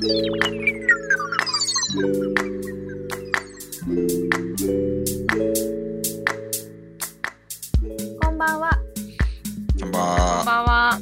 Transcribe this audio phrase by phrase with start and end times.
[0.00, 0.04] こ
[8.30, 8.70] んばんは。
[9.80, 10.64] こんばんは。
[10.64, 11.00] は。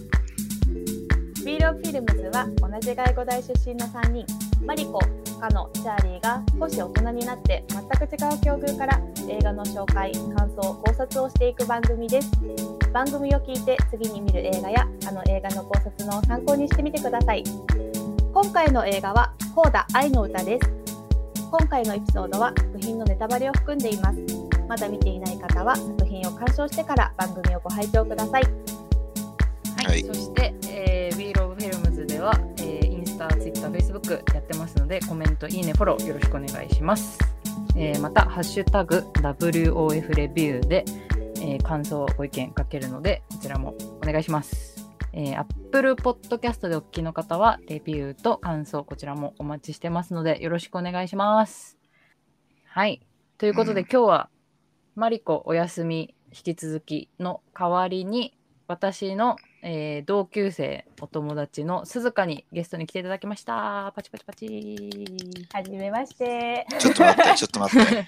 [1.45, 4.24] ビーロフィルムズは同じ外語大出身の3人、
[4.64, 4.99] マリコ、
[5.39, 12.31] カノ、チャーリーが少し大人になって全く違う境遇から映画の紹介、感想、考察をしていく番組です。
[12.95, 17.45] 番組を聞いて次に見る映画やあの映画の考察の参考にしてみてください。
[18.37, 20.71] 今回の映画はコーダあいのうたです。
[21.50, 24.18] 今回のエピソードは作品のネタバレを含んでいます。
[24.68, 28.43] まだ見ていない方は作品を鑑賞してから番組をご拝聴ください。
[28.43, 28.49] は
[29.85, 29.86] い。
[29.86, 37.19] はいそして、えー、 We Love Films では、えー、インスタ、ツイッター、フェイスブックやってますので、コメント、いいね、フォローよろしくお願いします。
[37.75, 40.84] えー、また、ハッシュタグ WOF レビューで、
[41.37, 44.66] えー、感想、ご意見書けるので、こちらもお願いします。
[45.19, 51.78] えー、Apple Podcast でお聞きの方は、レビューと感想、こちらもお待ちしてますので、よろしくお願いします。
[52.66, 53.00] はい。
[53.39, 54.28] ということで、うん今日は、
[54.95, 58.36] マリコお休み引き続きの代わりに、
[58.69, 63.95] 私の、えー同級生お友達の鈴鹿にゲストに来ていただきました。
[63.97, 65.48] パチパチパチ。
[65.51, 66.67] はじめまして。
[66.78, 68.06] ちょっと待って、ちょっと待って。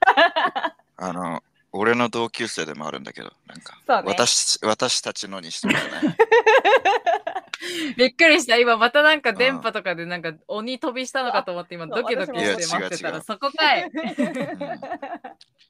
[0.96, 1.42] あの、
[1.76, 6.16] 俺の同級生でもあるんだけど、なんか、そうね私私たちのにしてもらえない。
[7.96, 8.58] びっくりした。
[8.58, 13.84] 今またなんか電波とかでなんか鬼飛びしたのかと思って今ドキドキして待ってたらそこかい。
[13.84, 13.90] うん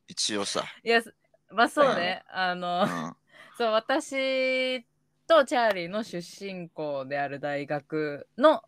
[0.08, 1.02] 一応さ、いや、
[1.50, 2.22] まあそうね。
[2.30, 3.16] あの、うん、
[3.58, 4.82] そう、私
[5.26, 8.62] とチャーリーの出身校である大学の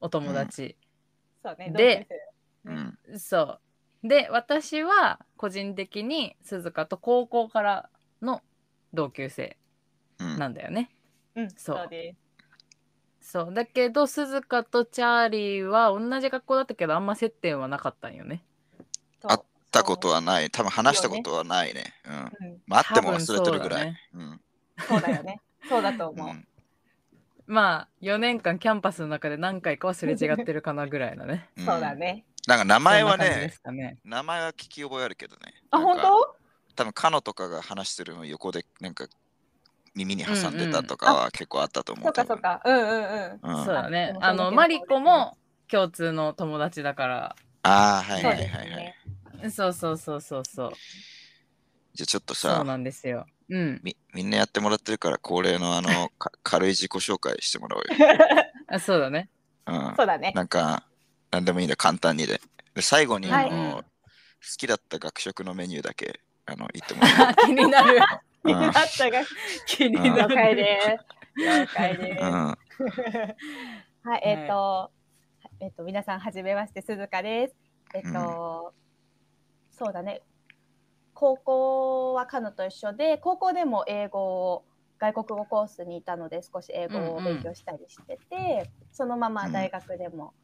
[0.00, 0.76] お友達。
[1.42, 1.70] そうね。
[1.70, 2.08] で
[2.64, 3.60] うん、そう。
[4.04, 8.42] で、私は個人的に鈴鹿と高校からの
[8.92, 9.56] 同級生
[10.20, 10.38] うん。
[10.38, 10.90] なんだよね。
[11.34, 12.14] うん、そうそうで
[13.20, 13.30] す。
[13.32, 13.54] そう。
[13.54, 18.44] だけど、鈴鹿とチャーリーは同じ学校だったけど、あんま接点はなかったんよね。
[19.22, 20.50] そうあったことはない。
[20.50, 21.94] 多分話したことはないね。
[22.04, 22.12] うん。
[22.12, 23.96] そううんまあ、あっても忘れてるぐらい。
[24.14, 24.40] うん。
[24.86, 25.40] そうだよね。
[25.68, 26.28] そうだと思う。
[26.28, 26.46] うん
[27.46, 31.50] まあ、4年間キャンパスの中で何回かはすれ違ってるかなぐらいのね。
[31.58, 32.24] うんそうだね。
[32.46, 33.98] なんか名前はね、ね。
[34.04, 35.54] 名前は聞き覚えあるけどね。
[35.70, 36.36] あ、本当？
[36.76, 39.06] 多分カノとかが話してるのを横でなんか
[39.94, 42.04] 耳に挟んでたとかは結構あったと思う。
[42.04, 42.60] そうかそうか。
[42.64, 43.40] うんうんうん。
[43.42, 45.36] うん、あそうだねあの、マリコも
[45.68, 47.36] 共通の友達だから。
[47.62, 48.80] あー、はいそうはいはいは
[49.46, 49.50] い。
[49.50, 50.72] そうそうそうそうそう。
[51.94, 53.24] じゃあちょっとそうさ、なんですよ。
[53.48, 53.80] うん。
[53.82, 57.88] みみんなやってもらってるから恒例のあの か軽い自己紹介してもらおうよ。
[58.66, 59.30] あそうだね。
[59.66, 60.32] うん、そうだね。
[60.34, 60.84] なんか
[61.34, 62.40] 何でもいいんだ簡単にで。
[62.74, 63.84] で最後に、はいあのうん
[64.46, 67.98] 好きだった学食のメニューだけあの言ってもらあ 気になる。
[68.44, 69.22] 気になったが。
[69.66, 70.34] 気にうんなる。
[70.34, 71.42] 了解です。
[71.42, 72.22] 了解です。
[72.22, 72.26] う。
[72.26, 72.46] うん、
[74.10, 74.90] はい、えっ、と、
[75.60, 77.56] えっ、と、皆さん、はじめまして、鈴鹿です。
[77.94, 78.74] えっ、と、
[79.70, 80.20] そうだね。
[81.14, 84.20] 高校はカノと一緒で、高校でも英語
[84.52, 84.66] を、
[84.98, 90.43] 外国語コースにいたので、少し英語を勉強したりしてて、そのまま大学でも、ね、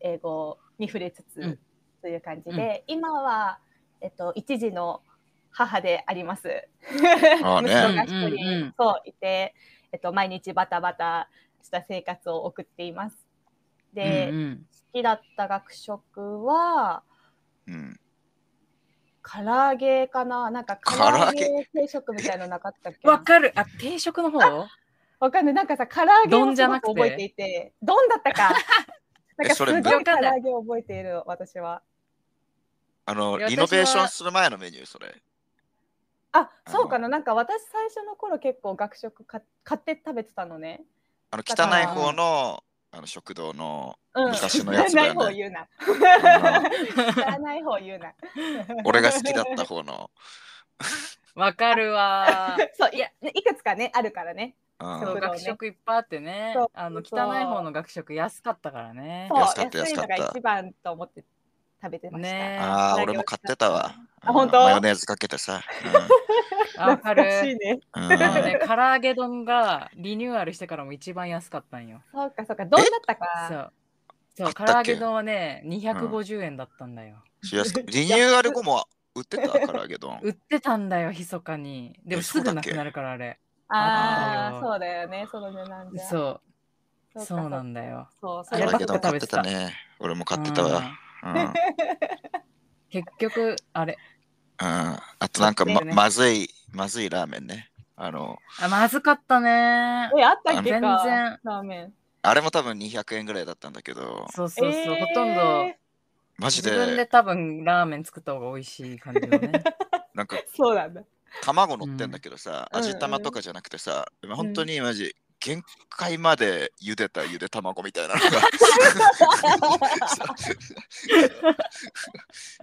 [0.00, 1.58] 英語に触れつつ、うん。
[2.02, 3.58] という感じで、今は、
[4.00, 5.02] えっと、一児の
[5.50, 6.68] 母であります。
[7.42, 7.70] ああね。
[7.70, 8.74] 息子が一人、うんうんうん。
[8.78, 9.54] そういて、
[9.92, 11.28] えっと、毎日バタバタ
[11.62, 13.16] した生活を送っています。
[13.92, 14.66] で、うんうん。
[14.92, 17.02] 好きだった学食は
[17.68, 18.00] うん、
[19.22, 20.50] 唐揚げかな？
[20.50, 23.52] なんか唐唐揚揚げげ定食みたいなのなかったっけわかる。
[23.54, 24.66] あ、定食の方？
[25.20, 25.54] わかんない。
[25.54, 26.88] なんかさ唐揚げをす丼じゃなくて？
[26.88, 27.72] ごく覚えていて。
[27.82, 28.54] 丼だったか
[29.40, 31.82] なんかすそれごい覚えている私は。
[33.06, 35.14] あのリノベーションする前のメニューそれ。
[36.32, 37.08] ああそうかな。
[37.08, 40.82] なんか私最初の頃結構学食か買って食べてたのね。
[41.30, 42.62] あの汚い方の
[42.92, 44.30] あの食堂のうん。
[44.32, 45.20] 昔のやつだよね。
[45.20, 45.68] 汚い方言うな。
[47.40, 48.14] 汚い方言うな。
[48.84, 50.10] 俺が好きだった方の。
[51.34, 52.58] わかるわ。
[52.78, 54.54] そういやねいくつかねあるからね。
[54.64, 56.70] うんそう、学食いっぱいあってねそう。
[56.72, 59.36] あの、汚い方の学食安かったからねそ。
[59.36, 61.24] う安かった安いのが安かった一番と思って
[61.82, 63.94] 食べてました、ねああ、俺も買ってたわ。
[64.22, 65.62] あ本当うんマヨネーズかけてさ。
[66.78, 67.58] あ わか懐かしいる。
[67.58, 67.80] ね
[68.42, 72.02] ね、唐揚げ丼がリニューアルしてからも一番安かったんよ。
[72.12, 73.72] そうかそうか丼だったかそう。
[74.36, 77.16] そう、唐揚げ丼はね、250円だったんだよ。
[77.42, 78.84] しやすくリニューアル後も
[79.14, 79.48] 売ってた？
[79.66, 80.18] 唐揚げ丼。
[80.22, 81.98] 売ってたんだよ、密かに。
[82.04, 83.38] でもえすぐなくなるから、あれ。
[83.72, 85.26] あああそうだよね。
[85.30, 86.04] その値段じゃ。
[86.08, 86.40] そ
[87.14, 88.08] う、かそうなんだよ。
[88.20, 89.36] そうそあればっ唐揚げ丼買ってか食べてた。
[89.38, 89.74] たね。
[90.00, 90.82] 俺も買ってたわ。
[91.24, 91.32] うん。
[91.42, 91.52] うん。
[92.90, 93.98] 結局、あれ。
[94.58, 97.70] あとなんかまずい、まずいラーメンね。
[97.96, 100.10] あの、あ、まずかったね。
[100.18, 100.80] えあったっけか？
[100.80, 101.38] 全然。
[101.42, 101.94] ラーメン。
[102.22, 105.06] あれも多分200円ぐらいだったんだけど、そうそうそう、えー。
[105.06, 105.70] ほとんど
[106.38, 109.52] マジ自分でで、多分ラーメン作った方が美味しい感じのね。
[110.14, 111.02] なんか そうなんだ。
[111.42, 118.26] 卵乗ってんだけどさ、うん味玉とかじゃなくてさ、本当にマジ、限界まで茹でたゆで卵みたいなのが。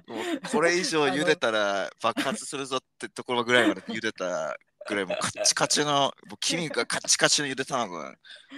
[0.07, 4.57] もうこれ以上茹でたら爆発するぞってところぐらいまで茹でた
[4.87, 8.15] ぐらいもうカッチカチのもう黄身がカッチカチのゆで卵が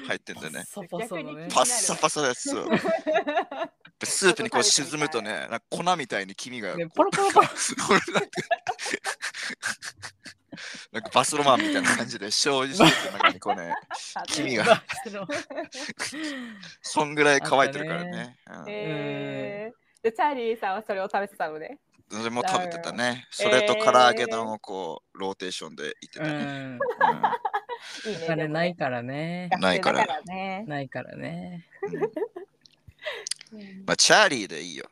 [0.07, 0.65] 入ってんだよね。
[0.73, 1.47] パッサパサのね。
[1.53, 2.49] パッサパサです。
[4.03, 7.43] スープにこう沈むとね、なんか粉みたいに黄身がねこうポロポロポロ
[10.91, 13.73] なんかバスロマンみたいな感じで醤油スープの中にこうね、
[14.27, 14.83] 黄身が
[16.81, 18.37] そんぐらい乾いてるからね。
[18.47, 19.73] うんえー、
[20.03, 21.79] で、チャーリーさんはそれを食べてたのね。
[22.11, 23.27] それも食べてたね。
[23.29, 26.29] それと唐揚げ丼をこう、ローテーションでいってたね。
[26.31, 26.39] うん。
[26.39, 26.43] う
[26.75, 26.79] ん
[28.05, 28.19] いいね。
[28.25, 29.49] お金ないかからね。
[29.59, 30.05] ないから。
[30.65, 31.65] ないからね。
[33.85, 34.85] まあ、チャーリーでいいよ。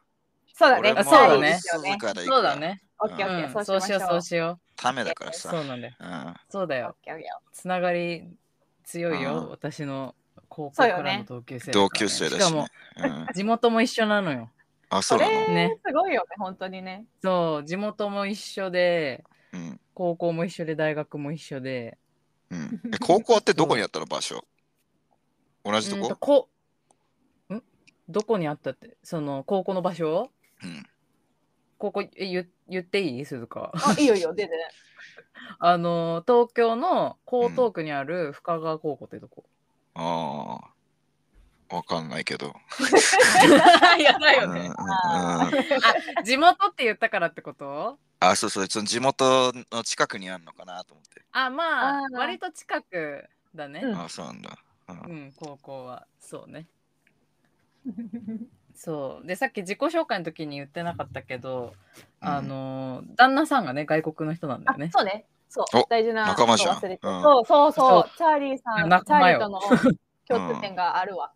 [0.54, 0.90] そうだね。
[1.04, 2.56] そうだねそうだ。
[2.56, 2.82] ね。
[3.00, 5.34] オッケーオッケー、うんそうしよう、そうしよためだからう。
[5.34, 5.50] さ。
[5.50, 5.94] そうなんだよ。
[6.50, 6.96] そうだよ。
[7.52, 8.28] つながり
[8.84, 9.50] 強いようん。
[9.52, 10.16] 私の
[10.50, 12.68] 高校からの同級生、同級生だししかも
[13.34, 14.50] 地元も一緒なのよ。
[14.90, 15.02] あ、ー。
[15.02, 15.32] そうなの？
[15.54, 17.06] ねすごいよね、本当にね。
[17.22, 19.24] そう、地元も一緒で、
[19.54, 21.98] うん高校も一緒で、大学も一緒で。
[22.52, 24.46] うんえ高校ってどこにあったの場所？
[25.66, 26.50] 同じとうんとこ
[27.50, 27.64] こん？
[28.08, 30.32] どこにあったって、その高校の場所？
[30.64, 30.86] うん
[31.80, 33.26] 高校え言言っていい？
[33.26, 33.72] 鈴鹿。
[33.74, 34.58] あ、いいよいいよ、出てね。
[35.60, 39.46] あの、東京の江東区にある深川高校ってとこ。
[39.96, 40.77] ああ。
[41.70, 42.54] わかんないけど。
[43.98, 48.00] いやだうんうんうんあ、地元って言ったからってこと？
[48.20, 51.24] あ、そうそう、その地元の近くにあるのかなと思って。
[51.32, 53.82] あ、まああ、ー割と近くだね。
[53.84, 54.58] うんあ、そうなんだ。
[54.90, 56.08] うんうん、高校は。
[56.20, 56.68] そうね。
[58.76, 59.28] そう。
[59.28, 61.74] で、さっき自己紹介の時に言ってなかったけど、
[62.22, 64.92] うんあの、旦那さんがね、外国の人なんだあよね。
[64.94, 65.26] そうね。
[65.50, 69.62] そうお、大事な仲間じゃんうんそうそうそそうう、チャーリーさん、チャ仲間よーリーとの
[70.28, 71.32] 共通点があるわ。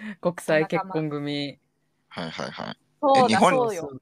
[0.20, 1.58] 国際結婚組。
[2.08, 2.78] はいはいはい。
[3.00, 3.92] そうだ、日本そうよ。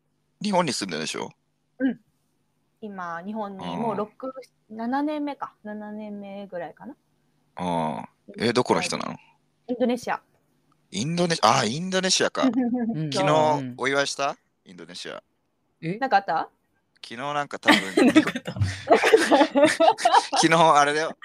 [0.43, 1.31] 日本に住んでるでしょ？
[2.81, 4.07] 今、日本にもう6、
[4.73, 5.55] 7年目か。
[5.65, 6.95] 7年目ぐらいかな。
[7.57, 8.09] ああ。
[8.39, 9.17] え、どこの人なの？
[9.67, 10.21] インドネシア。
[10.91, 12.45] インドネシア、あ、インドネシアか。
[12.45, 14.37] うん昨日お祝いした？
[14.65, 15.23] インドネシア。
[15.83, 15.99] え？
[15.99, 16.49] なかった？
[17.05, 17.79] 昨日なんか多分、
[18.13, 18.33] 日本
[20.41, 21.17] 昨日あれだよ。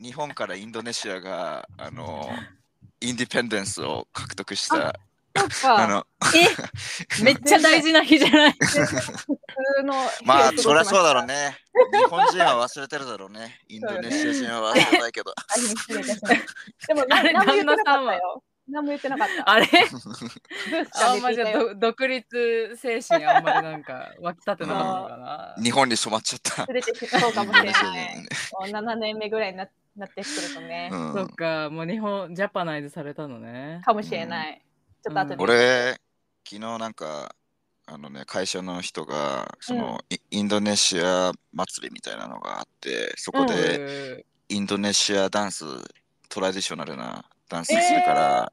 [0.00, 2.28] に日本からインドネシアが、あの、
[3.00, 4.94] インディペンデンスを獲得した。
[5.64, 6.48] あの、え？
[7.22, 8.52] めっちゃ大事な日じゃない？
[8.58, 9.94] 普通の
[10.24, 11.34] まあそりゃそうだろうね。
[11.34, 11.56] ね。
[11.92, 13.58] 日本人は忘れてるだろうね。
[13.68, 15.32] インドネシア人は忘れてないけど。
[16.88, 18.12] でも、なあれ何も言ってなか旦那さんは？
[18.12, 18.42] ったよ。
[18.68, 19.50] 何も言ってなかった。
[19.50, 19.66] あれ？
[20.94, 21.46] あんまじゃ
[21.76, 25.54] 独立精神あんまりなんか湧き立てなかったのかな。
[25.62, 26.66] 日本に染まっちゃった。
[26.70, 27.78] 連れてきそうかもしれな
[28.12, 28.16] い。
[28.18, 28.24] も
[28.66, 29.68] う7年目ぐらいにな
[30.00, 31.12] なってくるとね、うん。
[31.14, 33.82] そっか、もう日本、ジャパナイズされたのね。
[33.84, 34.62] かもしれない。
[35.02, 35.36] ちょっと後で。
[35.38, 35.92] 俺、
[36.44, 37.34] 昨日なんか、
[37.86, 45.64] あのね、会社の人が、その、イインドネシア祭りみたいなのがあって、そこで、で、インドネシアダンス、
[46.28, 48.52] トラディショナルなダンスするから、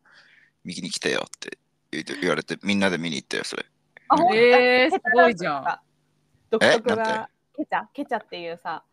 [0.64, 1.58] 右に来てよって
[1.92, 3.66] 言言われて、みんなで見に行ったよ、それ。
[4.10, 5.64] あ、ほんとえーすごいじゃん。
[5.64, 7.86] ダンスとか独特えなんが、ケチャ？
[7.94, 8.84] ケチャっていうさ、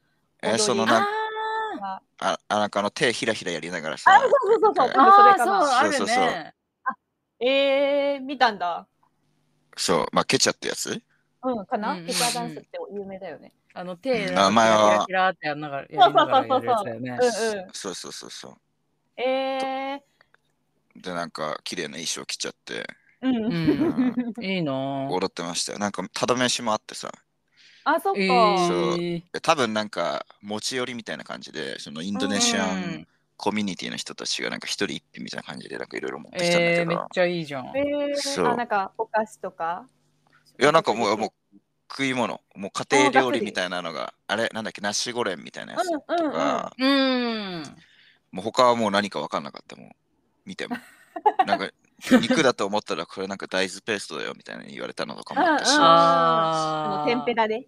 [0.42, 0.62] えー踊り。
[0.62, 1.06] あそのなん
[1.78, 6.54] がああなんかあの手ひらひらやりながらさ、あ、そうそうそうそう、ー多分それあー、そう、そうそうそうね。
[7.40, 8.86] えー、見たんだ。
[9.76, 11.02] そう、まあ、ケチャってやつ？
[11.42, 13.52] うん、かな、うんダンスって有名だよね。
[13.74, 17.10] あの手、名前はキラってやりながらやりながらやるやつだよね。
[17.10, 17.32] うんうん。
[17.72, 19.20] そうそうそうそう。
[19.20, 20.00] え
[20.96, 23.44] で、なんか綺麗な衣装着ちゃって、ー、うん。
[23.46, 24.14] うん
[24.44, 25.08] いいなぁ。
[25.08, 25.78] 踊ってましたよ。
[25.78, 27.12] なんか、ただ飯もあってさ、
[27.84, 28.18] あ、そっか。
[28.18, 37.66] えそう多分なんか持ち寄りみたいな感じで、そのインドネシアンコミュニティの人たちがなんか一人一品みたいな感じでなんかいろいろ持ってきたんだえー、めっけど、ちゃいいじゃん。
[37.76, 39.86] えー、そうあ、なんかお菓子とか？
[40.58, 41.30] いやなんかもうもう
[41.90, 46.32] 食い物、もう家庭料理あみたいなのが、あれなんだっけ、ナシゴレンみたいなやつうんうんうん。
[46.32, 47.62] が、うん。
[48.32, 49.90] もう他はもう何か分かんなかったもん、
[50.46, 50.76] 見ても。
[51.44, 51.68] なんか
[52.20, 57.66] 肉だと思ったらこれなんか大豆ペーストだよみたいに言われたのとかもあったし、うんうんあの天ぷらで。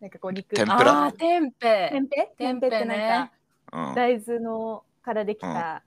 [0.00, 0.54] なんかこう肉。
[0.54, 1.04] 天ぷら。
[1.06, 1.88] あー、テンペ。
[1.90, 2.26] 天ぷら？
[2.36, 3.32] 天ぷらってなんか
[3.72, 5.82] うん、大豆のからできた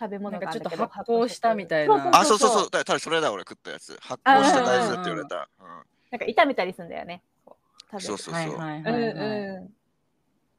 [0.00, 1.54] 食べ物なんかちょっとがあるんだけど発酵した。
[1.54, 2.38] みたいなあ、そう。
[2.38, 3.96] そうそう、だそれだ俺食ったやつ。
[4.00, 5.48] 発酵した大豆だって言われた。
[5.60, 5.66] うん。
[6.10, 7.22] なんか炒めたりするんだよね。
[7.44, 7.56] こ
[7.92, 8.34] うそうそう。
[8.34, 8.86] うん。
[8.86, 9.70] う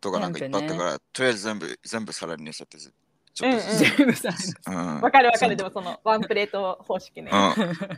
[0.01, 2.93] とかなんかいっぱいあったから、とりあえず全部、全部皿に乗せてず
[3.35, 5.55] ちょっとジェームさんうんわかるわかる。
[5.57, 7.29] でもそのワンプレート方式ね。
[7.31, 7.37] うん、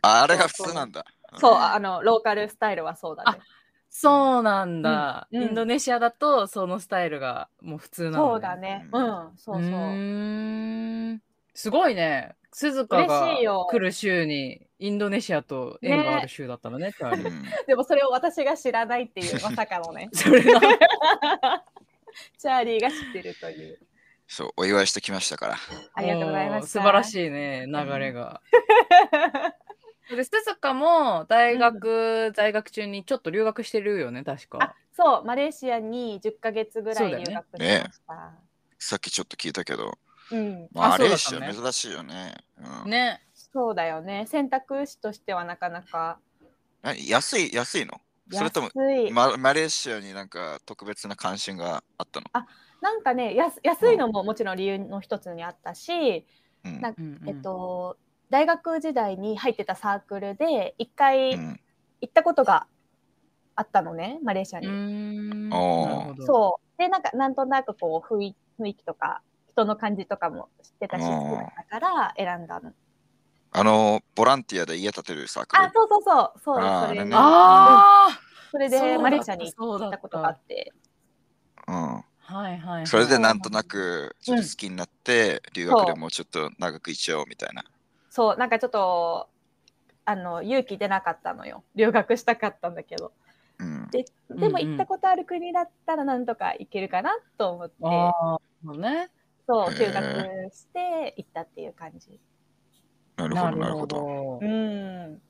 [0.01, 1.05] ああれが普通なんだ。
[1.35, 3.39] そう、あの、ローカルスタイルはそうだね。
[3.89, 8.87] そうなんだ、インドネシアだとそのスタイルがもう普通なの、そうだね。
[8.91, 9.69] ううんん、そうそ
[11.21, 11.27] う。
[11.53, 20.09] すごいね鈴鹿が嬉しいよ来る週にインドネシアと縁がある週だったのねチャーリーうんでもそれを私が知らないっていうまさかのね。
[20.13, 20.59] それが
[22.37, 23.79] チャーリーが知ってるという。
[24.27, 25.57] そう、お祝いしてきましたから。
[25.93, 26.69] ありがとうございまもす。
[26.71, 28.41] 素晴らしいね流れが。
[30.09, 34.75] で鈴鹿も大学、在学中にちょっと留学してるよね確あか。
[34.93, 38.33] そう、マレーシアに10ヶ月ぐらい留学しました。
[38.79, 39.97] さっきちょっと聞いたけど、
[40.31, 42.35] うん、まあ、あマレーシア珍しいよね。
[42.83, 44.25] うんねそうだよね。
[44.27, 46.19] 選択肢としてはなかなか
[46.81, 47.99] な安い、安いの？
[48.31, 48.69] それとも。
[49.11, 52.27] ママレーシアになんか特別な関心があったの？
[52.81, 56.25] なんかね安、安いのももちろん理由の一つにあったし、
[56.63, 57.97] うんなんうんうんえっと、
[58.29, 61.59] 大学時代に入ってたサークルで一う回ん
[62.01, 62.67] 行ったことが
[63.55, 64.67] あったのね、マレーシアうに。
[64.67, 66.77] ーんおーなるほどそう。
[66.77, 72.73] で、なんか、なんとなくこう雰囲、雰囲気とか、人の感じとかも知ってたし、好きだったから選んだの。
[73.51, 75.71] あの、ボランティアで家建てるサークルあ、。
[75.73, 76.39] そうそうそう。
[76.39, 80.73] そうです、あーそれねああそれでマレーシアに行ったことがあって。
[81.67, 82.03] うん。
[82.27, 82.87] はいはい、はい。
[82.87, 87.63] それでなんとなくちょっと好きになって、留学でもうちょっと長くいっちゃおうみたいな。
[88.09, 89.29] そう、なんかちょっと、
[90.05, 91.63] あの、勇気出なかったのよ。
[91.75, 93.13] 留学したかったんだけど。
[93.59, 93.87] うん。
[93.91, 99.09] で、でうんうんも行ったことある国だったらなんとか行けるかなと思って、ああ、ね。
[99.47, 102.19] そう、へー留学して行ったっていう感じ。
[103.17, 104.39] なるほど、なるほど。
[104.41, 105.21] うん。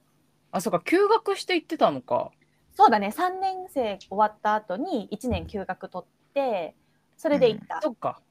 [0.51, 2.32] あ、そうか、休学して行ってたのか。
[2.75, 6.75] そうだね、3年生終わった後に1年休学取って、
[7.17, 7.81] それで行った。
[7.81, 8.21] そっか。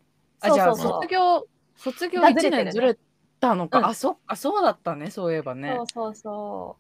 [0.41, 2.99] あ、じゃあ、卒業、卒業1がずれてるね年ずれ
[3.41, 3.79] たのか。
[3.81, 5.87] うんあ、そっか、そうだったね、そういえばねそう。
[5.87, 6.77] そうそ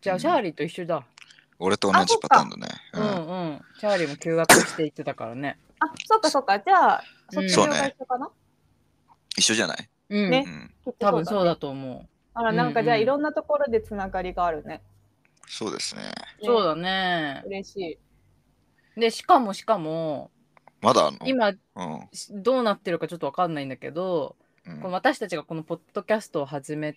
[0.00, 1.06] じゃあ、うんチャーリーと一緒だ。
[1.58, 2.68] 俺と同じパターンだね。
[2.94, 3.64] ううんんうん。
[3.78, 5.58] チャーリーも休学して行ってたからね。
[5.68, 5.74] う。
[5.80, 6.58] あ、そっかそっか。
[6.58, 8.30] じゃあ、うん卒業が一緒かな、
[9.36, 9.88] 一緒じゃない？
[10.10, 10.30] うん。
[10.30, 14.82] ね多分そうだねと思あら、なんかじゃあいろんなところでつながりがあるね。
[15.46, 16.02] そうですね。
[16.42, 16.46] う。
[16.46, 17.42] そうだね。
[17.46, 17.98] 嬉し
[18.96, 19.00] い。
[19.00, 20.30] で、しかもしかも、
[20.80, 21.20] まだあんの？
[21.26, 21.56] 今、うん。
[22.12, 24.80] しどうなってるかちょっとわかんないんだけど、うん。
[24.80, 26.96] この私たちがこのポッドキャストを始め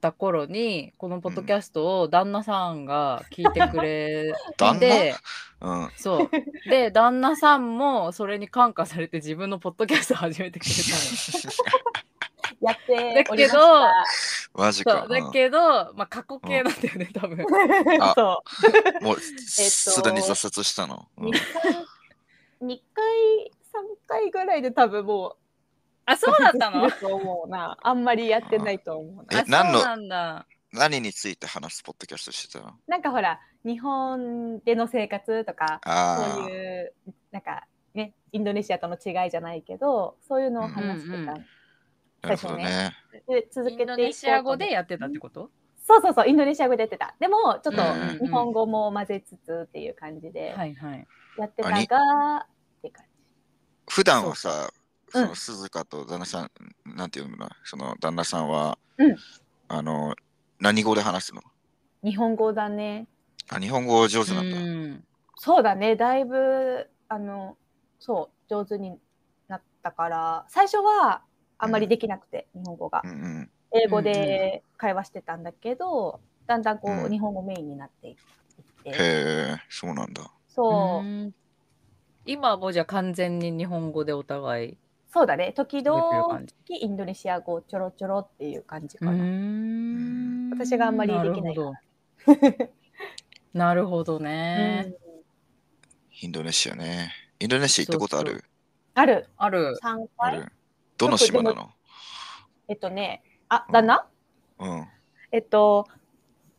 [0.00, 4.80] た頃にこのポッドキャストを旦那さんが聞いてくれ 旦那？
[4.80, 5.14] て、
[5.60, 5.90] うん。
[5.96, 6.30] そう。
[6.70, 10.70] で旦那さんもそれに感化されて自分のポッドキャストを始めてくれ
[12.60, 13.94] やってだけどおりました。
[14.54, 15.06] マジか。
[15.08, 15.58] だけど、
[15.94, 17.44] まあ過去形なんだよね多分。
[18.00, 18.42] あそ
[19.00, 19.02] う。
[19.02, 21.08] んもう すでに挫折したの？
[22.64, 22.66] う。
[22.66, 23.04] うん2回、
[23.46, 23.50] 2
[24.06, 25.36] 回、3回ぐらいで多分も
[26.06, 26.90] あそうだったう、の？
[27.00, 27.76] と思うな。
[27.82, 29.38] あんまりやってないと思うな。
[29.38, 29.78] あえ何の？
[29.80, 32.72] そうなんだ何について話すポッドキャストしてたの？
[32.86, 36.94] なんかほら、日本での生活とか、あそういう、
[37.30, 41.16] なんかね、インドネシアとの違いじゃないけど、そういうのを話してた。
[41.16, 41.46] うんうん
[42.22, 42.92] あ、なるほどね。
[43.28, 45.50] で続けてインドネシア語でやってたってこと？
[45.86, 47.14] そうそうそう、インドネシア語でやってた。
[47.20, 50.54] でも、ちょっとうん日本語も混ぜつつっていう感じで
[51.38, 52.46] やってたが。
[53.94, 54.72] 普段はさ、
[55.08, 56.50] その鈴鹿と旦那さん、
[56.96, 59.16] なんていうのその旦那さんは、うん
[59.68, 60.16] あの、
[60.58, 61.40] 何語で話すの？
[62.02, 63.06] 日本語だね。
[63.50, 64.56] あ、日本語上手なんだ。
[64.58, 65.04] うん
[65.36, 67.56] そうだね、だいぶ、あの、
[68.00, 68.98] そう、上手に
[69.46, 71.22] なったから、最初は
[71.58, 73.06] あんまりできなくて、日本語がう。
[73.06, 73.50] んうん。
[73.70, 78.16] 英語で会話してたんだけど、だんだんこう、うん日本語メインになっていっ
[78.82, 78.90] て。
[78.90, 80.28] へえ、そうなんだ。
[80.48, 81.34] そうう、ん
[82.26, 84.76] 今はもうじゃあ完全に日本語でお互い
[85.12, 89.22] そうだね、時々インドネシア語ちょろちょろっていう感じかうな。
[89.22, 90.50] ん。
[90.50, 91.62] 私があんまりできないな。
[91.62, 91.72] るほど。
[93.52, 94.94] なるほどね、うん。
[96.20, 97.12] インドネシアね。
[97.38, 98.44] インドネシア行ったことある？
[98.94, 99.78] ある、ある。
[99.80, 100.08] 3回。
[100.18, 100.52] ある。
[100.98, 101.70] どの島なの？
[102.66, 104.08] えっとね、あ、旦那
[104.58, 104.88] うん。
[105.30, 105.94] えっと、あ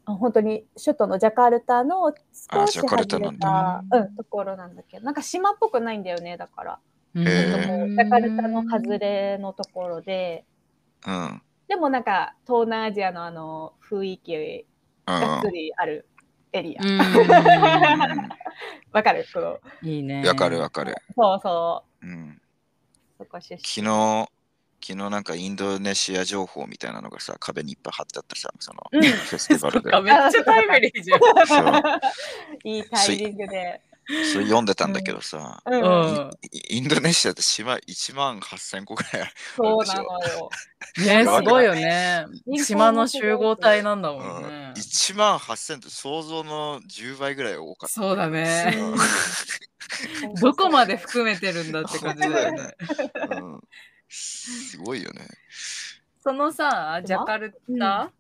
[0.06, 2.18] 本当に首都のジャカルタの少し
[2.50, 6.80] あジャカル外れただうん、ところなんだけど、なんか島っぽくないんだよね、だから。
[7.16, 10.46] うんへちょっともうジャカルタの外れのところで、
[11.08, 11.42] うん。
[11.68, 14.66] でもなんか東南アジアのあの雰囲気
[15.06, 16.08] がっつうりある
[16.52, 16.84] エリア。
[16.84, 16.98] うん
[18.94, 19.26] わかる？
[19.34, 20.26] このいいねん。
[20.28, 20.96] わかるわかる。
[21.16, 22.42] そうそう、うん。
[23.18, 23.60] そこ出身。
[23.62, 24.28] 昨日、
[24.86, 30.02] 昨日なんかインドネシア情報みたいなのがさ、壁にいっぱい貼ってあったさ、そのうんフェスティバルで。
[30.02, 32.02] めっちゃタイムリーじゃんそう
[32.66, 33.82] いいタイミングで。
[34.32, 36.30] それ読んでたんだけどさ、うんうん。
[36.52, 39.32] イインドネシアって島1万8000個ぐらいある。
[39.56, 40.50] そうなのよ。
[40.98, 42.26] ね、すごいよね。
[42.64, 44.74] 島の集合体なんだもうんんね。
[44.76, 47.96] 1万8000って想像の10倍ぐらい多かった。
[47.96, 48.78] そうだね。
[50.40, 52.76] どこまで含めてるんだって感じだよね。
[53.42, 53.62] うん
[54.10, 55.28] すごいよね。
[56.22, 58.12] そのさ、ジャカルタ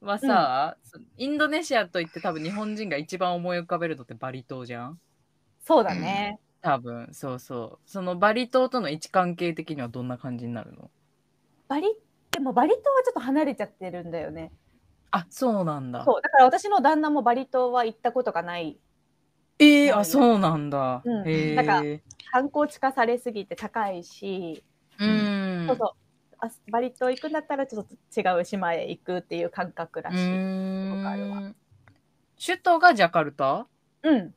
[0.00, 0.76] はさ、
[1.16, 5.00] インドネシアといって多分日本人が一番思い浮かべるのってバリ島じゃん？
[5.64, 6.38] そうだね。
[6.62, 7.90] 多分、そうそう。
[7.90, 10.90] そのバリ島との位置関係的にはどんな感じになるの？
[11.68, 11.94] バリ
[12.30, 14.52] でもバリ島はちょっと離れちゃってるんだよね。
[15.10, 16.04] あ、そうなんだ。
[16.04, 18.78] そうだから私の旦那もバリ島は行ったことがない。
[19.58, 21.02] えー、あ、そうなんだ。
[21.04, 22.02] うんへなんかえ。
[22.30, 24.62] 観光地化されすぎて高いし、
[25.00, 25.66] うん。
[25.68, 25.90] そうそう
[26.42, 30.20] あバリ島行くんだったらちょっと違う島へ行くっていう感覚らうしい。
[32.42, 33.66] 首都がジャカルタ？
[34.02, 34.34] うん、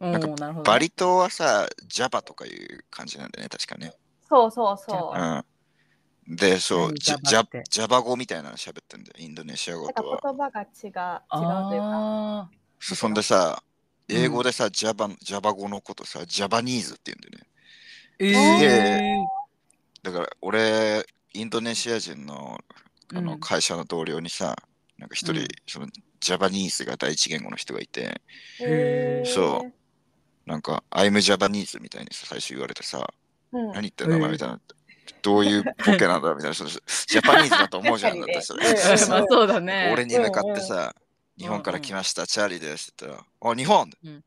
[0.00, 0.70] うん、なんかなるほど。
[0.70, 3.92] バリ島はさ、ジャバとかいう感じなんだよね、確かね。
[4.26, 5.20] そうそうそう。
[5.20, 6.36] うん。
[6.36, 10.18] で、そう、何ジャジャジャバ語みたいなの喋ってんだよ、インドネシア語なんかとは。
[10.22, 11.26] 言葉が違う違うというか。
[11.28, 12.50] あ
[12.80, 13.72] そそんでさ、うん
[14.14, 17.46] 英語でさ、ジャバジャバ語のことさ、ジャバニーズって言うんだよね。
[18.18, 19.16] ーえすげえ
[20.02, 21.04] だから俺、
[21.34, 22.58] インドネシア人の
[23.14, 24.56] あうんの会社の同僚にさ、
[24.98, 25.86] なんか一人、うんその
[26.20, 28.20] ジャバニーズが第一言語の人がいて、
[29.26, 29.72] そう
[30.48, 33.12] なんか、I'm Japanese みたいにさ最初言われてさ、
[33.52, 33.66] うん。
[33.72, 34.60] 何言ってんのお前みたいな。
[35.22, 36.54] どういうボケなんだみたいな。
[36.54, 38.20] ジャパニーズだと思うじゃん。
[38.20, 39.90] だって それ確かにねまあそうだね。
[39.92, 40.94] 俺に向かってさ、
[41.38, 44.24] 日本から来ました、チャーリーですって言ったら、あ、日本、うん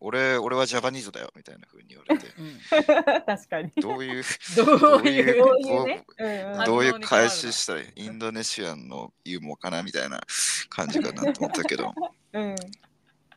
[0.00, 3.72] 俺俺はジャパニーズだよみたいな風に言われて、うん確かに。
[3.80, 4.24] どういう、
[4.56, 6.04] どういうどういうね。
[6.18, 10.20] うんうんどういう返ししたらインドネシアンのユーモアかなみたいな
[10.68, 11.94] 感じかなと思ったけど、
[12.32, 12.68] うん、だか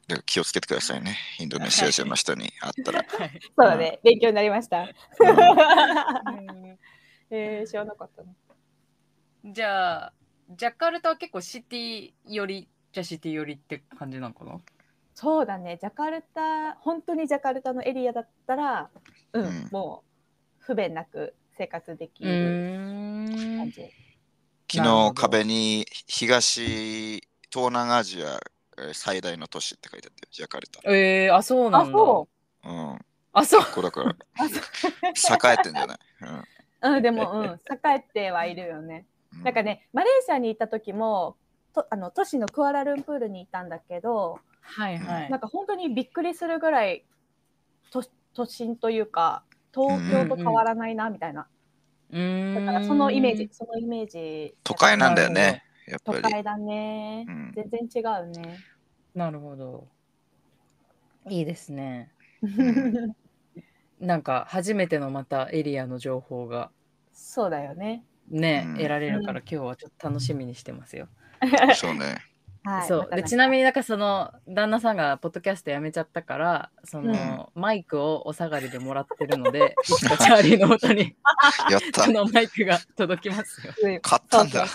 [0.10, 1.18] ら気をつけてくださいね。
[1.40, 3.06] インドネシア人の人に会ったら。
[3.08, 4.82] はいそうだね、勉強になりました。
[4.82, 6.78] うん
[7.30, 8.30] えー、知らなかったな。
[9.46, 10.14] じゃあ、
[10.50, 14.62] ジャカルタは結構シティ寄りじゃシティ寄りって感じなのかな？
[15.16, 18.90] そうだね、ジャカルタ、本当にジャカルタのエリアだったら、
[19.34, 20.04] うん、うんも
[20.60, 23.30] う不便なく生活できうる。
[23.58, 23.90] 感じ。
[24.72, 27.22] 昨日壁に東
[27.52, 28.40] 東南アジア
[28.78, 30.82] えー最大の都市って書いてあって、ジャカルタ。
[30.92, 31.92] えー、あ、そうなあ、んだ。
[31.92, 32.28] そ
[32.64, 33.00] うん。
[33.34, 33.62] あ、そう。
[33.62, 34.50] ここだから、 あ
[35.14, 36.96] そ栄えてんじゃない、うんう。
[36.96, 37.60] うん、でも、うん、栄
[37.98, 39.06] えてはいるよね。
[39.34, 41.38] うんなんかね、マレーシアに行った時も、
[41.74, 45.40] とあの都市のクアラルンプールに行ったんだけど、はいはいなん。
[45.40, 47.06] か本当にびっくりするぐらい
[47.92, 51.48] 都都心というか東京と変わらないなみたいな、
[52.12, 56.24] うーんだからそのイメージそのイメージ都会なんだよね、やっ都ぱり。
[56.34, 58.60] 会だね、うん全然違うね
[59.16, 59.88] なるほど。
[61.30, 62.12] いいですね。
[62.44, 63.16] ん
[64.00, 66.72] なんか初めてのまたエリアの情報が
[67.14, 71.08] そうだよねね、うん得られるから今日はちょっと楽しみにしてますよ。
[71.76, 72.24] そうね。
[72.66, 81.14] はいそうでちなみにになんかその旦那さんがポッドキャストやめちゃったからその、マイクをお下がりでもらってるのでいつかチャーリーの元に
[81.70, 82.12] やったそ。
[82.14, 83.74] のマイクが届きますよ。
[84.02, 84.66] 買ったんだ。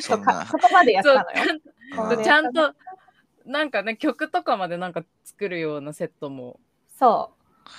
[0.00, 0.46] そんな。
[0.46, 1.26] そこまでやったのよ
[2.16, 2.74] うんちゃんちゃんと
[3.46, 6.60] なんかね曲とかまでなんか作るようなセットも
[6.96, 7.32] そ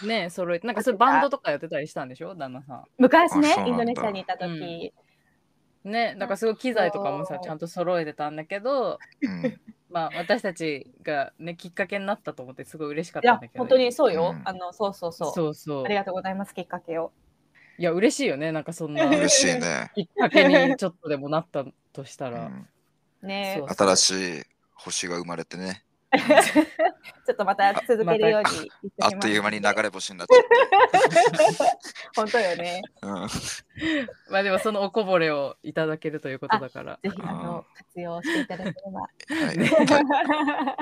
[0.06, 2.36] ね揃えてなんかそういうバンドとかやってたりしたんでしょ？
[2.36, 2.78] 旦那さん。
[2.80, 4.92] う昔ねインドネシアにいた時、
[5.90, 9.60] ねだからすごい機材とかもさちゃんと揃えてたんだけどうん。
[9.90, 13.64] まあ私たちがねきっかけになったと思ってすごい嬉しかったんだけど。
[13.64, 14.42] 本当にそうよ、うん。
[14.46, 15.34] あのそうそうそう。
[15.34, 15.84] そうそう。
[15.84, 17.12] ありがとうございますきっかけを。
[17.78, 19.92] いや嬉しいよねなんかそんな嬉しいね。
[19.96, 23.28] きっかけにちょっとでもなったとしたら、うん。
[23.28, 23.56] ね。
[23.58, 23.96] そう。
[23.96, 24.44] 新しい
[24.76, 25.84] 星が生まれてね。
[27.26, 31.68] ちょっとまた続けるようにあっという間に流れ星になっちゃっ
[32.16, 33.08] 本当よねて。
[33.08, 33.28] うん
[34.30, 39.10] まあでもそのおこぼれをいただけるということだからぜひあの活用していただければは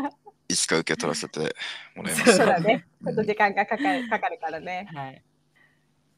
[0.10, 0.54] い。
[0.54, 1.40] いつか受け取らせて
[1.96, 2.38] もらいます。
[2.38, 2.88] そうだね。
[3.02, 4.88] うんちょっと時間がかかるかかるからね。
[4.94, 5.24] はい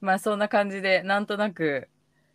[0.01, 1.89] まあそんな感じでなんとなく、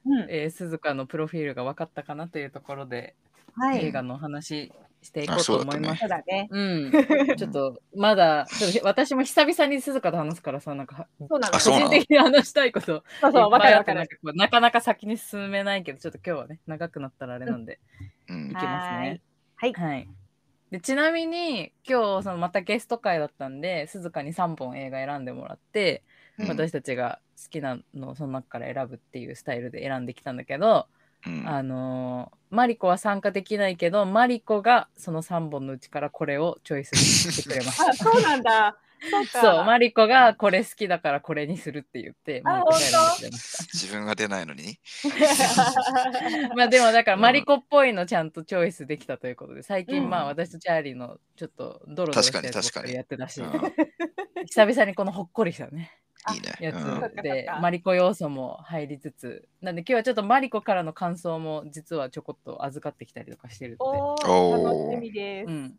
[0.05, 3.15] うんえー、鈴鹿のプロフィールが分かったかなというところで、
[3.55, 3.87] はい。
[3.87, 4.73] 映画のお話
[5.05, 6.01] していこうと思います。
[6.01, 6.49] そうだね。
[6.51, 6.93] うん、
[7.37, 11.57] ちょっとまだちょっと私も久々に鈴鹿と話すからさなんかそうなの。
[11.57, 11.87] あそうなの？
[11.87, 12.87] 個人的に話したいこと
[13.21, 14.35] そうそう、いっぱいあわかるわかる。
[14.35, 17.79] なかなか先に進めないけどちょっと今日はね長くなったらあれなんで、
[18.29, 18.64] うんいきます
[19.03, 19.21] ね。
[19.57, 19.73] はい。
[19.73, 20.09] はい。
[20.71, 30.88] でちなみに今日そのまたゲスト会だったんで鈴鹿に3本映画選んでもらって、うん私たちが好きなのをその中から選ぶっていうスタイルで選んできたんだけど、
[31.27, 38.77] うんあのーマリコは参加できないけどマリコがその3本のうちからこれをチョイスしてくれまし あ、そうなんだ。
[39.11, 39.41] そうか。
[39.41, 44.79] そう、マリコがこれ好きだからこれにするって言って、あマリコが選んでくれまし自分が出ないのに？
[45.03, 46.55] た。
[46.55, 53.51] まあでもだからマリコっぽいのちゃんとチョイスできたということで、最近うんまあ私とチャーリーのちょっとドロドロしたや確かに確かにやってたし、うん
[54.47, 55.91] 久々にこのほっこりしたね。
[56.33, 56.55] いいね。
[56.61, 65.49] やつで、かマリコ要素も入りつつ、なんで今日はちょっとマリコからの感想も実はちょこっと預かってきたりとかしてるので、お楽しみです。
[65.49, 65.79] うん、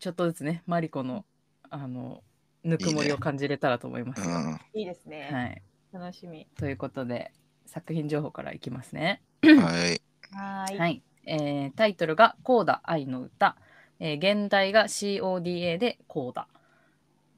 [0.00, 1.24] ちょっとずつね、マリコの
[1.70, 2.22] あの
[2.64, 4.22] ぬくもりを感じれたらと思います。
[4.22, 4.60] うん。
[4.74, 5.30] いいですね。
[5.32, 6.46] はい、楽しみ。
[6.58, 7.32] ということで、
[7.66, 9.22] 作品情報からいきますね。
[9.42, 10.02] はい。
[10.34, 10.78] はーい。
[10.78, 13.56] はいえータイトルが「コーダ愛の歌」
[14.00, 16.48] えー現代が CODA で「コーダ」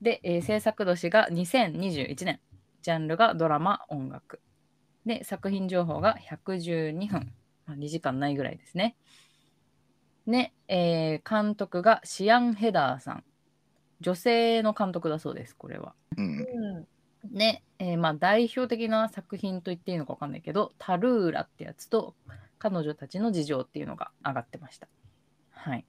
[0.04, 2.40] で、えー制作年が2021年
[2.82, 4.40] ジャンルがドラマ音楽
[5.06, 7.32] で作品情報が112分、
[7.66, 8.96] まあ、2時間ないぐらいですね
[10.26, 13.24] で、えー監督がシアン・ヘダーさん
[14.00, 16.38] 女性の監督だそうですこれはうん。
[16.40, 16.86] う
[17.26, 17.34] ん。
[17.34, 22.14] で、えーまあ代表的な作品と言っていいのか分かんないけど「タルーラ」ってやつと
[22.58, 24.88] 「彼女たちの事情」っていうのが上がってました。
[25.50, 25.86] はい、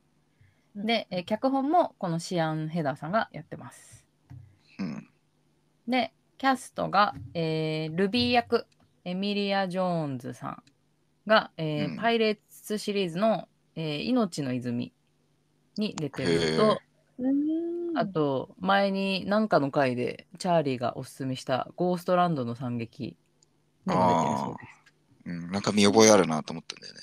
[0.75, 4.04] で、えー脚本もこのシアン・ヘダーさんがやってます。
[4.79, 5.07] うん。
[5.87, 8.65] でキャストが、えールビー役
[9.05, 10.63] エミリア・ジョーンズさん
[11.27, 14.93] が、えーうんパイレーツシリーズの、えー命の泉」
[15.77, 16.81] に出てるのと
[17.17, 23.15] うんあ、と前に何かの回でチャーリーがおすすめした「ゴーストランドの惨劇」
[23.87, 24.75] にも出てるそうです。
[25.25, 25.51] うん。
[25.51, 26.99] なんか見覚えあるなと思ったんだよね。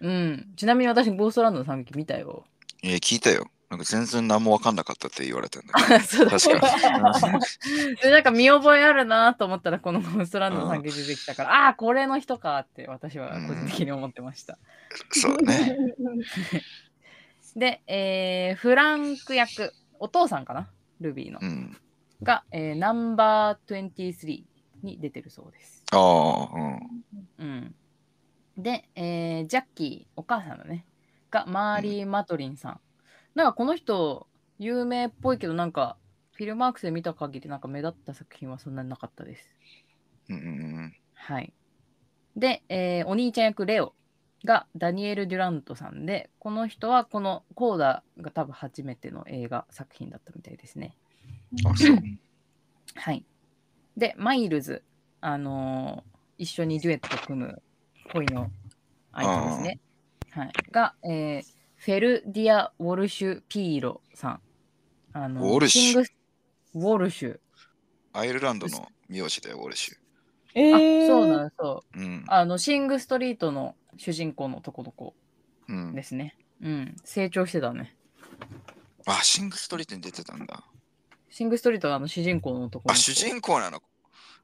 [0.00, 2.44] うん、ちなみに私、ゴーストランドの惨劇見たよ。
[2.82, 3.50] えー、聞いたよ。
[3.74, 6.30] なんか全然何もわかんなかったって言われたんだけど。
[6.30, 6.78] 確か
[7.18, 7.96] に。
[8.00, 14.58] でなんか見覚えあるなと思ったら、このゴーストランドの惨劇出てきたから、ああー、これの人かって私は個人的に思ってました。
[15.10, 15.76] そうね。
[17.56, 21.44] で、えーフランク役、お父さんかな、ルビーのう。
[21.44, 21.76] ん。
[22.22, 24.44] が、えーナンバー23
[24.84, 25.82] に出てるそうです。
[25.90, 26.80] ああ、うん。
[27.38, 27.74] うん、
[28.56, 30.86] で、えージャッキー、お母さんだね、
[31.32, 32.80] がマーリー・マトリンさん。
[33.34, 35.98] なんかこの人、有名っぽいけど、なんか、
[36.32, 39.54] フィルマークスで見た限り、なんか目立った作品はそんなになかったです。
[40.28, 41.52] うんうんはい。
[42.36, 43.94] で、えーお兄ちゃん役レオ
[44.44, 50.96] がダニエル・デュラントさんで、この人はこのコーダが多分初めての映画作品だったみたいですね。
[51.52, 51.66] うん。
[51.68, 51.98] あ、そう。
[52.96, 53.24] はい。
[53.96, 54.84] で、マイルズ、
[55.20, 57.62] あのー一緒にデュエット組む
[58.12, 58.52] 恋の
[59.12, 59.80] 相手ですね。
[60.30, 60.50] はい。
[60.72, 61.53] が、えー
[61.84, 64.40] フェルディア・ウォルシュ・ピーロさん。
[65.12, 65.82] あのウォルシュ？
[65.82, 66.12] シングス
[66.74, 67.38] ウォルシュ。
[68.14, 69.94] アイルランドの名字だよ、ウォルシュ。
[69.94, 69.98] あ、
[70.54, 72.00] えー、そうなんそう。
[72.00, 72.24] うん。
[72.26, 75.14] あの、シングストリートの主人公のとこどこ
[75.68, 76.38] うんで、すね。
[76.62, 76.96] うん。
[77.04, 77.94] 成長してたね。
[79.04, 80.64] あ、シングストリートに出てたんだ。
[81.28, 83.82] シングストリートはあの主人公のとこあ、主人公なの？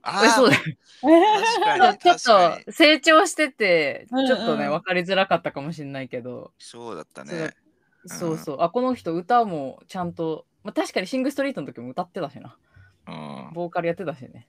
[0.03, 0.63] あそうだよ。
[1.03, 2.73] 確かに、ちょっと。
[2.73, 7.55] 成長してて、ちょっとね、分かりづらかったかもしれないけど、そうだったそうね。
[8.07, 8.57] そうそう。
[8.61, 12.57] あ、この人歌もちゃんと、まあ、確かにシングストリートの時も歌ってたしな。
[13.09, 13.13] う
[13.51, 13.55] ん。
[13.55, 14.49] ボーカルやってたしね。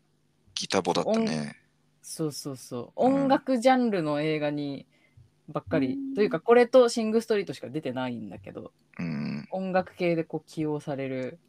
[0.56, 1.58] ギタボだったね。
[2.02, 3.06] そうそうそう。
[3.06, 4.88] うん音楽ジャンルの映画に
[5.50, 9.48] ばっかり、うんというかこれとシングストリートしか出てないんだけど、うん。
[9.52, 11.40] 音楽系でこう起用される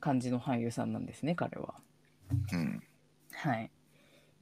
[0.00, 1.74] 感じの俳優さんなんですね、彼は。
[2.30, 2.82] うん。
[3.32, 3.70] はい。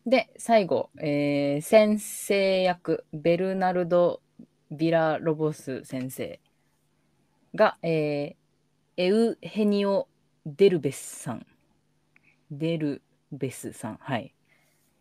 [0.06, 4.22] で、最後、えー先生役、ベルナルド・
[4.70, 6.40] ビラロボス先生
[7.54, 8.42] が、えー
[8.98, 10.06] エウヘニオ・
[10.44, 11.46] デルベスさん。
[12.50, 13.96] デルベスさん。
[14.00, 14.34] はい。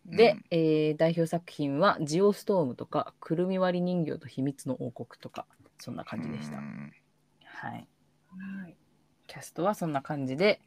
[0.06, 5.46] で、うんえー代表作品は、ジオストームとか、くるみ割り人形と秘密の王国とか、
[5.78, 6.58] そんな感じでした。
[6.58, 6.92] うん
[7.44, 7.72] はい。
[7.72, 8.76] はい
[9.26, 10.60] キャストはそんな感じで、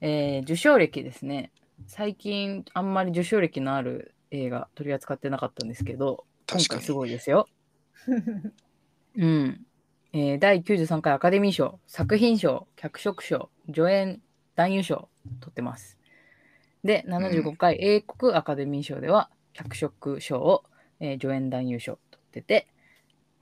[0.00, 1.50] えー受賞歴ですね。
[1.86, 6.92] 最近あんまり受賞歴のある映画取り扱ってなかったんですけど、今確かに回す。
[6.92, 7.48] ごいですよ。
[9.16, 9.66] うん。
[10.14, 14.20] えー第93回アカデミー賞、作品賞、脚色賞、助演
[14.56, 15.08] 男優賞
[15.40, 15.98] 取ってます。
[16.84, 20.64] で、75回英国アカデミー賞では脚色賞を、
[21.00, 22.68] えー助演男優賞取ってて、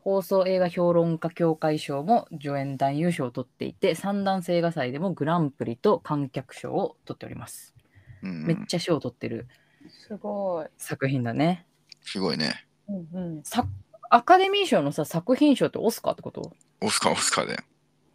[0.02, 7.74] 放送映画評論家協会賞も助演男優賞を取っていて、三段性映画祭でもグランプリと観客賞を取っております。
[8.22, 9.46] うんめっちゃ賞を取ってる
[9.88, 10.66] すごい。
[10.76, 11.66] 作品だね。
[12.02, 12.66] すごいね。
[12.88, 13.42] うんうん。
[13.44, 13.66] さ
[14.10, 16.52] アカデミー賞のさ作品賞ってオスカーってこと？
[16.80, 17.60] オスカー、オスカーだよ。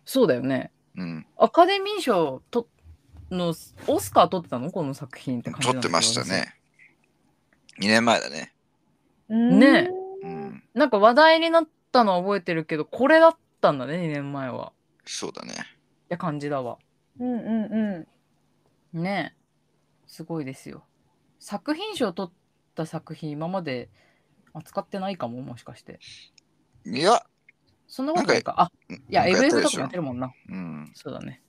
[0.05, 0.71] そうだよね。
[0.97, 1.25] うん。
[1.37, 2.67] アカデミー賞と
[3.31, 3.53] の
[3.87, 4.71] オスカー取ってたの？
[4.71, 6.23] この作品って感じなん撮ですけどってました。
[6.25, 6.55] ね。
[7.79, 8.53] 2年前だね。
[9.29, 9.89] ね
[10.23, 10.63] うん。
[10.73, 14.73] 私なんか話題になったのは覚えてるけど、これだったんだね、2年前は。
[15.05, 15.53] そうだね。
[15.53, 16.77] って感じだわ。
[17.19, 18.07] うんうん
[18.93, 19.34] うねえ
[20.15, 20.85] すごいですよ。
[21.39, 22.33] 作品賞取っ
[22.73, 23.89] た作品今まで
[24.53, 25.99] 扱ってないかももしかして。
[26.85, 27.25] いや、
[27.85, 28.55] そんなことないか。
[28.57, 30.31] あいや、なんかやった FF とかやってるもんな。
[30.47, 30.91] うん。
[30.95, 31.41] そうだね。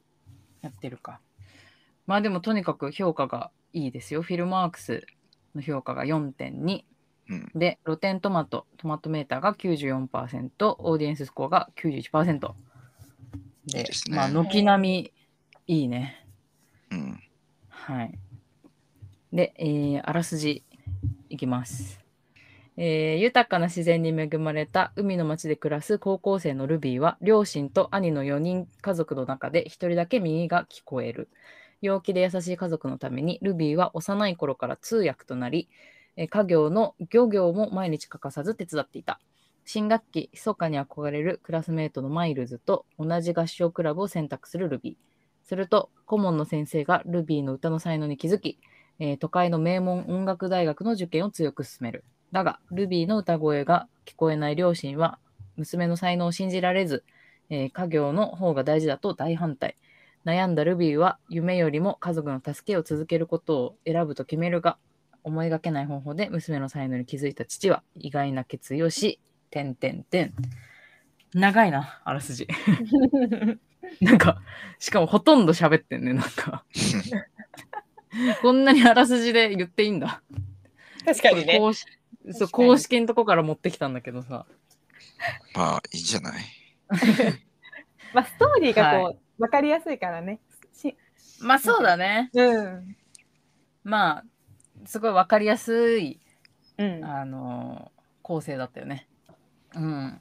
[0.62, 1.20] やってるか。
[2.08, 4.22] まあでもとにかく評価がいいですよ。
[4.22, 5.06] フィルマークス
[5.54, 6.82] の評価が4.2。
[7.28, 12.52] うんで、露天トマト、トマトメーターが94%、オーディエンススコアが91%。
[13.66, 15.12] で、いいですねまあ、軒並み
[15.66, 16.26] いいね。
[16.90, 17.20] うん。
[17.68, 18.18] はい。
[19.32, 20.62] で、えーあらすじ
[21.28, 22.00] いきます。
[22.76, 31.28] えー豊かな自然に恵まれた海の町で暮らす高校生のルビーは両親と兄の4人家族の中で1人だけ耳が聞こえる。
[31.82, 35.68] 陽気で優しい家族のためにルビーは幼い頃から通訳となり
[36.16, 39.20] えー家業の漁業も毎日欠かさず手伝っていた。
[39.64, 44.94] 新学期密かに憧れるクラスメートのマイルズと同じ合唱クラブを選択するルビー。
[45.42, 48.58] すると顧問の先生がルビーの歌の才能に気づき
[48.98, 52.04] えー都会の名門音楽大学の受験を強く進める。
[52.32, 55.18] だが、ルビーの歌声が聞こえない両親は、
[55.56, 57.04] 娘の才能を信じられず、
[57.50, 59.76] えー家業の方が大事だと大反対。
[60.24, 64.78] 悩んだルビーは、夢よりも家族の助けを続けることを選ぶと決めるが、
[65.22, 70.34] 思いがけない方法で娘の才能に気づいた父は、意外な決意をし、てんてんてん。
[71.34, 72.44] 長いな、あらすじ。
[72.44, 72.46] ん。
[74.00, 74.40] なんか、
[74.78, 76.64] しかもほとんど喋ってんね、なんか。
[78.42, 80.22] こんなにあらすじで言っていいんだ。
[81.04, 81.58] 確かにね。
[81.58, 81.88] 公式
[82.32, 84.46] そう公式のとこから持ってきたんだけどさ。
[85.54, 86.42] まあ、いいんじゃない？
[88.12, 90.40] まあ、ストーリーがこう、はわかりやすいからね。
[90.72, 90.96] し
[91.40, 92.30] まあそうだね。
[92.32, 92.96] うん。
[93.84, 94.24] まあ、
[94.86, 96.20] すごいわかりやすい、
[96.78, 97.04] うん。
[97.04, 99.06] あのー構成だったよね。
[99.74, 100.20] うん。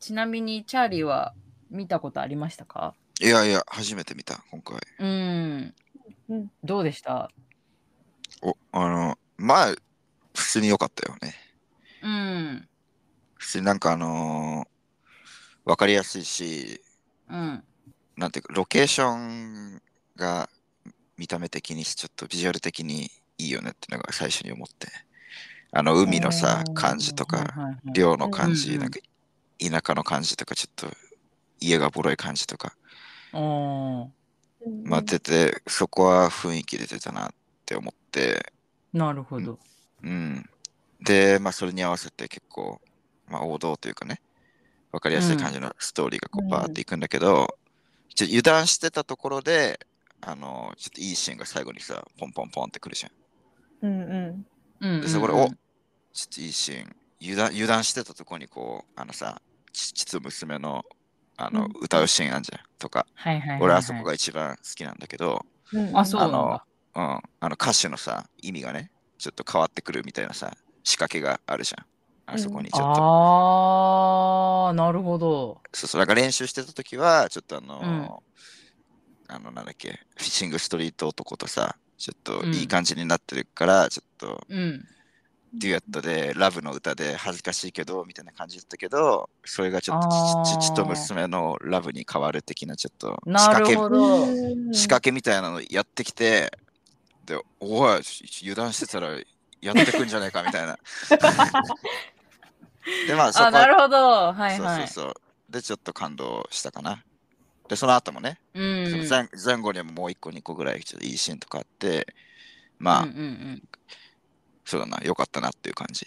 [0.00, 1.34] ちなみに、チャーリーは
[1.70, 2.94] 見たことありましたか？
[3.20, 4.78] いやいや、初めて見た、今回。
[4.98, 5.74] うん。
[6.28, 7.30] うんどうでした？
[8.42, 9.74] お、あの、まあ、
[10.34, 11.34] 普通に良かったよね。
[12.02, 12.68] うん。
[13.34, 14.68] 普通になんかあのー
[15.64, 16.80] わかりやすいし、
[17.28, 17.62] うん。
[18.16, 19.82] なんていうか、ロケーション
[20.16, 20.48] が
[21.18, 24.88] 見た目的に、ちょっとビジュアル的にいいよねっていうのが最初に思って。
[25.72, 28.98] あの、海のさ、感じとか、はい寮の感じ、うんうんなんか
[29.60, 30.96] 田舎の感じとか、ちょっと
[31.60, 32.74] 家がボロい感じとか、
[34.84, 37.30] まあ出て、そこは雰囲気出てたなっ
[37.66, 38.52] て思って、
[38.92, 39.58] なるほど。
[40.02, 40.44] うん。
[41.00, 42.80] で、まあそれに合わせて結構、
[43.26, 44.22] まあ王道というかね、
[44.92, 47.48] わかりやすい感じのストーリーがこううんバーっていくんだけど、
[48.14, 49.80] ちょ油断してたところで、
[50.22, 53.12] あの、ちょっといいシーンが最後にさ、ポンポンポンってくるじゃん。
[53.82, 54.46] うんうん。
[54.80, 55.48] うんうんで、そこで、お
[56.12, 59.42] ちょっといいシーン、油断油断してたところにこう、あのさ、
[59.72, 60.84] ち父と娘の
[61.38, 66.20] あの、うん歌うシーンあんじゃんとか、はいはいはいはい俺はそこが一番好きなんだけど、うんあ、そう。
[66.20, 66.60] あの
[66.94, 71.86] うん、あの歌詞のさ、意味がね、ちょっと変わってくるみたいなさ、仕掛けがあるじゃん。
[72.34, 73.02] あそこにちょっと。
[73.02, 75.60] ああ、なるほど。
[75.72, 78.08] そうそう、だから練習してた時は、ちょっとあの、うん
[79.30, 84.84] あの、なんだっけ、フィッシングストリート男とさ、ちょっとうんいい感じになってるから、ちょっとうん。
[85.54, 93.74] デュエットで、ラブの歌で恥ずかしいけど、みたいな感じだったけど、それがちょっと父父と娘のラブに変わる的な、ちょっと仕な掛け
[94.72, 96.52] 仕掛けみたいなのやってきて、
[97.24, 98.00] で、おい、
[98.42, 99.08] 油断してたら
[99.60, 100.78] やってくんじゃないかみたいな。
[103.06, 104.32] で、まあ、そこあ、なるほど。
[104.32, 104.56] はいはい。
[104.56, 105.14] そうそうそう。
[105.50, 107.02] で、ちょっと感動したかな。
[107.68, 109.08] で、その後もね、うん。
[109.08, 112.14] 前前後にももう一個、二個ぐらいちょっといいシーンとかあって、
[112.78, 113.62] まあ、うんうん
[114.68, 116.06] そうだな、よかったなっていう感じ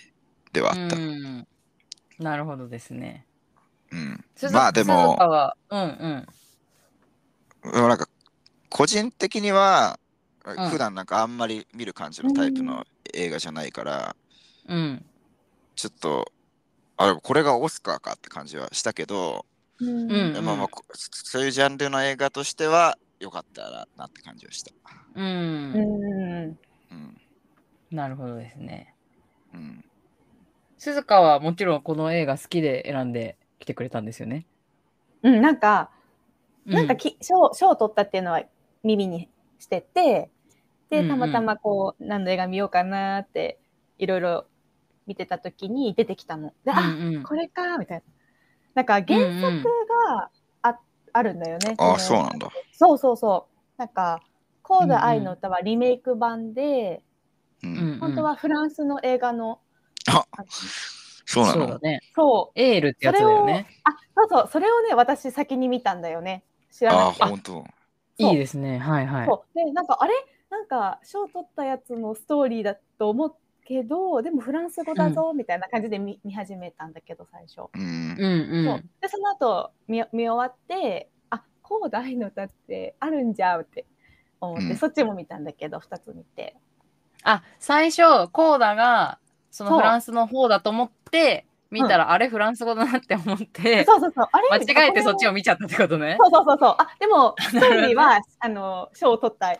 [0.53, 0.95] ではうんあった。
[0.95, 1.47] うん
[2.19, 3.25] なるほどですね。
[3.91, 4.23] うん。
[4.35, 5.17] 鈴まあで鈴も
[5.71, 6.27] うん
[7.63, 7.73] うん。
[7.73, 8.07] なんか、
[8.69, 9.99] 個人的には、
[10.47, 14.15] ん普段なんかあんまり見る感じのタイプの映画じゃないから、
[14.67, 15.03] うん。
[15.75, 16.31] ちょっと、
[16.97, 19.47] あ、でもこれがオスカーかって感じはしたけど、
[19.79, 24.71] うんうんでもまあこそういうジャンルの映画としては良かったらなって感じはした。
[25.15, 25.25] うん。
[25.25, 26.57] うん
[26.91, 27.20] うん。
[27.91, 28.95] なるほどですね。
[29.53, 29.85] うん。
[30.77, 34.45] 鈴鹿はもちろんこの映画好きで選んできてくれたんですよね。
[35.23, 35.91] うん、なんか、
[36.65, 38.41] なんかうき賞賞を取ったっていうのは
[38.83, 40.29] 耳にしてて、
[40.89, 43.59] で、うんうんたまたまこう、何の映画見ようかなって、
[43.97, 44.45] いろいろ
[45.05, 46.53] 見てた時に出てきたの。
[46.65, 48.03] で、あ、うんうんこれか、みたいな。
[48.73, 49.63] なんか原作
[50.09, 50.29] が
[50.63, 50.79] あ,、
[51.13, 51.75] あるんだよね。
[51.77, 52.49] あそうなんだ。
[52.71, 53.79] そうそうそう。
[53.79, 54.21] なんか、
[54.63, 57.03] コーうんうんダ愛の歌はリメイク版で、
[57.63, 57.67] う。
[57.67, 59.59] うんん本当はフランスの映画の、
[60.07, 60.43] ああ
[61.25, 61.61] そうなの？
[61.61, 61.99] そうだね。
[62.15, 63.67] そう、エールってやつだよね。
[63.83, 66.43] あ、そうそう、それをね、私先に見たんだよね。
[66.71, 67.23] 知らああ、なくて。
[67.25, 67.65] 本当。
[68.17, 68.77] いいですね。
[68.77, 69.25] はいはい。
[69.25, 70.13] そうでなんかあれ？
[70.49, 77.69] なんか賞取ったやつのストーリーだと思うけどでもフランス語だぞみたいな感じで見,、見始めたんだけど最初。
[77.73, 78.65] うんうんう。
[78.65, 83.85] そうんでその後見見終わってあこうだ愛の歌ってあるんじゃうって
[84.41, 86.57] 思って、うんそっちも見たんだけど2つ見て
[87.23, 89.19] あ、最初、コーダが、
[89.51, 94.27] そのフランスの方だと思って、見たら、あれフランス語だなって思って、そうそうそう。
[94.31, 96.17] あれ間違えてそっちを見見ちゃったってことね。
[96.19, 96.75] そうそうそうそう。
[96.77, 99.55] あでも ストーリーはあの賞を取ったっ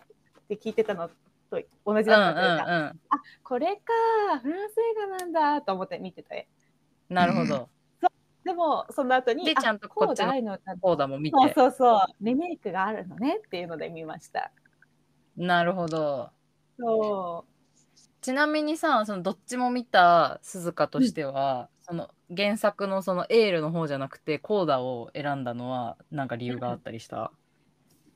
[0.50, 1.14] て聞いてたのと
[1.52, 2.98] 同じうんうんだったというか、う
[3.44, 6.48] これかフランス映画なんだと思って見てて。
[7.10, 7.14] ん。
[7.14, 7.70] なるほど。
[8.44, 11.38] でもその後にあでちゃんとこっちのこうだ愛の歌コーダも見て。
[11.38, 12.06] そうそうそう。
[12.22, 14.52] リメイクがあるのねっていうので見ました。
[15.38, 16.30] なるほど。
[16.82, 17.46] そ
[18.22, 27.32] ちなみにさ、そのどっちも見た鈴鹿としては、その原作のそのエールの方じゃなくて、コーダを選んだのは、なんか理由があったりした？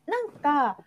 [0.08, 0.30] うなん
[0.74, 0.78] か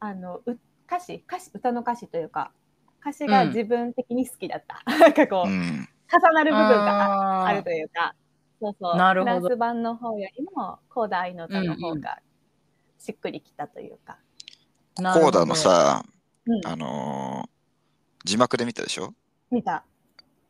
[0.00, 2.52] あのう歌詞歌詞歌の歌詞というか
[3.00, 5.88] 歌詞が自分的に好きだった、なんかこう、うん。
[6.12, 8.14] 重なる部分があるというか。
[8.60, 8.96] そうそう。
[8.96, 9.40] なるほど。
[9.40, 12.20] フランス版の方よりもコーダ愛の歌の方が
[12.98, 14.18] しっくりきたというか、
[14.98, 15.38] なるほど。
[15.38, 16.04] コーダの、さ、
[16.46, 17.52] うんあのー
[18.24, 19.14] 字幕で見たでしょ？
[19.50, 19.84] 見た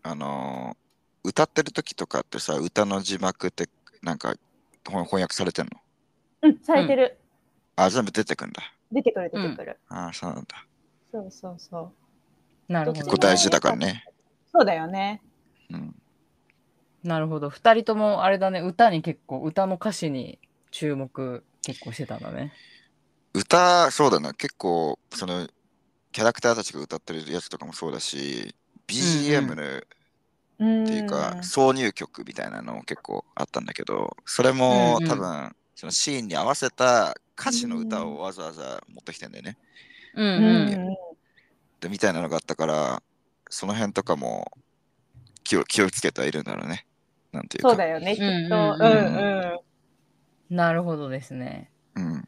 [0.02, 3.68] あのー歌ってる時とかってさ、歌の字幕って
[4.02, 4.35] なんか
[4.85, 5.70] 翻翻訳されてんの？
[6.42, 7.18] うんされてる、
[7.76, 8.62] あ、全部出てくんだ。
[8.90, 10.66] 出てくる出てくる、ああ、そうなんだ。
[11.12, 11.92] そうそうそ
[12.68, 13.18] うなるほど結構。
[13.18, 14.05] 大事だからね。
[14.50, 15.22] そうだよね
[15.70, 15.94] うん。
[17.05, 17.48] なるほど。
[17.48, 20.38] 二人ともあれだね、歌に結構、歌の歌詞に
[20.70, 22.52] 注目結構してたんだね。
[23.35, 25.48] 歌、そうだな、結構、その、
[26.12, 28.55] キャラクターたちが歌ってるやつとかもそうだし、
[28.87, 29.83] BGM の
[30.59, 39.57] うんっていうか、挿入曲みたいなのも結構あったんだけど、それも多分、そのシーンに合わせた歌詞の歌をわざわざ持ってきてんだよね。
[40.14, 40.96] うんうんうん。
[41.81, 43.03] で、みたいなのがあったから、
[43.48, 44.53] その辺とかも
[45.42, 46.87] 気を気をつけてはいるんだろうね。
[47.33, 47.70] なんていうか。
[47.70, 49.59] そうだよねきっとうんうんうんう
[50.51, 51.70] んなるほどですね。
[51.94, 52.25] うん。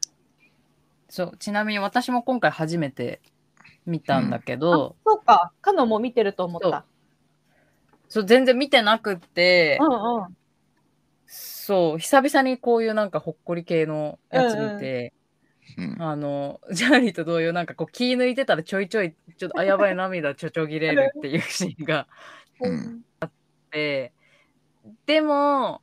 [1.09, 3.21] そう、ちなみに私も今回初めて
[3.85, 5.51] 見たんだけど、そうか。
[5.61, 6.85] カノも見てると思った。
[8.07, 8.25] そう。
[8.25, 10.37] 全然見てなくって、うんうん。
[11.27, 15.13] そう、久々にこういうなんかほっこり系のやつ見て、
[15.77, 16.01] うん。
[16.01, 22.07] あの、ジャーリーと同様、なんかこう気抜いてたらちょいちょい、ちょっとあやばい涙ちょちょぎれるっていうシーンが
[22.61, 23.01] うん。
[23.19, 23.31] あっ
[23.71, 24.13] て、
[25.07, 25.81] でも、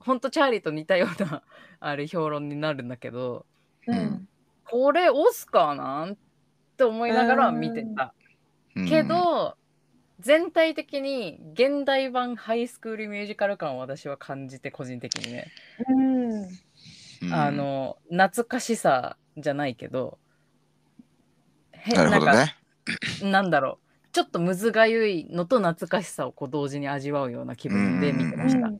[0.00, 1.42] ほんとチャーリーと似たような
[1.80, 3.46] あれ評論になるんだけど、
[3.86, 4.28] うん。
[4.68, 6.18] これオスカーなん？
[6.76, 8.12] って思いながら見てた。
[8.74, 9.56] うんけ、ど、
[10.20, 15.46] 全体的に現代版ハイスクールミュージカル感を私は感じて個人的にね、
[15.88, 16.32] うん
[17.22, 20.18] うんあ、の懐かしさじゃないけど
[21.72, 22.56] へなるね。
[23.22, 28.70] なんだろうちょっとむずがゆいのと懐かしさをこう同時に味わうような気分で見てました。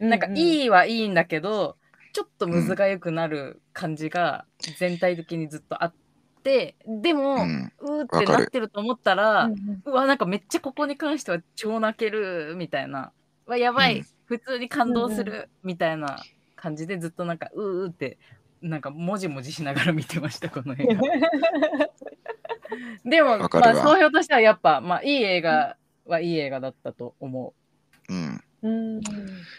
[0.00, 1.76] なんかいいいはいいんだけど
[2.12, 4.46] ちょっとむずがゆくなる感じが
[4.78, 6.05] 全体的にずっとあって
[6.86, 7.72] でも、うん。
[7.78, 9.50] うーってなってると思ったら、
[9.84, 13.12] うわなんかめっちゃここに関しては超泣けるみたいな。
[13.46, 14.06] うわやばい、うん。
[14.26, 16.16] 普通に感動すうんるみたいな
[16.54, 18.18] 感じでずっとなんかうーって
[18.60, 21.00] なんかもじもじしながら見てましたこの映画。
[23.04, 27.54] でもまあ総評としてはやっぱまあいい映画はいい映画だったと思
[28.08, 28.14] う。
[28.14, 28.40] ん。
[28.62, 28.98] うん。
[28.98, 29.00] う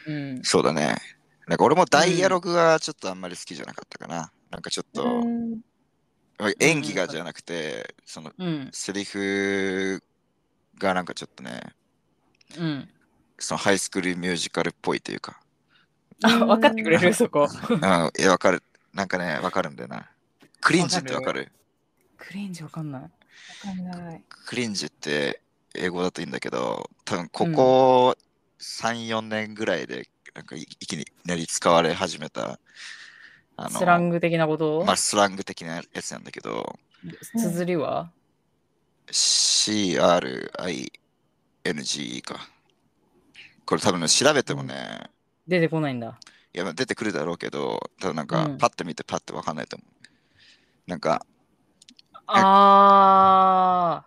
[0.07, 0.43] うん。
[0.43, 0.95] そうだね。
[1.47, 4.31] なんか俺もダイアログがちょっとあんまり好きじゃなかったかな。
[4.49, 5.61] なんかちょっと、うん
[6.59, 8.69] 演技がじゃなくて、そのうん。
[8.71, 10.01] セリフ
[10.77, 11.61] がなんかちょっとね、
[12.57, 12.89] うん。
[13.39, 15.39] そのハイスクールミュージカルっぽいというか、
[16.23, 17.13] あ分かってくれる？
[17.13, 17.47] そこ。
[17.69, 17.81] うん、い
[18.21, 18.63] や、わかる。
[18.93, 20.09] なんかね、わかるんだよな。
[20.61, 21.51] クリンジってわかる？
[22.17, 23.01] クレンジわかんない。
[23.01, 23.09] わ
[23.63, 24.23] かんない。
[24.27, 25.41] クリンジって
[25.75, 28.15] 英語だといいんだけど、多分ここ
[28.59, 32.59] 3、4年ぐらいで、なんかいいきなり使われ始めた、
[33.57, 34.83] あスラング的なこと？
[34.85, 36.77] まあ、スラング的なやつなんだけど、
[37.35, 38.11] 綴りは
[39.07, 40.21] ？CRING
[42.21, 42.47] か。
[43.65, 45.09] これ多分ね調べてもね、
[45.47, 46.19] 出てこないんだ。
[46.53, 48.57] いやまあ出てくるだろうけど、ただなんかうん。
[48.59, 49.89] パッて見てパッてわかんないと思う。
[50.89, 51.25] なんか、
[52.27, 54.05] あ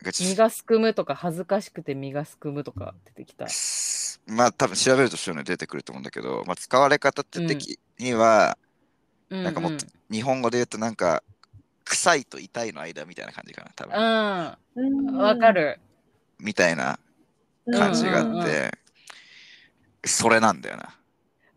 [0.00, 3.46] なんかちー身がすくむとか恥ずかしくて身がすくむとか出てきた。
[3.48, 8.58] すまあ多分調べるとしてもね出てくると思うんだけど、まあ、使われ方って的には、
[9.30, 11.22] なんかもっと日本語で言うとなんか
[11.84, 15.78] 臭いと痛いの間みたいな感じかな多分、うん、わかる。
[16.38, 16.98] みたいな
[17.72, 18.70] 感じがあって、うんうんうん。
[20.04, 20.96] それなんだよな。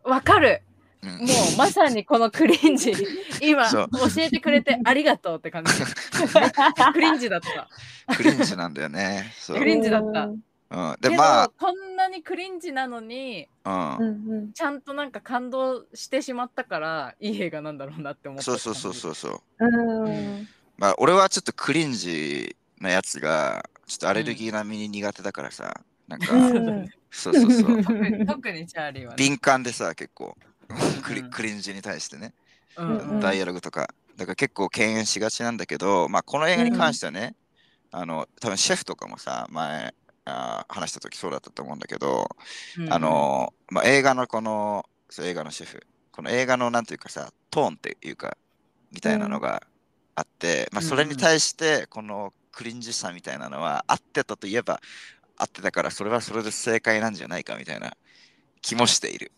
[0.04, 0.62] わかる。
[1.02, 1.10] うん。
[1.10, 1.16] も
[1.54, 2.92] うまさにこのクリンジ、
[3.42, 5.72] 今教えてくれてありがとうって感じ。
[6.92, 8.14] クリンジだった。
[8.14, 9.32] クリンジなんだよね。
[9.46, 10.28] クリンジだった
[10.70, 14.04] うんで、まあ、こんなにクリンジなのに、うんう。
[14.04, 18.44] んうんちゃんとなんか感動してしまったから、いい映画なんだろうなって思った。
[18.44, 19.40] そうそうそうそうそう。
[19.58, 20.48] うん
[20.78, 27.82] まあ、俺はちょっとクリンジなやつが、ちょっとアレルギー並みに苦手だからさ、なんか、うんそうそうそう。
[27.84, 29.16] 特に特にチャーリーはね。
[29.16, 30.36] 敏感でさ、結構、
[31.02, 32.32] クリうんクリンジに対してね、
[32.76, 33.92] うんうんダイアログとか。
[34.16, 37.34] だから結構敬遠しがちなんだけど、まあ、この映画に関してはね、
[37.90, 39.94] あの、多分シェフとかもさ、前、
[40.30, 42.28] あー話した時そうだったと思うんだけど、
[42.78, 48.36] うんあの、まあ、映画のこの、そう映画のシェフ、この映画のなんていうかさ、トーンっていうか、
[48.92, 49.62] みたいなのが
[50.14, 54.80] あって、まあ、それに対して、このクリンジさみたいなのは、合ってたといえば、
[55.36, 57.96] 合ってたから、それはそれで正解なんじゃないかみたいな
[58.60, 59.32] 気もしている。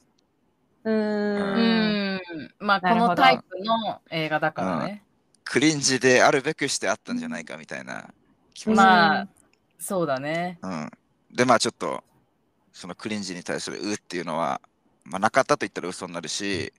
[0.85, 2.21] ううんん。
[2.59, 5.05] まあ、このタイプの映画だからね。
[5.45, 8.09] クリンジであるべくしてあったんじゃないかみたいな
[8.55, 8.87] 気もする。
[8.89, 9.29] まあ、
[9.83, 10.59] そうだね。
[10.63, 10.91] うん、
[11.35, 12.05] で、まあちょっと、
[12.73, 14.61] そのクリンジに対するうっていうのは、
[15.05, 16.73] まあ、なかったと言ったら嘘になるし、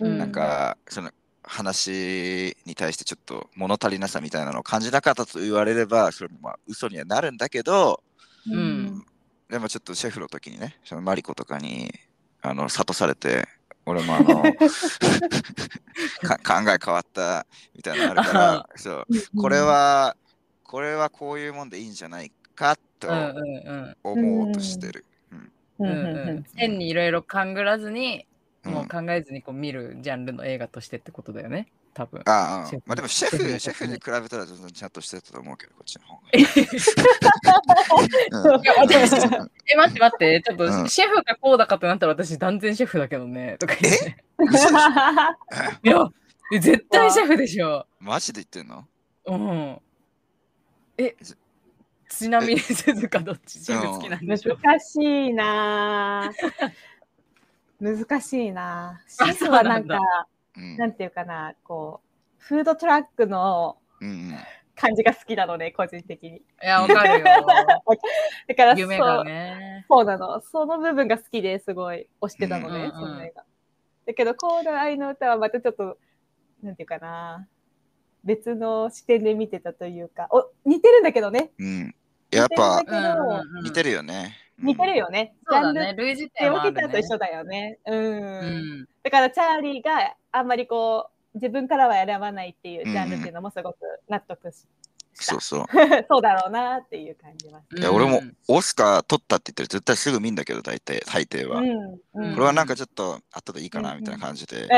[0.00, 0.18] うん。
[0.18, 1.10] なんか、その
[1.42, 8.02] 話に対してちょっと物足りなさみたいなのを感じなかったと言われれば、それもまあ嘘にはなるんだけど、
[8.50, 9.04] うん。
[9.48, 11.92] でもちょっとシェフの時にね、そのマリコとかに、
[12.42, 13.46] あの、諭されて、
[13.86, 14.42] 俺もあの
[16.22, 19.06] か考え変わったみたいなのあるから、 そう、
[19.40, 20.16] これは、
[20.62, 25.04] これはこういうもんでいいんじゃないかとうんうん思おうとしてる。
[25.32, 25.38] うん。
[25.38, 25.92] ううんん。
[26.06, 26.44] うんうん。
[26.56, 28.26] 変にいろいろ勘ぐらずに、
[28.64, 28.72] うん。
[28.72, 32.22] もう考えずにこう見るジャンルの映画としてってことだよね、多分。
[32.26, 36.22] ああまあでも シェフ、シェフに比べたら全然ちゃんとしてたと思うけど、こっちの方が。
[39.70, 40.82] え、待って待って、ちょっうん。
[40.82, 44.16] とシェフがこうだかってなったら私断然シェフだけどね、とか言って。
[45.84, 46.08] いや、
[46.52, 47.86] え絶対シェフでしょ。
[48.00, 48.86] マジで言ってんの？
[49.26, 49.80] うん。
[50.98, 51.14] え、
[52.08, 53.58] ちなみに鈴鹿どっち？
[53.72, 54.56] 好きなんでしょ？
[54.56, 54.96] 難し
[55.28, 56.30] いな。
[56.32, 56.72] ぁ
[57.80, 59.00] 難しいな。
[59.06, 59.98] ぁシェフはなんか
[60.56, 63.78] うんなんていうかなこうフードトラックの
[64.74, 66.36] 感じが好きなのね個人的に。
[66.38, 67.24] いや、わかるよ。
[68.48, 69.84] だからそう夢がね。
[69.88, 70.04] そう。
[70.04, 70.40] なの。
[70.40, 72.92] その部分が好きですごい推してたのね、うんうんうん。
[72.92, 73.44] その映画。
[74.06, 75.98] だけどコード愛の歌はまたちょっと
[76.62, 77.46] なんていうかな
[78.24, 81.50] 別の視点で見てたというかお似てるんだけどね。
[81.58, 81.94] うん。
[82.30, 84.36] やっぱ似てるんだけど、似てるよね。
[84.60, 85.80] 似てるよね、そうだね。
[85.80, 86.82] ジャンル類似点はあるね。
[86.82, 87.78] たと一緒だよね。
[87.86, 87.96] うん。
[87.96, 88.42] う
[88.82, 88.88] ん。
[89.02, 94.66] だからチャーリーがあんまりこう自分からは選ばないっていうジャンルっていうのもすごく納得し。
[95.14, 95.64] そうそう。
[96.08, 97.60] そうだろうなっていう感じは。
[97.76, 101.60] いや、俺もオスカー取ったって言ったら絶対すぐ見んだけど、大体、大抵は。
[101.60, 102.00] うん。
[102.14, 102.34] うん。
[102.34, 104.68] これはなんかちょっと後でいいかなみたいな感じで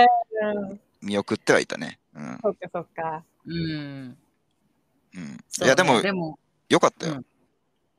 [0.42, 0.80] うん。
[1.02, 1.98] 見送ってはいたね。
[2.14, 2.38] うん。
[2.42, 3.22] そっかそっか。
[3.46, 4.16] うん。
[5.14, 6.38] うん、いや、でもでも、
[6.68, 7.22] よかったよ。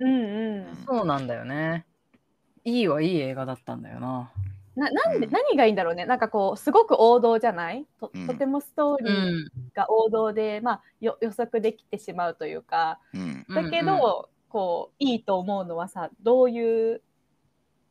[0.02, 0.86] うんうんうん。
[0.86, 1.86] そうなんだよね。
[2.64, 4.32] いいはいい映画だったんだよな。
[4.76, 6.06] ななんでうん何がいいんだろうね。
[6.06, 7.86] なんかこうすごく王道じゃない？
[8.00, 13.00] とうんとてもストーリーが王道で、まあよ予測できてしまうというか。
[13.14, 13.46] うん。
[13.50, 17.02] だけど、うんうんこういいと思うのはさどういう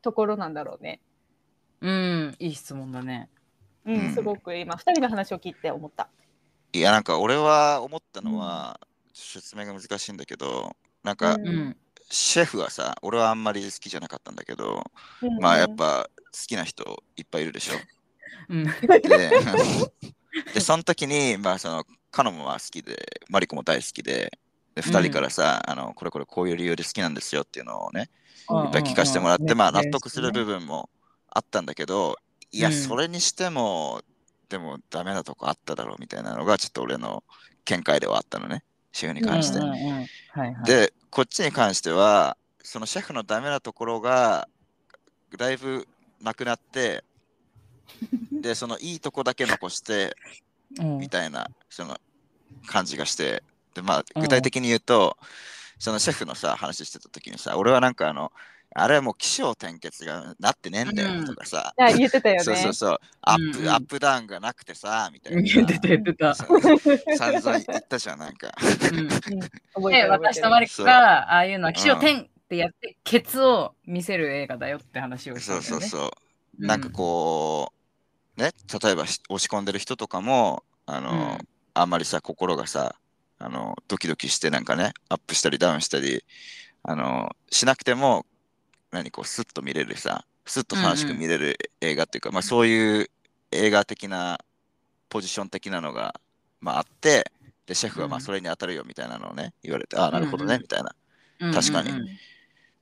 [0.03, 1.01] ところなんだろうね。
[1.81, 3.31] うん、いい質問だね。
[3.87, 6.11] うん、うんすごく今二人の話を聞いて思った。
[6.75, 8.79] いや、なんか俺は思ったのは、
[9.15, 11.77] 説明が難しいんだけど、なんかうんうん。
[12.11, 14.85] シェフはさ、俺はあんまり好きじゃなかったんだけど、
[15.23, 17.75] うんまあやっぱ好きな人いっぱいいるでしょ。
[18.49, 18.65] うん。
[18.65, 18.71] で、
[20.55, 24.39] でその時に、まあその、カノもまあ好きで、マリコも大好きで、
[24.75, 28.11] で、二人からさ、あの、これこれこういう理由で好きなんですよっていうのをね、
[28.49, 28.65] うん。
[28.67, 29.59] いっぱい聞かせてもらって、うん。
[29.59, 30.91] まあ納得する部分も
[31.29, 32.17] あったんだけど、
[32.51, 32.75] いや、うん。
[32.75, 34.03] それにしても、
[34.49, 37.23] でもダメなとこあっただろうみたいなのが、ちょっと俺の
[37.65, 39.61] 見解ではあったのね、シェフに関して。
[40.65, 44.49] で、こっちに関しては、そのシェフのダメなところが、
[45.37, 45.87] だいぶ
[46.21, 47.05] なくなって、
[48.33, 50.17] で、そのいいとこだけ残して、
[50.79, 50.99] うん。
[50.99, 51.99] みたいな、その
[52.67, 53.43] 感じがして、
[53.75, 54.23] で、まあ、うん。
[54.23, 55.17] 具体的に言うと、
[55.79, 58.33] そのシェフのさ、話してた時にさ、俺はなんかあの、
[58.75, 62.45] あれはもう起承転結がなってねえんだよとかさ、あ言ってたよね。
[62.45, 65.55] そうそうそう、アップ、うんうんアップダウンがなくてさ、みたいなさ。
[65.55, 66.35] 言ってた言ってた。
[66.35, 68.53] そう散々言ったじゃん、なんか。
[68.93, 69.09] うん
[70.11, 75.63] 私とマリコが、ああいうのは起承転ってやって、ケツを見せる映画だよって話をしたね。
[75.63, 76.07] そうそうそ
[76.59, 76.67] う。
[76.67, 77.73] なんかこ
[78.37, 78.53] う、ね、
[78.83, 82.97] 例えばし押し込んでる人とかも、あの、うんあんまりさ、心がさ、
[83.39, 86.25] あの、ドキドキしてなんかね、アップしたりダウンしたり、
[86.83, 88.27] あの、しなくても、
[88.91, 93.11] 何こう、スッと見れるさ、スッと楽しく見れる映画っていうか、まあそういう
[93.53, 94.39] 映画的な
[95.09, 96.21] ポジション的なのが、
[96.61, 97.31] まあ、あって
[97.67, 98.23] でシェフはまうん。
[98.23, 100.95] あそれに当たるよみたいなのをね言われて、ああなるほどね、うんみたいな。
[101.41, 101.97] うん確かにうん。
[101.97, 102.09] うんっ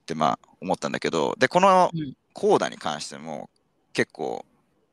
[0.06, 2.14] てまあ思ったんだけどでこのうん。
[2.32, 3.50] コーダに関しても
[3.92, 4.44] 結構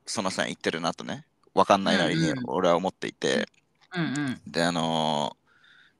[0.05, 2.43] その際言ってるなとね分かんないなりにうんうん。
[2.47, 3.47] 俺は思っていて、
[3.95, 4.41] うんうん。
[4.47, 5.45] であのー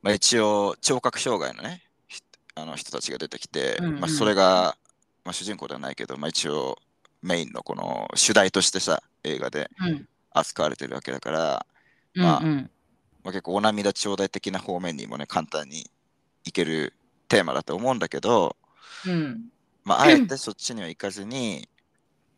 [0.01, 2.22] まあ、一応聴覚障害のねひ
[2.55, 3.99] あの人たちが出てきて、うんうん。
[3.99, 4.78] まあ、それが、
[5.26, 6.78] まあ、主人公ではないけど、まあ、一応
[7.22, 10.08] メインのこの主題としてさ映画でうん。
[10.38, 11.66] 扱われてるわけだから、
[12.14, 12.70] うんまあうん。
[13.24, 15.90] まあ、結構お涙頂戴的な方面にもね簡単に
[16.44, 16.94] いける
[17.30, 18.58] テーマだと思うんだけど、
[19.08, 19.46] うん。
[19.86, 21.70] まあ、あえてそっちには行かずに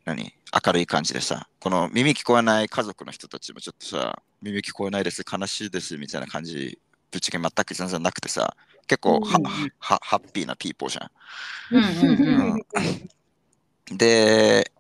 [0.06, 0.32] 何？
[0.66, 6.80] 明るい感じでさこの耳聞こえない家族の人たちもちょっとさ耳聞こえないです悲しいですみたいな感じ
[7.12, 8.56] ぶっちゃけ全く全然なくてさ
[8.88, 9.44] 結構は、うん
[9.80, 11.12] はハッピーなピーポーじゃ
[11.72, 13.94] うんうんうん。
[13.94, 13.98] ん。
[13.98, 14.72] で、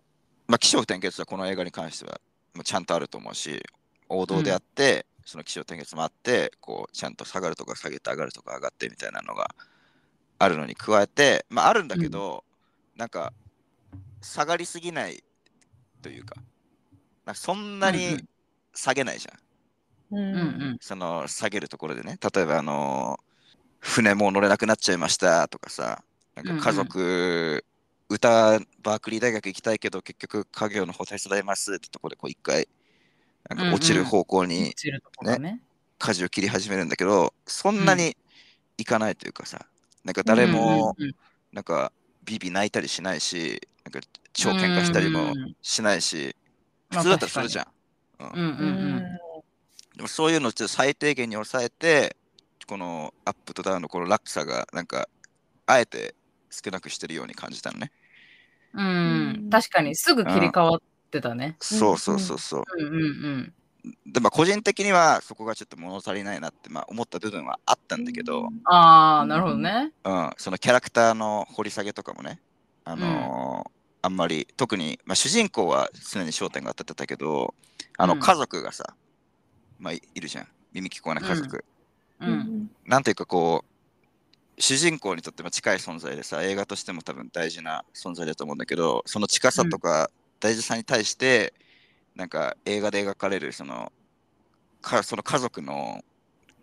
[0.47, 2.19] まあ、気象転結はこの映画に関しては
[2.55, 3.61] もうちゃんとあると思うし
[4.09, 9.49] 王道であって、その気象転結もあってこうちゃんと下がるとか下げて上がるとか上がってみたいなのが
[10.39, 12.45] あるのに加えて、まあ、あるんだけど、
[12.95, 13.33] なんか
[14.21, 15.21] 下がりすぎない
[16.01, 16.35] というか
[17.25, 18.29] なんかそんなにうんうん。
[18.73, 20.41] 下げないじゃん、うんうんう
[20.75, 20.77] ん。
[20.79, 22.19] その下げるところでね。
[22.33, 23.19] 例えばあの
[23.87, 26.03] 船もう乗れなくなっちゃいましたとかさ
[26.35, 27.65] なんか家族、
[28.09, 32.67] 歌バークリー大学行きたいけど結局家業の方手伝いますってところでこう一回
[33.49, 35.61] なんか落ちる方向に落ちるところね。
[35.99, 38.15] 舵を切り始めるんだけど、そんなに
[38.77, 39.65] いかないというかさ
[40.03, 41.15] なんか誰もうんうん
[41.53, 41.91] なんか
[42.23, 43.99] ビビ泣いたりしないしなんか
[44.33, 46.35] 超喧嘩したりもしないし
[46.89, 47.67] まあ普通だったらそれじゃん、
[48.19, 48.29] うん。
[48.29, 49.03] うんうんうん。
[49.95, 52.15] でもそういうのをちょっと最低限に抑えて、
[52.67, 55.07] このアップとダウンのこの落差が、なんか、
[55.65, 56.15] あえて
[56.49, 57.91] 少なくしてるように感じたのね。
[58.73, 59.49] うん。
[59.49, 61.57] 確かにすぐ切り替わってたね。
[61.59, 62.63] そうそうそうそう。
[62.77, 63.53] うんうん
[64.05, 69.93] で、まあ、個人的にはそこがちょっと物足りないなって、まあ、思った部分はあったんだけど、ああなるほどね。
[70.03, 72.41] うん、そのキャラクターの掘り下げとかもね、
[72.83, 77.53] あのーあんまり、特に、まあ、主人公は常に焦点が当たってたけど、
[77.97, 78.19] あの、うん。
[78.19, 78.95] 家族がさ、
[79.79, 80.47] まあ、いいるじゃん。
[80.71, 81.65] 耳聞こえない家族。
[82.21, 90.09] うんなんていうかこう主人公にとっても近い存在でさ映画としても多分大事な存在だと思うんだけどその近さとか
[90.39, 91.53] 大事さに対して、
[92.15, 93.91] なんか映画で描かれるその
[94.81, 96.03] かその家族の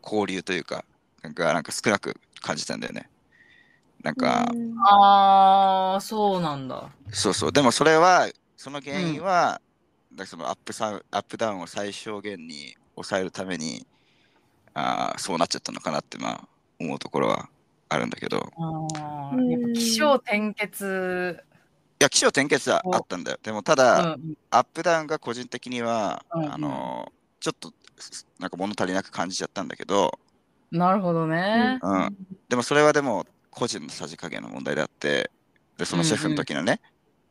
[0.03, 0.85] 交流というか
[1.23, 3.09] なんかなんか少なく感じたんだよね。
[4.03, 4.53] なんか、
[4.87, 6.91] ああそうなんだ。
[7.11, 7.53] そうそう。
[7.53, 9.63] でもそれはその原因は、
[10.13, 13.87] だからそのアップサウアップダウンを最小限に抑えるために
[14.75, 16.49] あーそうなっちゃったのかなってまあ
[16.81, 17.49] 思うところは
[17.89, 18.53] あるんだけど。
[18.57, 21.45] あやっぱ気象転結
[22.01, 23.39] いや気象転結はあったんだよ。
[23.43, 24.37] でもたうだ、ん。
[24.51, 26.53] アップダウンが個人的には、うんうん。
[26.53, 27.73] あのちょっと
[28.39, 30.19] なんか物足りなく感じちゃったんだけど、
[30.73, 31.79] なるほどね。
[31.81, 32.17] うん、
[32.49, 35.31] でもそれはでも個人のさじ加減の問題であって
[35.79, 36.81] でそのシェフの時のね、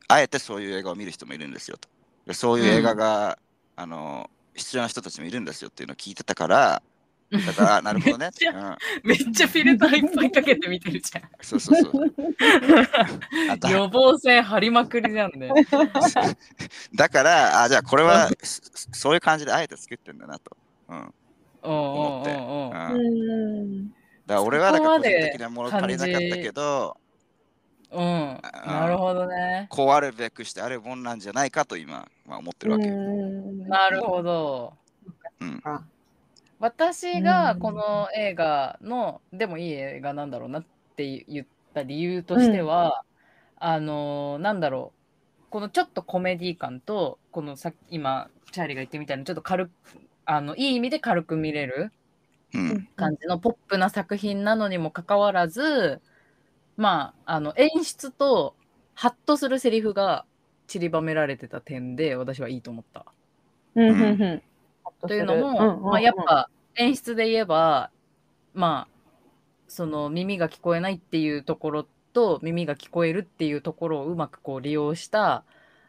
[0.08, 1.88] あえてそういう映画を見る人もいるんですよと。
[2.26, 3.38] でそういう映画が、
[3.76, 6.82] あの必要な人たちもいるんですよっていうのを聞いてたから
[7.46, 11.22] だから なるほどね、めっちゃうん、めっちゃフィルターいっぱいかけて見てるじゃん。
[11.40, 12.14] そうそうそう
[13.70, 15.50] 予防線張りまくりじゃんね
[16.94, 18.62] だからあじゃあこれはそ
[18.92, 20.56] そういう感じであえて作ってんだなと、
[20.88, 21.12] うん、だか
[21.62, 22.34] おうおう思って。
[22.34, 23.94] おうおううん
[24.26, 26.96] ら俺はだから個人的なもの足りなかったけど
[27.94, 28.40] うん。
[28.66, 29.66] なるほどね。
[29.70, 32.96] こうあるべくしてあるもんなんじゃないかと今、まあ、思ってるわけよ。
[33.68, 34.74] なるほど。
[35.40, 35.62] うん
[36.64, 40.64] 私がこの映画のでもいい映画なんだろうなっ
[40.96, 43.04] て言った理由としては、
[43.56, 44.94] あのなんだろ
[45.42, 49.70] うこのちょっとコメディ感とこのさ今チャーリーが言ってみたいなちょっと軽く
[50.24, 51.92] あのいい意味で軽く見れる
[52.54, 52.88] うん。
[52.96, 56.00] 感じのポップな作品なのにもかかわらず
[56.78, 58.54] まああの演出と
[58.94, 60.24] ハッとするセリフが
[60.66, 63.04] 散りばめられてた点で私はいいと思った。
[63.74, 64.42] うん
[65.04, 67.90] うんうんというのも、まあ、やっぱ演出で言えば
[68.54, 68.94] まあ
[69.68, 75.44] その耳が聞こえないっていうところと耳が聞こえるっていうところをうまくこう利用した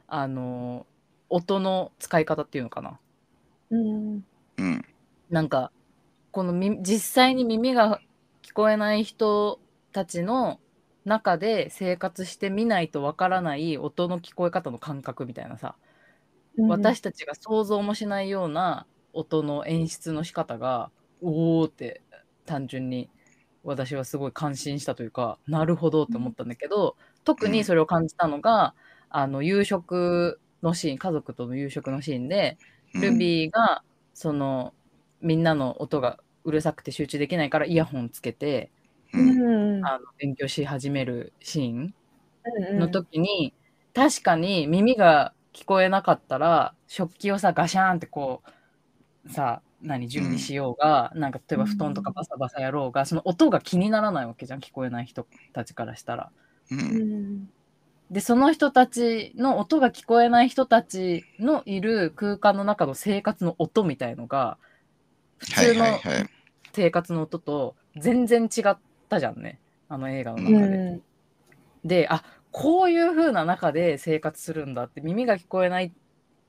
[0.08, 0.86] あの
[1.30, 3.00] 音の使い方っていうのかな。
[3.72, 4.26] うん
[4.58, 4.86] うん。
[5.30, 5.72] なんか
[6.32, 8.00] このみ実際に耳が
[8.44, 9.60] 聞こえない人
[9.92, 10.60] たちの
[11.06, 15.76] 中で生活してみないとわからない音の聞こえ方の感覚みたいなさ、
[16.58, 20.92] 私たちが想像もしないような音の演出の仕方が
[21.22, 22.04] おおって
[22.46, 23.10] 単純に
[23.64, 28.76] 私はすごい感心したというかなるほどって思ったんだけど、特にそれを感じたのが
[29.10, 32.58] あの夕食のシーン、家族との夕食のシーンで、
[32.94, 33.02] うん。
[33.02, 34.74] ルビーが、その、
[35.22, 38.72] みんなの音がうるさくて集中できないからイヤホンつけて、
[39.14, 39.80] うん。
[39.82, 39.86] ん。
[39.86, 41.94] あの勉強し始めるシーン
[42.72, 42.80] うん。
[42.80, 43.54] の時に、
[43.94, 48.50] 確かに耳が聞こえなかったら、食器をさ、ガシャーンってこう、
[49.28, 56.32] さ、何、準備しようが、なんか例えば布団とかバサバサやろうが、その音が気にならないわけじゃん、聞こえない人たちからしたら。
[56.72, 57.08] ううん
[57.44, 57.50] ん
[58.10, 64.58] で、その人たちの音が聞こえない人たちのいる空間の中の生活の音みたいのが、
[65.38, 66.02] 普はい通の。
[66.74, 68.78] 生活の音と全然違っ
[69.10, 69.60] たじゃんね、
[69.90, 70.84] あの映画のう中で。
[70.98, 71.02] ん
[71.86, 75.94] で、あこういう風な中で生活するんだって、耳が聞こえない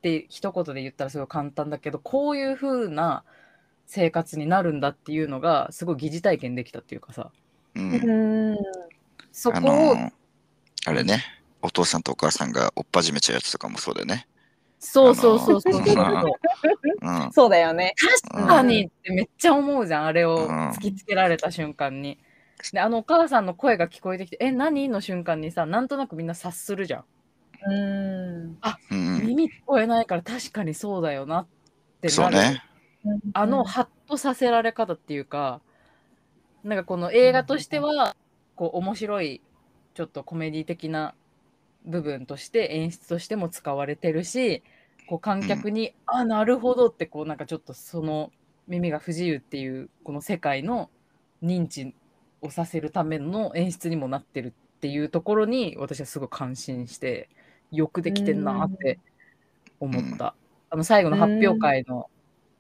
[0.07, 3.25] って一言で言ったらすごい簡単だけど、こういう風な
[3.87, 7.33] 生活になるんだっていうのが、すごい疑似体験できたっていうかさ、
[7.75, 8.57] うん
[9.33, 10.13] そこを、のー
[10.87, 11.25] あれね、
[11.61, 14.29] お父さんとお母さんがおっぱじめちゃうやつとかもそうだよね。
[14.79, 16.05] そうそうそうそうそうそう。
[16.05, 16.33] あの
[17.25, 17.33] うん。
[17.33, 17.95] そうだよね。
[18.31, 22.19] 確かにってめっちゃ思うじゃん、あれをうん突きつけられた瞬間に。
[22.73, 24.89] で、あのお母さんの声が聞こえてきて、え、何？
[24.89, 27.05] の瞬間にさ、なんとなくみんな察するじゃん。
[27.65, 28.59] うん。
[28.91, 31.47] うん、耳聞こえないから確かにそうだよなっ
[32.01, 32.11] てなる。
[32.11, 32.63] そうね。
[33.35, 35.61] あのハッとさせられ方っていうか、
[36.65, 38.17] なんかこの映画としては、
[38.57, 39.41] こう面白い、
[39.95, 41.15] ちょっとコメディ的な
[41.85, 44.63] 部分として演出としても使われてるし、
[45.07, 48.33] こう観客に、あ、なるほどって、こうなんかちょっとその
[48.67, 50.91] 耳が不自由っていうこの世界の
[51.43, 51.95] 認知
[52.41, 57.29] をさせるための演出にもなってるっていうところに私はすごい感心して、
[57.71, 58.99] よくできてんなって
[59.81, 60.35] 思った。
[60.71, 62.09] あの最後の発表会の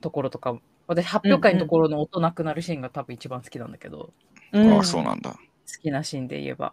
[0.00, 4.12] ところとか、私発表会のところの音なくなるシーンが多分一番好きなんだけど、
[4.52, 5.32] ああ、そうなんだ。
[5.32, 5.38] 好
[5.82, 6.72] きなシーンで言えば。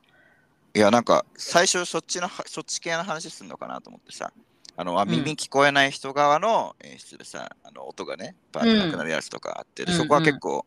[0.75, 4.31] いや、なんか、最初そっちの、そっち系の話するのかなと思ってさ。
[4.75, 10.65] あの、あん耳聞こえない人側の演出でさ、あの音がね、バーってなくなるやつとかあって、でうんそこは結構、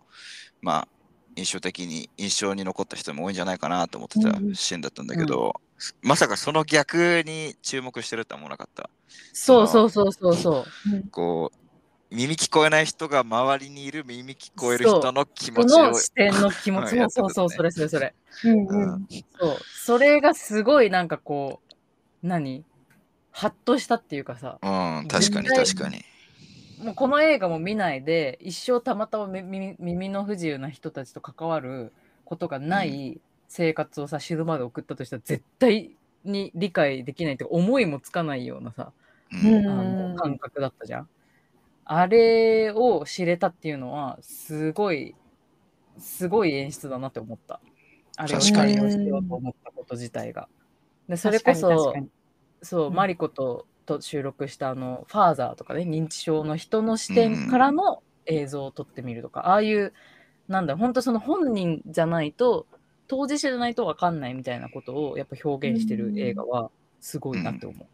[0.63, 0.89] まあ、
[1.35, 5.61] 印象的に、印象に残った人も多いんじゃないかなと思ってたうんシーンだったんだけど、
[6.03, 8.89] まさかその逆に注目してるとは思わなかった。
[9.33, 11.11] そうそうそうそうそう。
[11.11, 18.15] こう、耳聞こえない人が周りにいる耳聞こえる人の気こ持ちをの、視点の気持ちも、 そうそう、それそれそれ。
[18.45, 19.07] うんうん
[19.39, 19.57] そう。
[19.85, 22.65] それがすごいなんかこう、何？
[23.31, 24.67] ハッとしたっていうかさ、う
[25.05, 26.03] ん、確かに確かに。
[26.83, 31.93] もうこの映画も見ないで、一生たまたま耳耳耳の不自由な人たちと関わる
[32.25, 38.93] ことがない生活をさ、死ぬまで送ったとしたら、絶対に理解できないっていうか、思いもつかないようなさ、
[39.33, 41.09] うんうんあの感覚だったじゃん。
[41.85, 45.15] あれを知れたっていうのは、すごい、
[45.99, 47.61] すごい演出だなって思った。
[48.17, 50.49] あれを確かに採用しようと思ったこと自体が。
[51.09, 51.95] でそれこそ、
[52.63, 59.95] そう、うんマリコとと収録したあの、ファーザーとかね、認知症の人の視点からの映像を撮ってみるとか、ああいう、
[60.49, 62.67] なんだろう、本当その本人じゃないと、
[63.09, 67.87] 当事者じゃないと分かんないみたいなことをやっぱ表現してる映画はすごいなって思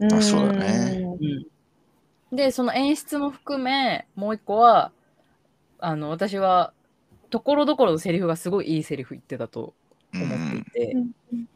[0.00, 0.14] う。
[0.14, 1.02] あそうだね。
[1.20, 2.36] うん。
[2.36, 4.92] で、その演出も含め、もう一個は、
[5.78, 6.72] あの、私は、
[7.30, 9.74] ところどころのセリフがすごいいいセリフ言ってたと
[10.14, 10.92] うん思っていて、
[11.32, 11.48] うん。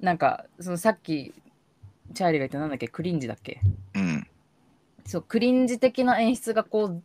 [0.00, 1.34] なんか、そのさっき、
[2.14, 3.60] チャーリーが言ったなんだっけ、クリンジだっけ？
[3.94, 4.26] うん。
[5.04, 7.02] そう、クリンジ的な演出がこう、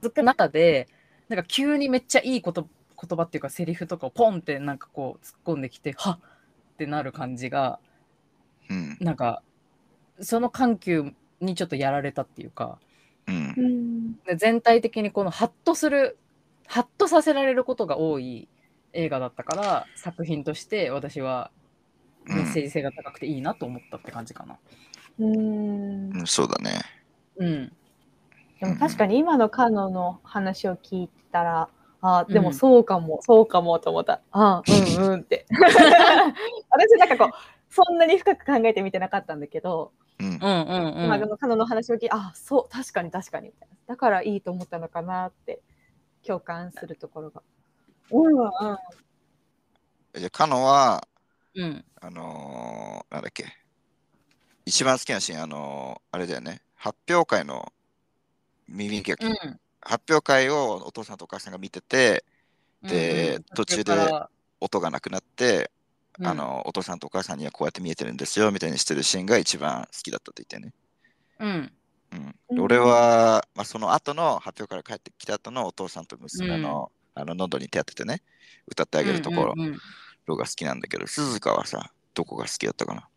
[0.00, 0.88] ずっと中で、
[1.28, 2.68] なんか急にめっちゃいいこと
[3.00, 7.78] 言葉っていうかセリフとかをポンってなんかこう突っ込んできて、はっってなる感じが、
[8.70, 9.42] うんなんか、
[10.20, 12.78] その緩急にちょっとやられたっていうか、
[13.26, 16.16] うん全体的にこのハッとする、
[16.66, 18.48] ハッとさせられることが多い
[18.94, 21.50] 映画だったから、作品として私は
[22.24, 24.56] メッセージ性が高くていいなと思ったって感じかな。
[25.18, 26.80] うんうん、そうだね。
[27.36, 27.72] うん。
[28.60, 31.68] でも確かに今のカノの話を聞いてたら、
[32.02, 34.20] あでもうんそうかも、そうかもと思った。
[34.32, 34.62] あ
[34.98, 35.46] うんうんって。
[36.70, 41.04] 私なんかこう、そんなに深く考えてみてなかったんだけど、うんうんうんうん。
[41.04, 43.76] 今のカノの話を聞いて、あそう、確かに確かにみたいな。
[43.86, 45.60] だからいいと思ったのかなって
[46.26, 47.42] 共感するところが。
[48.10, 48.50] うんうん。
[50.14, 51.06] じゃあ、カノは、
[51.54, 51.84] うん。
[52.00, 53.44] あのーなんだっけ、
[54.64, 57.72] 一番好きなシーン、あのーあれだよね、発表会の
[58.68, 59.60] 耳劇、うん。
[59.80, 62.24] 発表会をお父さんとお母さんが見てて、
[62.82, 63.42] でうんうん。
[63.56, 63.92] 途中で
[64.60, 65.70] 音がなくなって、
[66.18, 66.26] うん。
[66.26, 70.74] あのお父さんとお母さんにはこうやって見えてるんですよみたいにしてるシーンが一番好きだったって言ってね。
[71.40, 71.72] うん。
[72.12, 72.34] うん。
[72.50, 72.60] うん。
[72.60, 78.22] 俺は、まあ、その後の発表から帰ってきた後のお父さんと娘の,、あの喉に手当ててね
[78.66, 79.78] 歌ってあげるところうんうんうん。
[80.36, 83.08] が好きなんだけど、鈴鹿はさどこが好きだったかな？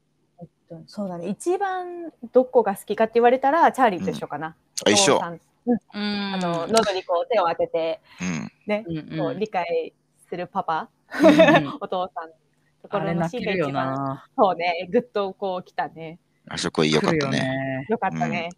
[0.67, 1.27] とそうだね。
[1.27, 4.55] 一番どこが好きかって言われたら、チャーリーと一緒かな。
[4.83, 5.17] あ一緒。
[5.17, 8.51] お父さんうんうんあの、喉にこう手を当てて、うん。
[8.67, 9.93] ね、うんうんこう理解
[10.29, 10.89] するパパ、
[11.21, 12.35] うんうん お父さんの
[12.81, 14.27] ところのシーンが一番、な。
[14.37, 16.19] そうね、ぐっとこう来たね。
[16.49, 17.39] あそこ良かっ来るよたね。
[17.39, 17.85] ね。
[17.89, 18.49] よかったね。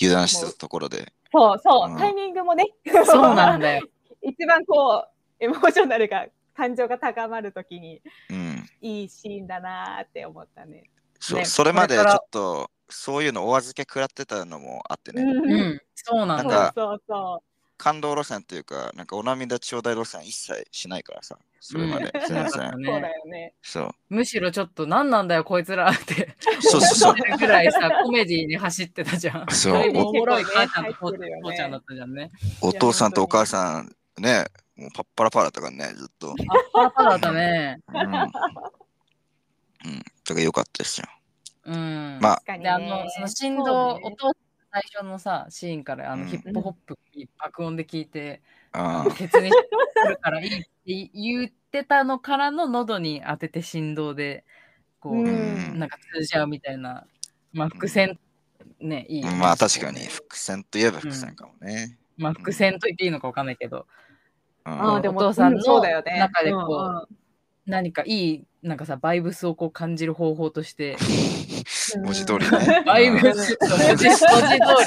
[0.00, 1.12] 油断してたところで。
[1.32, 2.66] そうそう、うんタイミングもね。
[3.04, 3.86] そうなんだよ。
[4.22, 8.66] 一番こう、エモーショナルが、感情が高まるときに、うん。
[8.82, 10.90] いいシーンだなーって思ったね。
[11.18, 15.22] そう、ねそれまでちょっと、そういうのお預け食らってたのもあってね。
[15.22, 16.72] うんうん、そうなんそうなんかだ。
[16.74, 17.42] そうそ
[17.80, 21.38] 感動路線っていうか、なんかお涙ちょうだい路線一切しないからさ。
[21.60, 22.12] それまで。
[22.14, 22.44] うん全然。
[22.44, 22.50] う。
[22.50, 23.54] そうねだよね。
[23.62, 23.90] そう。
[24.10, 29.46] むしろちょっと何なんだよこいつらってそうそうそう ぐらいさコメディに走ってたじゃん。
[29.50, 31.12] そうおもろい母ちゃんと父
[31.54, 32.30] ちゃんだったじゃんね。
[32.60, 34.44] お父さんとお母さん、ね、
[34.76, 36.32] もうパッパラパラだったからね、ずっと。
[36.32, 36.34] あ
[36.72, 37.80] パラパラだったね。
[37.88, 37.96] うん。
[37.98, 38.08] うん。
[38.08, 38.30] だか
[40.34, 41.06] ら良かったですよ。
[41.64, 42.18] うん。
[42.20, 42.34] まあ。
[42.36, 42.64] 確かにね。
[42.64, 44.00] であのその振動、ね。
[44.04, 44.32] 音
[44.72, 46.28] 最初のさシーンからあの、うん。
[46.28, 46.98] ヒップホップ
[47.38, 48.42] 爆音で聞いて、
[48.72, 54.44] あケツにするからいいって言ってたのからの喉に当てて振動で
[55.00, 55.78] こう、うん。
[55.78, 57.06] なんか通じ合うみたいな、
[57.52, 58.18] まあ、伏線
[58.80, 59.24] ね、いい。
[59.24, 61.98] まあ確かに、伏線といえば伏線かもね。
[62.16, 63.86] まあ伏線と言っていいのかわかんないけど、
[64.64, 65.02] うん。
[65.02, 66.18] でもお父さんのうそうだよね。
[66.18, 67.06] 中でこううんうん。
[67.66, 70.96] 何かいいなんかさバイブスをこう感じる方法として
[71.98, 72.82] 文字通りね。
[72.86, 74.26] バイブうんスそう文字文字通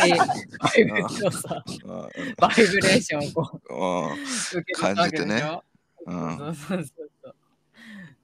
[0.05, 0.13] り。
[0.17, 2.35] バイブスをさうん。
[2.37, 4.73] バイブレーションをこう。
[4.79, 5.61] 感じてね。
[6.05, 6.37] うん。
[6.37, 7.35] そうそうそうそう。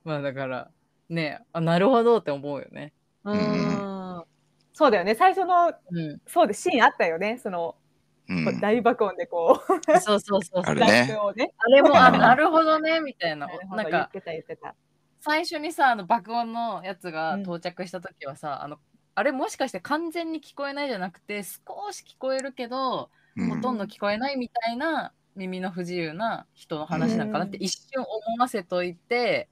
[0.03, 0.71] まあだから
[1.09, 2.93] ねあなるほどって思うよね。
[3.23, 4.23] うん。
[4.73, 5.13] そうだよね。
[5.13, 6.21] 最初の、うん。
[6.25, 7.37] そうで、シーンあったよね。
[7.43, 7.75] その、
[8.61, 10.63] 大爆音でこう、そうそうそうそう。
[10.65, 10.87] あるね。
[10.87, 11.51] ラップをね。
[11.57, 12.19] あれもあうん。
[12.19, 13.47] なるほどねみたいな。
[13.47, 14.75] なんか言ってた言ってた。
[15.21, 17.41] 最初にさあの爆音のやつがうん。
[17.41, 18.79] 到着した時はさ、あの
[19.15, 23.49] あれもしかして完全に聞こえないじゃなくて少し聞こえるけど、うん。
[23.49, 27.63] ほとんど聞こえないみたいな耳の不自由な人の話なんかなってうん。
[27.63, 28.09] 一瞬思
[28.39, 29.49] わせといて、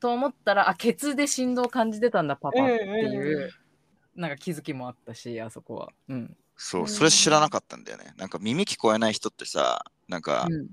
[0.00, 4.20] と思ったらあケツで振動を感じてたんだパパっていう、うんうん。
[4.20, 5.88] なんか気づきもあったしあそこは。
[6.08, 6.36] うん。
[6.56, 8.12] そう、それ知らなかったんだよね。
[8.16, 10.68] なんか耳聞こえない人ってさ、なんかうん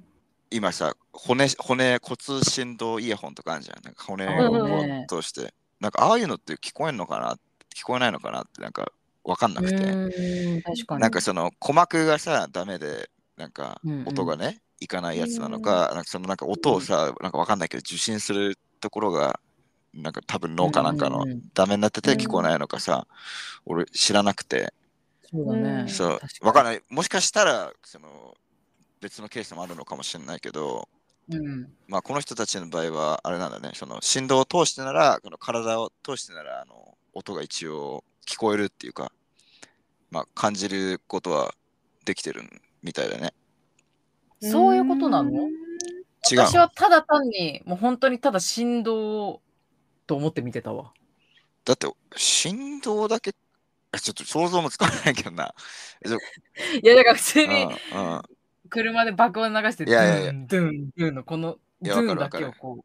[0.51, 3.83] 今さ、骨、骨、骨振動イヤホンとかあるじゃん。
[3.83, 5.53] なんか骨をね通して。
[5.79, 7.35] なんかああいうのって聞こえんのかな？
[7.75, 8.91] 聞こえないのかなってなんか
[9.23, 9.75] わかんなくて。
[10.97, 19.39] なんかその鼓膜がさ、ダメで、なんかうんうん音がね、いかないやつなのか、なんかそのなんか音をさ、なんかわかんないけど受信するところが、
[19.93, 23.07] なんか多分脳かなんかのうんうんうんダメになってて聞こえないのかさ、
[23.65, 24.73] 俺知らなくて、
[25.29, 25.69] そうだね。
[25.81, 26.81] うんそう確、わかんない。
[26.89, 28.35] もしかしたら、その
[29.01, 30.87] 別のケースもあるのかもしれないけど、
[31.29, 39.11] うんまあこの人たちの場合はあれなんだね、その振動を通してなら、この体を通してなら、あの音が一応聞こえるっていうか、
[40.11, 41.53] まあ感じることは
[42.05, 42.43] できてる
[42.83, 43.33] みたいだね。
[44.41, 45.31] そういうことなの？
[46.31, 49.41] 違う私はただ単にもう本当にただ振動
[50.07, 50.91] と思って見てたわ。
[51.63, 53.33] だって振動だけ、
[53.93, 55.53] えちょっと想像もつかないけどな。
[56.83, 58.21] いやだから普通うんにうん
[58.69, 60.31] 車で爆音流していやいやいや。
[60.33, 62.83] ドゥンドゥンドゥンのこのいやわドゥンだけをこうっ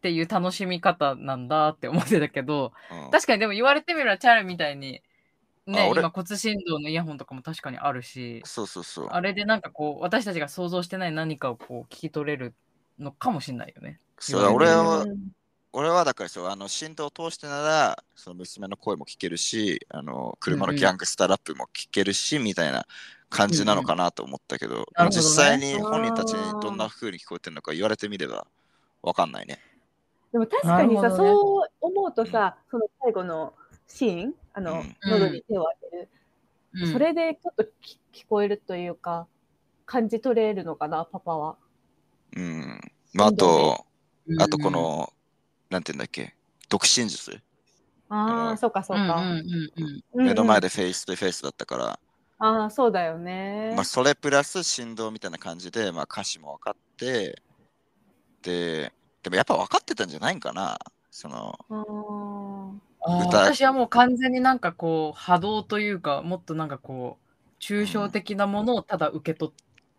[0.00, 3.10] ていう楽しみ方なんだって思ってたけどうん。
[3.10, 5.02] 確かにでも言われてみればチャールみたいに
[5.68, 9.08] あ俺ね今骨振動のイヤホンとかも確かにあるしそうそうそう。
[9.10, 12.54] あれでなんかこう私たちが想像してない何かをこう聞き取れる
[12.98, 13.98] のかもしれないよね。
[14.18, 15.16] そうだ俺はうん
[15.72, 22.86] 俺はだからそうあの振動を通してならその娘の声も聞けるしあの車のギャングスターラップも聞けるし、みたいな
[23.30, 25.10] 感じなのかなと思ったけど,、なるほどね。
[25.10, 28.46] 実際に本人たちにどんな風に聞こえてるのか言われてみれば
[29.02, 29.60] わかんないね。
[30.32, 31.16] でも確かにさ、ね。
[31.16, 33.54] そう思うとさ、その最後の
[33.88, 34.96] シーン、あの、うん。
[35.02, 36.08] 喉に手を当てる、
[36.74, 36.92] うん。
[36.92, 39.26] それでちょっとき聞こえるというか、
[39.86, 41.56] 感じ取れるのかな、パパは。
[42.36, 42.80] うん。
[43.12, 43.86] まあ、あと、
[44.38, 45.12] あとこの、
[45.68, 46.34] なんて言うんだっけ？
[46.68, 47.40] 独身術？
[48.08, 49.16] ああ、そうかそうか。
[49.16, 49.82] うんうんうんうん。
[49.84, 52.00] うんうん目の前でフェイスとフェイスだったから、
[52.40, 53.72] ああ、そうだよね。
[53.74, 57.40] まあ、それプラス振動みたいな感じで、まあ、歌詞も分かって
[58.42, 60.78] ででもやっぱ分かってたんじゃないんかな。
[61.10, 61.58] その
[63.02, 69.54] 私はもう完全になんかこう波動というかもっとなんかこう抽象的なものをただ受け取っ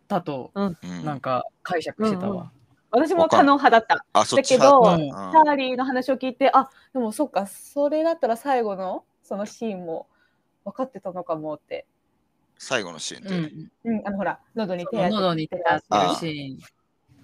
[0.08, 0.76] たとうん。
[1.04, 2.38] なんか解釈してたうんうん。
[2.38, 2.52] わ。
[2.90, 4.04] 私も可能派だった。
[4.12, 5.32] あそっちだけど、派うん。
[5.32, 10.08] チャーリーの話を聞いて、あでもそっか、それだったら最後のそのシーンも
[10.64, 11.86] 分かってたのかもって。
[12.62, 13.28] 最後のシーンで、
[13.84, 15.56] うん、うん、あのほら、喉に手当てて喉に手
[15.90, 16.52] 当てるシーン。
[16.52, 16.58] うん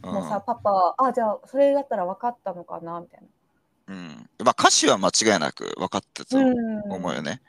[0.00, 3.20] もうさ、パパ、あ、じゃあ、それだったら分かったのかなみたい
[3.88, 3.94] な。
[3.94, 4.30] うん。
[4.44, 7.42] まあ歌詞は間違いなく分かってたと思うよね。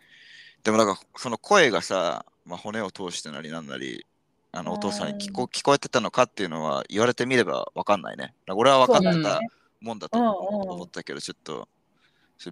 [0.63, 4.07] でもなんかその声がさ、まあ、骨を通してなりなんなり、
[4.51, 8.33] あのお父さんに聞こ聞こえてたのかっていうのは言われてみれば分かんないね。
[8.49, 9.39] 俺は分かってた
[9.79, 11.67] もんだと思ったけど、ちょっと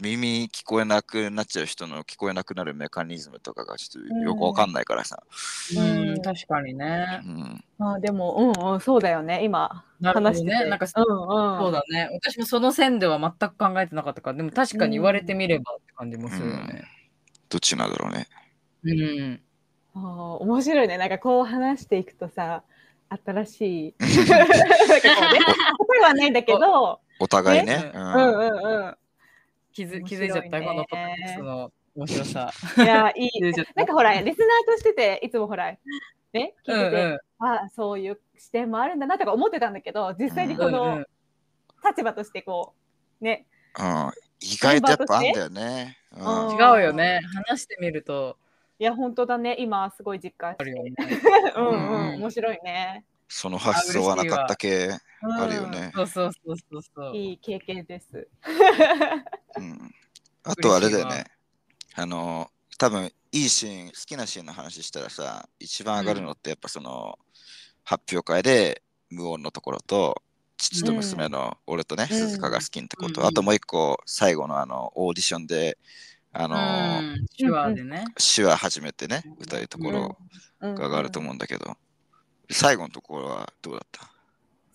[0.01, 5.23] 耳聞こえなくなっちゃう人の聞こえなくなるメカニズムとかがちょっとよく分かんないからさ。
[5.77, 7.29] うん、うん確かにねう。
[7.29, 7.63] ん。
[7.77, 10.59] まあでも、うんうん、そうだよね、今話してて。
[10.59, 10.69] ね。
[10.69, 12.09] なんかうんうん、そうだね。
[12.11, 16.83] 私もその線では全く考えてなかったから、でも確かに言われてみればって感じもするよね。
[17.49, 18.27] どどっちなんだろうね。
[18.83, 19.41] うん。
[19.95, 20.97] あー面白いね。
[20.97, 22.63] なんかこう話していくとさ、
[23.25, 23.95] 新しい。
[24.03, 25.39] なんかこうね、
[25.77, 27.77] 答えはないんだけど、お互いね。
[27.77, 28.97] ねうんうんうんう
[29.78, 32.51] 気づ面気づいちゃった、このポッドキャストの面白さ。
[32.78, 32.82] ん。
[32.82, 33.41] いや、いい。
[33.75, 35.78] なんかほら、リスナーとしてて、いつもほら、ね、
[36.34, 41.05] 聞いてて、うんうんあそういう視点もあるんだなとか思ってたんだけど、実際にこのん
[41.88, 42.73] 立場としてこ
[43.21, 43.45] う、ね、
[43.78, 44.11] うん。
[44.39, 45.99] 意外とやっぱあんだよね。
[46.11, 47.21] うんうん違うよね。
[47.47, 48.39] 話してみると
[48.80, 50.95] いや、本当だね、今すごい実感してあるよね。
[51.55, 53.05] うんううんん、面白いね。
[53.28, 54.89] その発想はなかった系
[55.21, 55.91] うんあるよね。
[55.93, 57.15] そうそうそうそうそう。
[57.15, 58.28] いい経験です。
[59.58, 59.95] うん、
[60.43, 61.26] あとあれだよね。
[61.95, 67.18] あの、多分いいシーン、好きなシーンの話したらさ、一番上がるのってやっぱその、
[67.84, 70.22] 発表会で無音のところと、
[70.58, 72.18] 父と娘の俺とね、うん。
[72.18, 75.78] 鈴鹿が好きなところと、うんあともう一個、最後のあの、オーディションで、
[76.34, 76.55] あの、
[76.99, 78.05] うん、手話でね。
[78.36, 80.18] 手話初めてね、歌うところ
[80.62, 81.78] うんが上がると思うんだけど、
[82.49, 84.10] 最後のところはどうだった？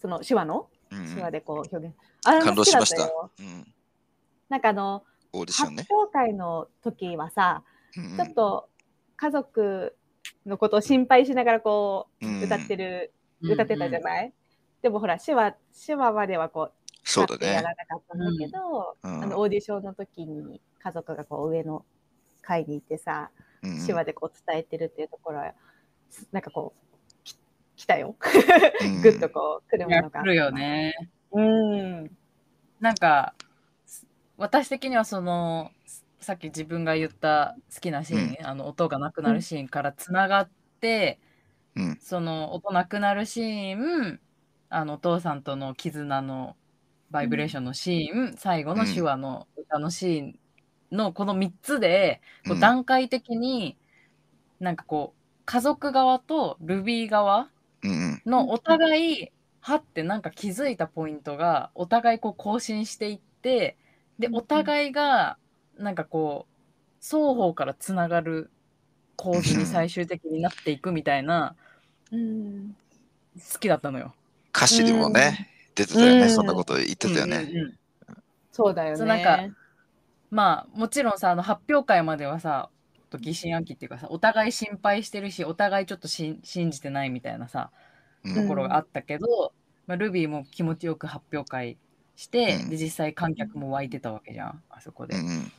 [0.01, 0.69] その手話の？
[0.91, 1.15] うん。
[1.15, 1.95] 手話でこう表現。
[2.25, 3.03] あ感動しました。
[3.03, 3.75] ようん、
[4.53, 5.87] なんかあの、発オーディションね。
[5.89, 7.65] 表会の時はさ、
[7.97, 8.69] うんちょっと
[9.17, 9.97] 家族
[10.45, 12.41] のことを心配しながらこうん。
[12.43, 14.33] う歌ってる、うん歌ってたじゃない、
[14.83, 16.73] でもほら手話手話まではこう
[17.03, 17.39] そうだね。
[17.39, 17.71] 使ってやら。
[17.71, 19.23] なかったんだけど、うん。
[19.23, 21.87] あのオーディションの時に家族がこう上の
[22.43, 23.31] 階にいてさ、
[23.63, 25.55] うん手話でこう伝えてるっていうところは
[26.31, 27.39] なんかこうき
[27.77, 28.17] 来たよ、
[28.83, 30.21] うん ぐっとこう来るものが。
[30.21, 31.11] 来るよね。
[31.33, 32.17] うん。
[32.81, 33.35] なんか
[34.39, 35.71] 私的にはその
[36.21, 41.21] さっき自分が言った好きなシーン、あの音がなくなるシーンからつながって、
[41.77, 41.99] うん。
[42.01, 44.21] その音なくなるシーン
[44.71, 46.57] あのお父さんとの絆の
[47.11, 50.39] バイブレーションのシーン、最後の手話の歌のシーン
[50.93, 52.61] のこの3つでこううん。
[52.61, 53.77] 段階的に
[54.61, 57.51] なんかこう家族側とルビー側
[57.83, 58.23] うんうん。
[58.27, 63.77] のお互いはってなんか気づいたポイントがお互いこう更新していって
[64.19, 65.39] でうんお互いが
[65.79, 68.51] なんかこう双方からつながる
[69.17, 71.57] 構図に最終的になっていくみたいな
[72.13, 72.77] うん。
[73.53, 74.15] 好きだったのよ。
[74.55, 76.31] 歌詞でもね、出てたよね、うん。
[76.31, 77.39] そんなこと言ってたよね。
[77.39, 77.79] うんうんうん。
[78.53, 78.97] そうだよね。
[78.99, 79.41] そうなんか
[80.31, 82.69] まあもちろんさあの発表会まではさ
[83.21, 87.71] 疑心暗鬼っていうかさお互い心配してるしお互いちょっとし信じてないみたいなさ
[88.25, 88.35] うん。
[88.35, 89.53] ところがあったけど、
[89.87, 91.79] まあ、ルビーも気持ちよく発表会
[92.17, 92.71] して、うん。
[92.71, 95.17] で実際観客も湧いてたわけじゃんあそこで。
[95.17, 95.53] うん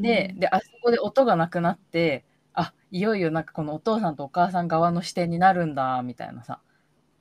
[0.00, 2.24] でであそこで音がなくなって
[2.54, 6.60] あいよいよなんかこのお父さんとお母さん側の視点になるんだみたいなさ。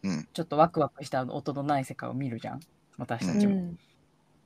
[0.04, 0.28] うん。
[0.32, 2.60] ちょっとワクワクした音のない世界を見るじゃん
[2.98, 3.74] 私たちも。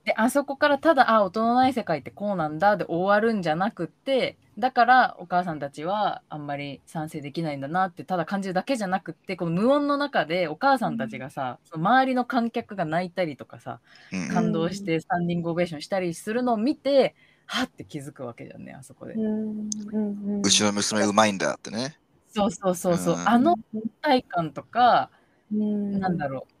[0.06, 13.80] うんであそこからただあ音のない世界ってこうなんだで終わるんじゃなくってだからお母さんたちはあんまり賛成できないんだなってただ感じるだけじゃなくってこの無音の中でお母さんたちがさ、その周りの観客が泣いたりとかさ
[14.12, 19.14] うん感動してスタンディングオベーションしたりするのを見てはって気づくわけじゃんねあそこで。
[19.14, 20.42] うんうんうん。
[20.42, 21.98] うちの娘うまいんだってね。
[22.28, 23.28] そうそうそうそう、うん。
[23.28, 23.56] あの
[24.02, 25.10] 体感とか、
[25.52, 26.00] うん。
[26.00, 26.55] なんだろう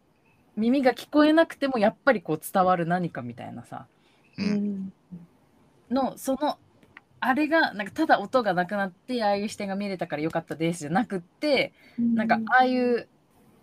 [0.56, 3.86] 耳が聞こえなくてもやっぱりこう伝わる何かみたいなさ。
[4.38, 4.54] ううん。
[4.54, 4.92] ん
[5.90, 6.58] のその
[7.20, 13.08] あれがなんかただ音がなくなってああいう視点が見れたからよかったですじゃなくってなんかああいう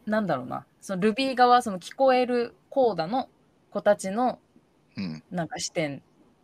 [0.06, 0.66] なんだろうな。
[0.82, 3.30] そのルビー側その聞こえるコーダの
[3.72, 4.40] 子たちの
[4.96, 5.24] うん。
[5.32, 6.02] なんか視点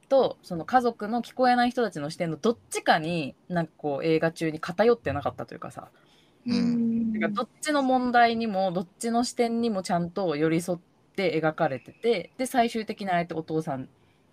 [0.09, 5.89] とその家族の聞こえない人たちの視点のどっちかになんかこう映画中に偏ってなかったというかさ。
[6.45, 6.88] うん
[7.21, 10.79] かどっちの問題にもどっちの視点にもちゃんと寄り添っ
[11.15, 13.89] て描かれててで最終的にあえてお父さん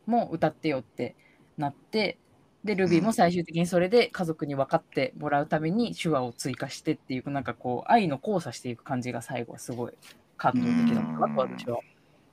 [0.07, 1.15] も歌ってよって
[1.59, 2.19] なって
[2.65, 9.93] でルビーも最終的にそれで家族に分かってもらうために手話を追加してっていうなんかこう愛の交差していく感じが最後はすごい
[10.37, 11.79] 感動的だったなと私は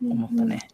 [0.01, 0.67] 思ったね。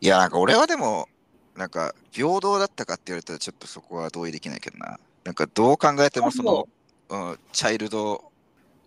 [0.00, 1.08] いや、なんか俺はでも、
[1.56, 4.98] なんか平等だったかって言われたらちょっとそこは同意できないけどな。
[5.24, 6.68] なんかどう考えてもその、
[7.10, 8.29] うん、チャイルド、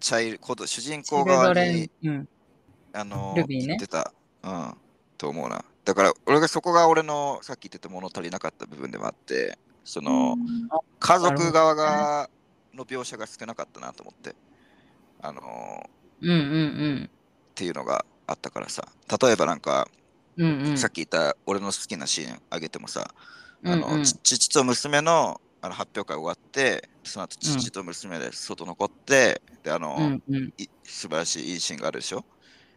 [0.04, 2.28] チャイル子主人公側に、うん、
[2.92, 3.68] あの、ルビーね。
[3.68, 4.76] 言ってた、うん、
[5.18, 5.64] と思うな。
[5.86, 10.36] だから俺がそこが俺のさっき言ってた物足りなかった部分でもあって、その
[11.00, 12.30] 家族側が
[12.74, 14.36] の描写が少なかったなと思って、
[15.22, 15.42] あの
[16.22, 17.10] うんうん
[17.52, 18.86] っていうのがあったからさ、
[19.22, 19.88] 例えばなんか、
[20.36, 20.46] うん。
[20.46, 20.78] うんうん。
[20.78, 23.14] さっき言った俺の好きなシーンあげてもさ、
[23.64, 24.04] あのうんうん。
[24.04, 30.54] ち父と娘のあの発表会終わって、その後父と娘で外残って、であの、うんうん。
[30.58, 32.26] い素晴らしいいいシーンがあるでしょ？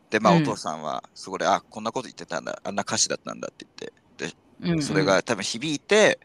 [0.08, 0.42] で、まあ、うん。
[0.44, 3.88] お父さんはそこで、あこんなこと言ってたんだ、あんな歌詞だったんだって言
[4.28, 4.82] って、うんうん。
[4.82, 6.20] それが多分響いて、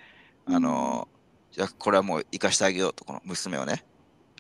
[0.45, 0.55] うん。
[0.55, 1.07] あの、
[1.51, 3.84] じゃあこれはもう生かしてあげようと、この娘をね、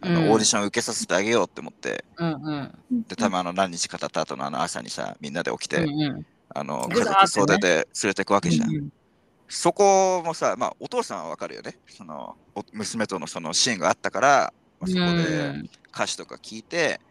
[0.01, 0.29] あのうん。
[0.29, 3.03] オーディションを受けさせてあげようって思って、うんうん。
[3.07, 6.25] で、多分あの何日か経った後のあの朝にさ、みんなで起きて、うんうん。
[6.53, 8.69] あの家族総出で連れてくわけじゃん。
[8.69, 8.89] うん
[9.51, 11.77] そこもさ、まあ、お父さんはわかるよね。
[11.87, 17.01] そのお娘とのそのシーンがあったから、まあ、そこで歌詞とか聞いて、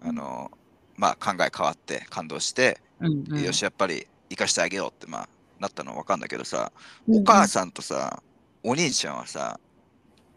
[0.00, 0.50] あの
[0.96, 3.42] まあ、考え変わって感動して、うんうん。
[3.42, 5.28] よし、やっぱり生かしてあげようって、まあ、
[5.58, 6.72] なったのはわかんだけどさ、
[7.06, 8.22] お母さんとさ、
[8.62, 9.60] お兄ちゃんはさ、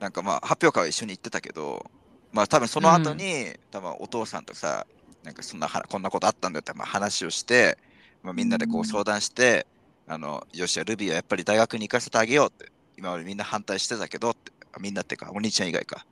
[0.01, 1.89] なんかまあ、発表会は一緒に行ってたけど、
[2.33, 4.85] まあ、多分その後に、多分お父さんとさ、
[5.23, 7.77] なんかそんなはこんなことあったんだよって、まあ、話をして、
[8.21, 8.85] まあ、みんなでこううん。
[8.85, 9.65] 相談して、
[10.07, 16.05] あの、よし、ルビーはやっぱり大学に行かせてあげようって、今までみんな反対してたけどって、あみんなっていうか、お兄ちゃん以外か、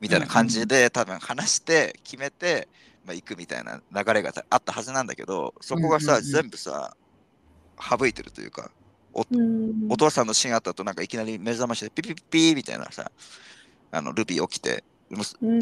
[0.00, 2.68] みたいな感じで、多分話して、決めて、
[3.04, 6.32] まあ、行くみたいな流れがあったはずなんだけど、そこがさ、うんうんうん。
[6.32, 6.96] 全部さ、
[7.80, 8.70] 省いてるというか、
[9.30, 13.12] うんお父さんのシーンあった後、なんかいきなり目覚ましでピピピピーみたいなさ、
[13.92, 15.14] あのルビー起きて、う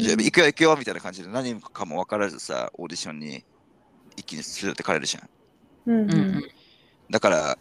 [0.09, 3.43] ゃあ行くよ行くよみたいな感じで何かも分からずさ、オーディションに
[4.17, 5.29] 一気に連れてかれるじゃん。
[5.91, 6.01] うん。
[6.03, 6.43] うんうん
[7.09, 7.57] だから、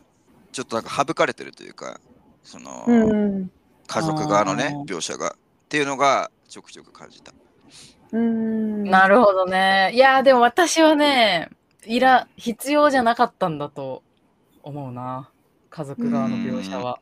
[0.52, 2.00] ちょっとなんか省かれてるというか、
[2.42, 3.50] その、うん
[3.86, 5.34] 家族側のね描写がっ
[5.68, 7.32] ていうのがちょくちょく感じた。
[8.12, 9.90] うんなるほどね。
[9.94, 11.50] いやー、でも私はね、
[11.86, 14.02] いら、必要じゃなかったんだと
[14.62, 15.30] 思うな。
[15.70, 17.00] 家族側の描写は。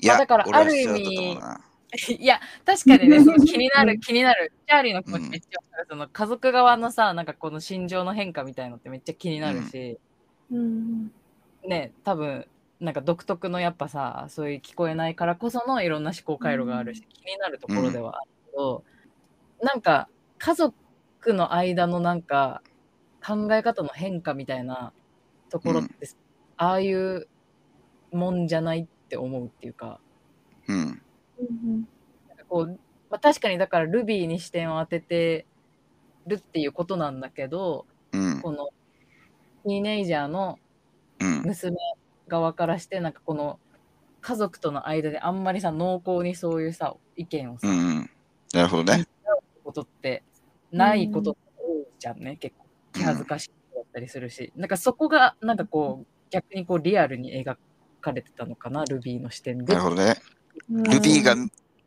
[0.00, 1.38] いや、まあだからある意味。
[2.18, 4.52] いや、確かにね、 その気になる、気になる。
[4.66, 5.86] チャーリーの気持うんちめっちゃわかる。
[5.90, 9.98] その家族側のさ、なんかこの心情の変化みたいのってめっちゃ気になるし、うん
[11.66, 12.46] ね、多分、
[12.80, 18.84] なんか独特のやっぱさ、そういう聞こえないからこそのいろんな思考回路があるし、気になるところではあるけど、
[19.62, 20.74] なんか家族
[21.32, 22.62] の間のなんか
[23.24, 24.92] 考え方の変化みたいな
[25.48, 25.92] ところって、
[26.56, 27.28] ああいう
[28.12, 30.00] もんじゃないって思うっていうか、
[30.68, 31.02] うん。
[31.38, 31.88] うん。
[32.28, 32.78] なんかこう、
[33.10, 35.46] まあ、確かにだからルビーに視点を当てて
[36.26, 38.40] るっていうことなんだけど、うん。
[38.42, 38.70] この
[39.64, 40.58] ティーネイジャーの。
[41.20, 41.76] 娘
[42.28, 43.58] 側からしてなんかこの
[44.20, 48.10] 家族との間であんまりさ濃厚にそういうさ意見をさ、うん。
[48.52, 49.06] なるほどね。
[49.62, 50.22] ことって
[50.72, 57.56] ないこと多いじゃんね、結構気恥ずかしいだったりするし、なんかそこがなんかこう逆にこうリアルに描
[58.00, 60.16] かれてたのかなルビーの視点でなるほどね。
[60.68, 61.36] ルビーが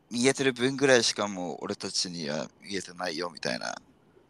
[0.10, 3.76] 見えてる分ぐらいしかも俺たちには見えてないよみたいな。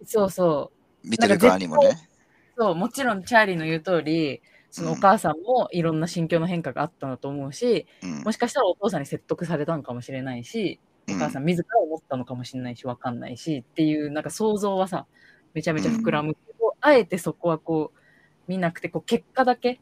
[0.05, 0.71] そうそ
[1.03, 2.09] う見てる側にもね。
[2.57, 4.41] そうもちろんチャーリーの言う通り
[4.71, 8.21] そのお母さんもいろんな心境の変化があったんだと思うし、うん。
[8.23, 10.79] もしかしたらお父さんに説得されたのかもしれないし、
[11.09, 15.05] お母さん自ら思ったのかもしれないし、わかんないしっていう、なんか想像はさ、
[15.53, 17.99] めちゃめちゃ膨らむけど、あえてそこはこう、
[18.47, 19.79] 見なくて、こう、結果だけ。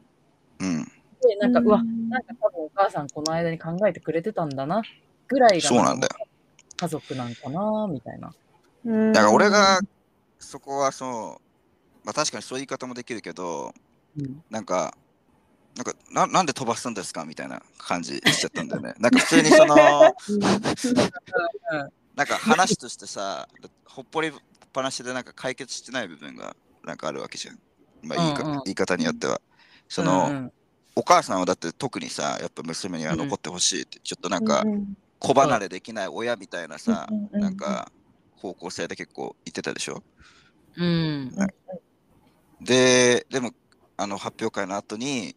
[0.60, 0.84] うん。
[0.84, 4.82] で、なんか、うわ、んなんか多分お母さんこの間に考えてくれてたんだな、
[5.28, 6.14] ぐらいがそうなんだよ。
[6.76, 8.32] 家族なんかな、みたいな。
[8.84, 9.12] うん。
[9.12, 9.80] だから俺が
[10.38, 11.45] そこはそう、
[12.06, 13.74] まあ確かにそういう言い方もできるけど、
[14.16, 14.42] うん。
[14.48, 14.96] なんか、
[15.74, 18.94] なんかななんで飛ばすんですかみたいな感じしちゃったんだよね。
[19.00, 19.76] なんか普通にその、
[22.14, 23.48] なんか話としてさ、
[23.84, 24.32] ほっぽりっ
[24.72, 27.58] ぱなしでなんか解決してない部分がなんかあるわけじゃん。
[28.02, 29.40] まあ言いかうんうん言い方によっては。
[29.88, 30.52] その、うんうん
[30.98, 37.92] お母さんはだって特にさ、やっぱ娘には残ってほしいって、ちょっとなんかうん子離れできない親みたいなさ、うんうんうんなんか
[38.36, 40.02] 方向性で結構言ってたでしょ？
[40.76, 41.36] うん。
[42.60, 43.52] で、でも
[43.96, 45.34] あの発表会の後に、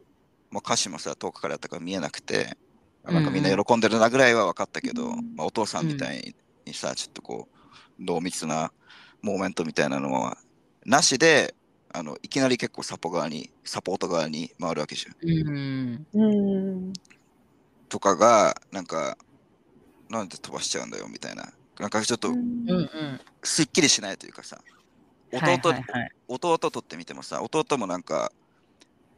[0.52, 2.58] もう歌詞もさ、遠くからやったから見えなくて、
[3.04, 7.48] なんかみんな喜んでるなぐらいは分かったけど、うんまあ、お父さんみたいにさ、ちょっとこ
[8.00, 8.72] う、濃密な
[9.22, 10.38] モーメントみたいなのは
[10.86, 11.56] なしで、
[11.92, 15.30] あのいきなり結構サポ側に、サポート側に回るわけじゃん。
[15.30, 16.08] うん。
[16.14, 16.28] う
[16.90, 16.94] ん
[17.90, 19.18] とかが、なんか、
[20.10, 21.52] なんで飛ばしちゃうんだよみたいな。
[21.80, 23.22] なんかちょっとうんうんうん。
[23.44, 24.62] すっきりしないというかさ、
[25.32, 28.32] 弟,、はいはいはい弟とってみてもさ、弟もなんか、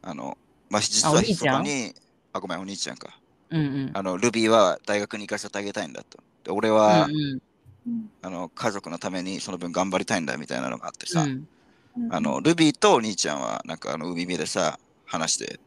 [0.02, 0.38] あの、
[0.70, 1.94] まあ、実はそこに、
[2.32, 3.18] あ、ごめん、お兄ちゃんか。
[3.50, 3.90] うんうん。
[3.92, 6.18] あの、ルビーは大学に行かせてあげたいんだと。
[6.44, 11.48] で俺は、うんうんあの家族のためにその分頑張りたいんだみたいなのがあってさ、うん
[12.10, 15.60] あのルビーとお兄ちゃんはなんかあの海辺でさ話して、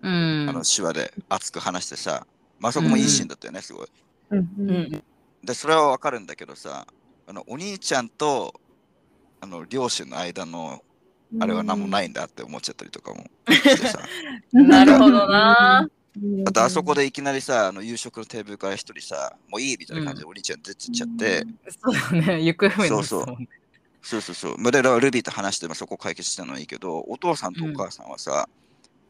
[0.00, 2.24] うんあの手話で熱く話してさ、
[2.60, 3.88] まあそこもいいシーンだったよね、すごい。
[4.30, 5.02] うんううんん
[5.42, 6.86] で、それはわかるんだけどさ、
[7.26, 8.54] あのお兄ちゃんと
[9.40, 10.82] あの両親の間の
[11.40, 13.24] あれは何もないんだって思っちゃったりとかも。
[13.50, 14.00] してさ。
[14.52, 15.88] なるほどな。
[16.46, 22.42] あとあそこでいきなりさ、あの夕食のテーブルから一人さ、もういいみたいな感じでお兄ちゃん出てっちゃって、そうだね。
[22.42, 23.48] 行方不明そうもんね。
[24.00, 24.34] そうそう。
[24.34, 24.58] そう。
[24.58, 28.48] まあでルビーと話して、まあ、そこ解決したのはいいけど、お父さんとお母さんはさ、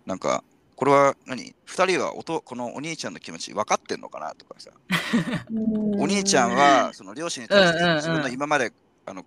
[0.05, 0.43] なんか、
[0.74, 1.55] これは何？
[1.64, 4.70] 二人はおとこのお兄ちゃんの気持ち分かってんのかなとかさ、
[5.99, 7.97] お兄ちゃんはその両親に対してうんうんうん。
[7.97, 8.72] 自分の今まで
[9.07, 9.24] あの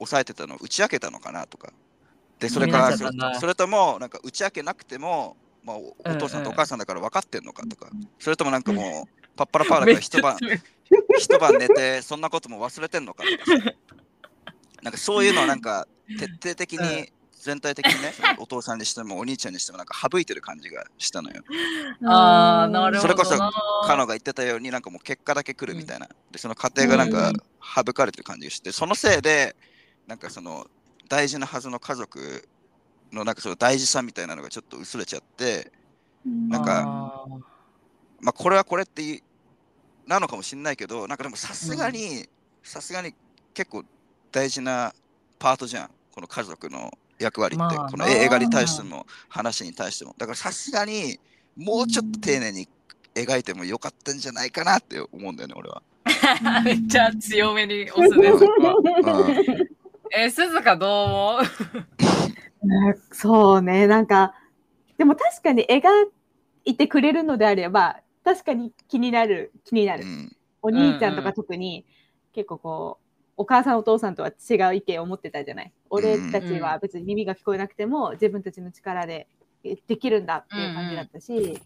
[0.00, 1.72] 抑えてたのを打ち明けたのかなとか。
[2.38, 2.96] で、それから
[3.38, 10.38] それとも、なんか打ち明けなくても、まあ、お父さんとお母さんだから分かってんのかとか、それともなんかもう、パッパラパーだか ら一晩、
[11.18, 13.74] 一晩寝てそんなことも忘れてんのかとかさ。
[14.82, 15.86] なんかそういうのをなんか
[16.18, 16.84] 徹底的うん。
[16.84, 21.42] に全体的にね、お父さんにしてもお兄ちゃんにしてもなんか省いてる感じがしたのよ。
[22.04, 23.00] ああ、なるほどな。
[23.00, 23.38] それこそ
[23.86, 26.08] カノが言ってたようになんかもう結果だけ来るみたいな。
[26.30, 27.32] で、その過程がなんか
[27.62, 29.56] 省かれてる感じがして、そのせいで
[30.06, 30.66] なんかその
[31.08, 32.48] 大事なはずの家族
[33.12, 35.70] のなんかその大事さみたいなのがちょっと薄れちゃって、
[36.24, 37.26] なんか
[38.20, 39.22] まあこれはこれって
[40.06, 42.28] なのかもしれないけど、なんかでもさすがに、
[42.62, 43.14] さすがに
[43.54, 43.84] 結構
[44.32, 44.92] 大事な
[45.38, 45.90] パートじゃん。
[46.12, 50.14] この家族の役割って、まあこの映画に対しても話に対しても。
[50.18, 51.18] だからさすがに
[51.56, 52.68] もうちょっと丁寧に
[53.14, 55.82] 描いてもよかったんじゃないかなって思うんだよね、俺は。
[56.64, 58.74] めっちゃ強めに押すね、そこは。
[59.26, 59.79] うん
[60.16, 61.38] えー、鈴鹿どう思
[62.62, 62.66] う？
[62.66, 64.34] ね そうね、なんか、
[64.98, 65.82] でも確かに描
[66.64, 70.04] いてくれるのであれば、確かに気になる、気になる。
[70.04, 70.36] うん。
[70.62, 71.86] お兄ちゃんとかうんうん特に、
[72.32, 73.06] 結構こう、
[73.38, 75.72] お母さんお父さんとは違う意見を持ってたじゃない？
[75.88, 79.28] 俺たちは別に耳が聞こえなくても、自分たちの力で
[79.64, 81.58] えできるんだっていう感じだったし、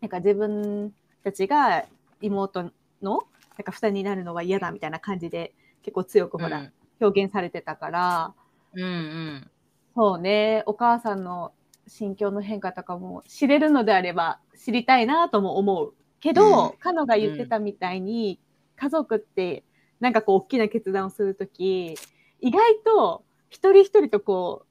[0.00, 0.94] なんか自分
[1.24, 1.84] たちが
[2.22, 2.62] 妹
[3.02, 3.24] の
[3.58, 6.70] なんか負担になるのは嫌だみたいな感じで結構強くほら、
[7.00, 8.34] 表現されてたから、
[8.74, 9.50] うんうん。
[9.94, 11.52] そうね、お母さんの
[11.86, 15.94] 心境の変化とかも知れるのであれば知りたいなとも思う。
[16.20, 16.78] けど、うん。
[16.78, 18.38] カノが言ってたみたいに、
[18.76, 19.64] 家族って
[20.00, 21.94] なんかこう大きな決断をするとき、
[22.40, 24.66] 意外と一人一人とこう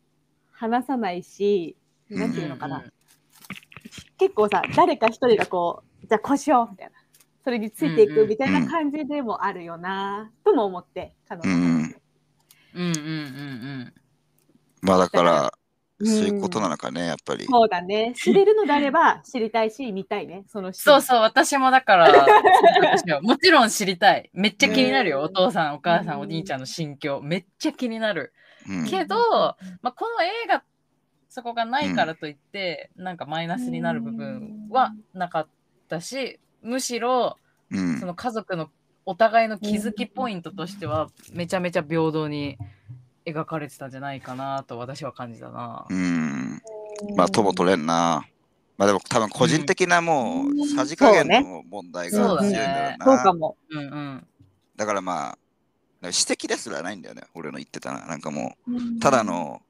[0.52, 1.76] 話さないし、
[2.10, 2.86] うんなんていうのかな。
[4.18, 6.94] 結構さ、誰か一人がこう、じゃあこうしようみたいな。
[7.44, 11.96] それについていうんうんくみたいな感じでもあるよな、とも思って、カノの話うん
[12.74, 13.94] うんうんうん
[14.82, 15.50] まあだから、うん
[16.06, 17.46] そういうことなのかね、やっぱり。
[17.46, 18.14] そうだね。
[18.16, 20.44] 知れるのであれば 知りたいし、見たいね。
[20.48, 22.28] そのそうそう、私もだから、
[23.24, 24.30] もちろん知りたい。
[24.32, 25.18] めっちゃ気になるよ。
[25.18, 27.20] うんお父さん、お母さん、うんお兄ちゃんの心境。
[27.24, 28.32] めっちゃ気になる。
[28.70, 29.16] うんけど、
[29.82, 30.64] まあ、この映画、
[31.30, 35.48] そこがないからといって、なんかマイナスになる部分はなかっ
[35.90, 37.38] たし、むしろ、
[37.72, 38.70] うんその家族の
[39.08, 42.58] お互いの気づきポイントとしては、めちゃめちゃ平等に
[43.26, 45.86] 描かれてたんじゃないかなと私は感じたな。
[45.90, 46.62] うん。
[47.16, 48.28] まあ、とも取れんな。
[48.78, 53.06] まあでも多分個人的なもうさじ加減の問題が強いんだよな。
[53.06, 53.56] そうかも。
[53.72, 54.28] うんうん。
[54.76, 55.38] だからまあ、
[56.02, 58.06] 指摘ですらないんだよね、俺の言ってたな。
[58.08, 59.62] なんかもう、ただの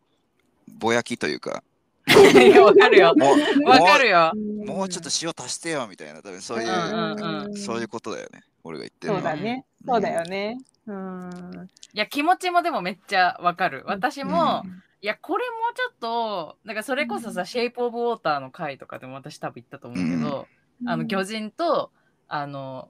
[0.80, 1.64] ぼやきというか、
[2.08, 3.14] い やわかるよ。
[3.16, 4.32] もう、わかるよ。
[4.34, 9.14] うん、もうちょっと塩足してよみたいな、多分そういう、うんうんうんそういうことだよね、俺が言ってる。
[9.14, 9.66] そうだね。
[9.82, 10.58] うんそうだよね。
[10.88, 11.70] うん。
[11.94, 13.84] いや、気持ちもでもめっちゃわかる。
[13.86, 20.48] 私も、うんいや、これもうちょっと、なんかそれこそさ、シェイプオブウォーターの回とかでも私多分言ったと思うけど、
[20.88, 21.92] あの、魚人と、
[22.28, 22.90] あの、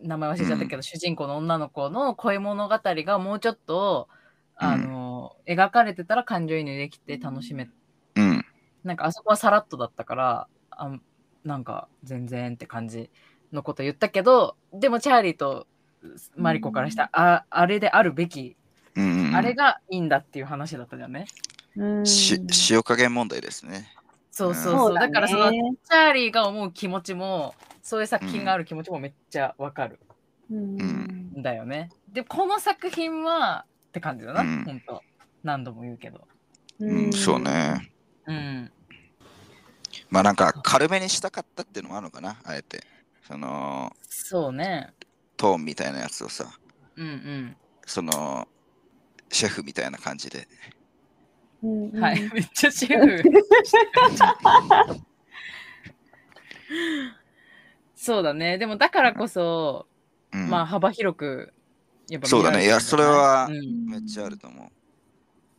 [0.00, 4.08] 名前忘れちゃったけど、主人公の女の子の恋物語がもうちょっと、
[4.54, 7.68] あの、描かれてたら感情移入できて楽しめ、
[8.14, 8.44] うん。
[8.84, 10.96] なんかあそこはさらっとだったから、あ
[11.44, 13.10] なんか全然って感じ
[13.52, 15.66] のこと言ったけど、でもチャーリーと
[16.36, 18.56] マリコからしたら、ああれであるべき、
[18.94, 21.26] うんうん、あれがいいんだっていう話だったじゃんね。
[21.76, 23.86] うんし塩加減問題ですね。
[24.30, 24.94] そうそううんそう。
[24.94, 29.98] だねからそのチャーリーが思う気持ちも、そういう作品がある気持ちもめっちゃわかる
[30.50, 31.90] うんうんんだよね。
[32.12, 35.02] で、この作品はって感じだな、うんほんと。
[35.42, 36.26] 何度も言うけど。
[36.78, 37.40] うん、そう。
[37.40, 37.90] ね。
[38.26, 38.72] うん。
[40.10, 42.84] まあなんか軽めにしたかったっていうのもあるのかな、あえて。
[43.26, 44.92] そのそうね。
[45.36, 46.46] トーンみたいなやつをさ、
[46.96, 48.46] うんその
[49.30, 50.46] シェフみたいな感じで。
[51.62, 52.00] うんうん。
[52.00, 52.20] はい。
[52.32, 53.22] めっちゃシェフ。
[57.96, 58.58] そうだね。
[58.58, 59.86] でもだからこそ、
[60.32, 61.52] うん、まあ幅広く、
[62.08, 63.86] やっぱそうだねいやそれはうん。
[63.86, 64.72] めっちゃあると思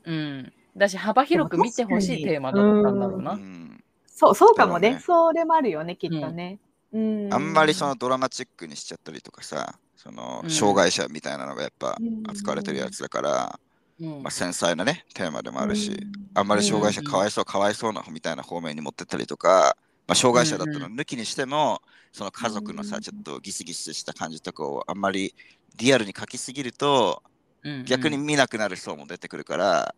[0.06, 0.54] うん。
[0.76, 3.22] だし幅広く見てほしいテーマだったんだろうう。
[3.22, 3.38] なう。
[3.38, 4.96] ん、そう、そうかもね。
[4.96, 6.60] ねそれもあるよね、きっとね。
[6.94, 7.34] うん。
[7.34, 10.50] あんまりそのドラマチックにしちゃったりとかさ、そのうん。
[10.50, 12.24] 障害者みたいなのがやっぱうん。
[12.30, 13.60] 扱われてるやつだから、
[14.00, 14.24] うん。
[14.24, 16.12] まあ、繊細なね、テーマでもあるし、うん。
[16.34, 25.34] あんまり障害者うんかわいそうかわいそうなみたいな方面に持ってったりとか、まあ、障害者だったの抜きにしても、その家族のさ、うんちょっとギスギスした感じとかをあんまり
[25.78, 27.24] リアルに書きすぎると、
[27.64, 29.96] うん逆に見なくなる層も出てくるから、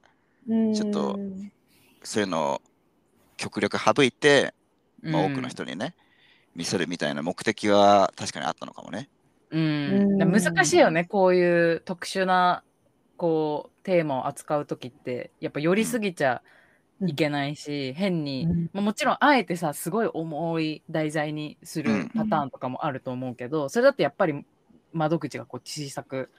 [0.47, 0.73] うん。
[0.73, 1.19] ちょっと
[2.03, 2.61] そういうのを
[3.37, 4.53] 極力省いて、
[5.01, 5.33] まあ、うん。
[5.33, 5.95] 多くの人にね、
[6.55, 9.09] 見せるみたいな目的は確かにあったのかもね。
[9.51, 10.21] うん。
[10.21, 10.31] うん。
[10.31, 12.63] 難しいよねこういう特殊な
[13.17, 15.31] こうテーマを扱う時って。
[15.39, 16.41] やっぱ寄りすぎちゃ
[17.05, 18.69] いけないし、変に、うん。
[18.73, 24.45] まあ、もちろんあえてさすごい重い題材にするパターンとかもあると思うけど、それだってやっぱり
[24.93, 26.29] 窓口がこう小さく。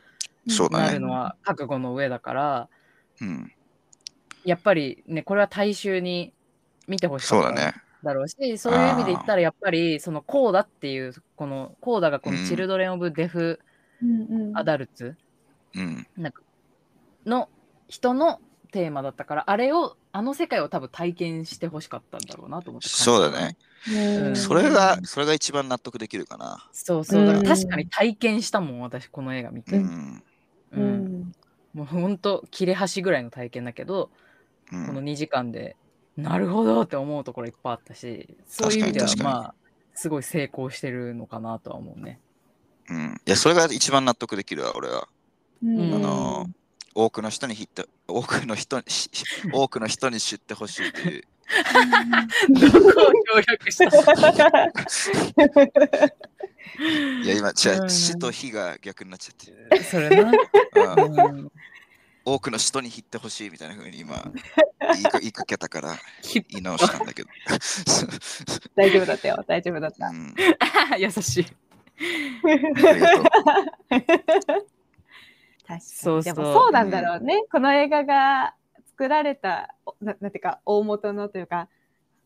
[0.70, 2.68] なるのは覚悟の上だから、
[3.20, 3.52] うん、
[4.44, 6.32] やっぱりねこれは大衆に
[6.86, 7.48] 見てほしかった。
[7.48, 7.74] そうだね。
[8.06, 13.60] だろうしそういう意味で言ったらやっぱりそのコーダっていうこのコーダがこのうんチルドレン・オブ・デフ・
[14.02, 14.56] うんうん。
[14.56, 15.14] アダルツ
[15.74, 16.42] うん、なんか
[17.26, 17.48] の
[17.88, 18.40] 人の
[18.72, 23.56] テーマだったからあれをあの世界を多分体験してほしかったんだろうなと思ってそうだね。
[23.88, 24.36] うん。
[24.36, 26.58] それが、それが一番納得できるかな。
[26.72, 27.26] そうそう。
[27.26, 27.44] だからうん。
[27.44, 29.84] 確かに体験したもん私この映画見て、ううん。
[29.84, 30.22] ん。
[30.72, 31.32] うん。
[31.74, 34.10] もうほんと切れ端ぐらいの体験だけど、
[34.72, 34.86] うん。
[34.86, 35.76] この2時間で
[36.16, 39.54] なるほどって思うところいっぱいあったしそういう意味では確かにまあ
[39.96, 42.20] すごい成功してるのかなとは思うね。
[42.88, 45.08] うん、いや、それが一番納得できるわ、俺は。
[45.64, 46.46] うんあの
[46.94, 49.10] 多くの人にヒット、多くの人に、し
[49.52, 51.22] 多くの人に知ってほしいという。
[52.48, 52.92] どこを
[53.42, 53.84] 協力した
[57.22, 59.34] いや、今、違うう、ん死と火が逆になっちゃっ
[59.78, 59.82] て。
[59.82, 60.32] それな。
[60.96, 61.52] うんうん
[62.26, 64.20] 多くの人にヒってほしいみたいな風に今
[64.80, 65.94] 言いか 言いかけたから
[66.34, 67.28] 言い直したんだけど。
[68.74, 70.08] 大丈夫だったよ、大丈夫だった。
[70.08, 70.34] うん、
[70.98, 71.44] 優しい。
[71.44, 72.84] 確
[75.66, 75.80] かに。
[75.80, 76.34] そうそう。
[76.34, 78.54] でもそうなんだろうね、この映画が
[78.88, 81.68] 作られたおななんていうか大元のというか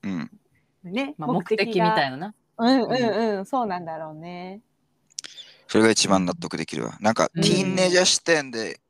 [0.03, 0.31] うん、
[0.83, 2.35] ね、まあ、目的みたいな。
[2.57, 3.47] うんうんうん。
[3.47, 4.63] そうなんだろうね。
[5.69, 6.97] それが一番納得できるわ。
[7.01, 7.43] なんか、うん。
[7.43, 8.81] ティーンネイジャー視点で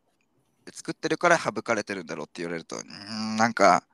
[0.81, 2.83] 作ってるから省かれてるんだろうって言われると、うー
[3.35, 3.85] ん、なんか、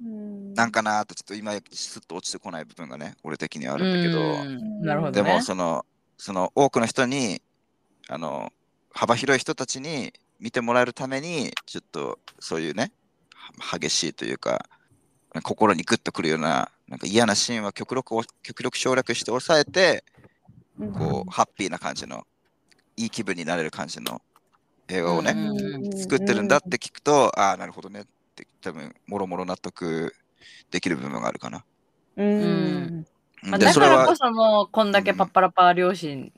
[0.00, 0.54] うん。
[0.54, 4.84] なんかなーとちょっと今すっと落ちてこない部分がね、俺的にはあるんだけど、うん。
[4.84, 5.22] なるほどね。
[5.22, 5.84] でもその、
[6.18, 7.42] その多くの人に、
[8.08, 8.52] あの、
[8.92, 12.92] 幅広い人たちに見てもらえるために、ちょっとそういうね、
[13.58, 14.66] は激しいというか、
[15.42, 20.04] 心にグッとくるような、なんか嫌なシーンは極力お極力省略して抑えて、
[20.78, 20.92] うん。
[20.92, 22.24] こう、ハッピーな感じの、
[22.96, 24.20] いい気分になれる感じの
[24.90, 28.04] 映画をね、うん作ってるんだって聞くと、ああ、なるほどねっ
[28.34, 30.14] て、多分もろもろ納得
[30.70, 31.64] できる部分があるかな。
[32.16, 33.06] うんうん
[33.42, 36.32] まあ、で、それはだからこ、そもうこんだけパッパラパー両親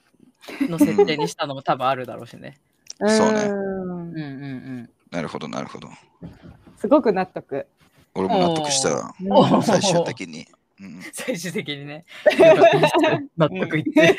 [0.68, 2.58] の設定にしたのも多分あるだろうしね。
[2.98, 4.20] そうねんうんうんう
[4.82, 4.90] ん。
[5.10, 5.88] なるほど、なるほど。
[6.76, 7.66] すごく納得
[8.14, 9.14] 俺も納得した
[9.62, 10.46] 最終的に。
[10.80, 12.04] うん、最終的にね。
[13.36, 14.16] 納得いって。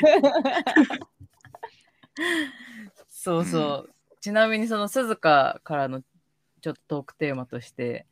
[3.08, 3.93] そうそう。
[4.24, 6.00] ちなみにその鈴鹿からの
[6.62, 8.06] ちょっとトークテーマとして、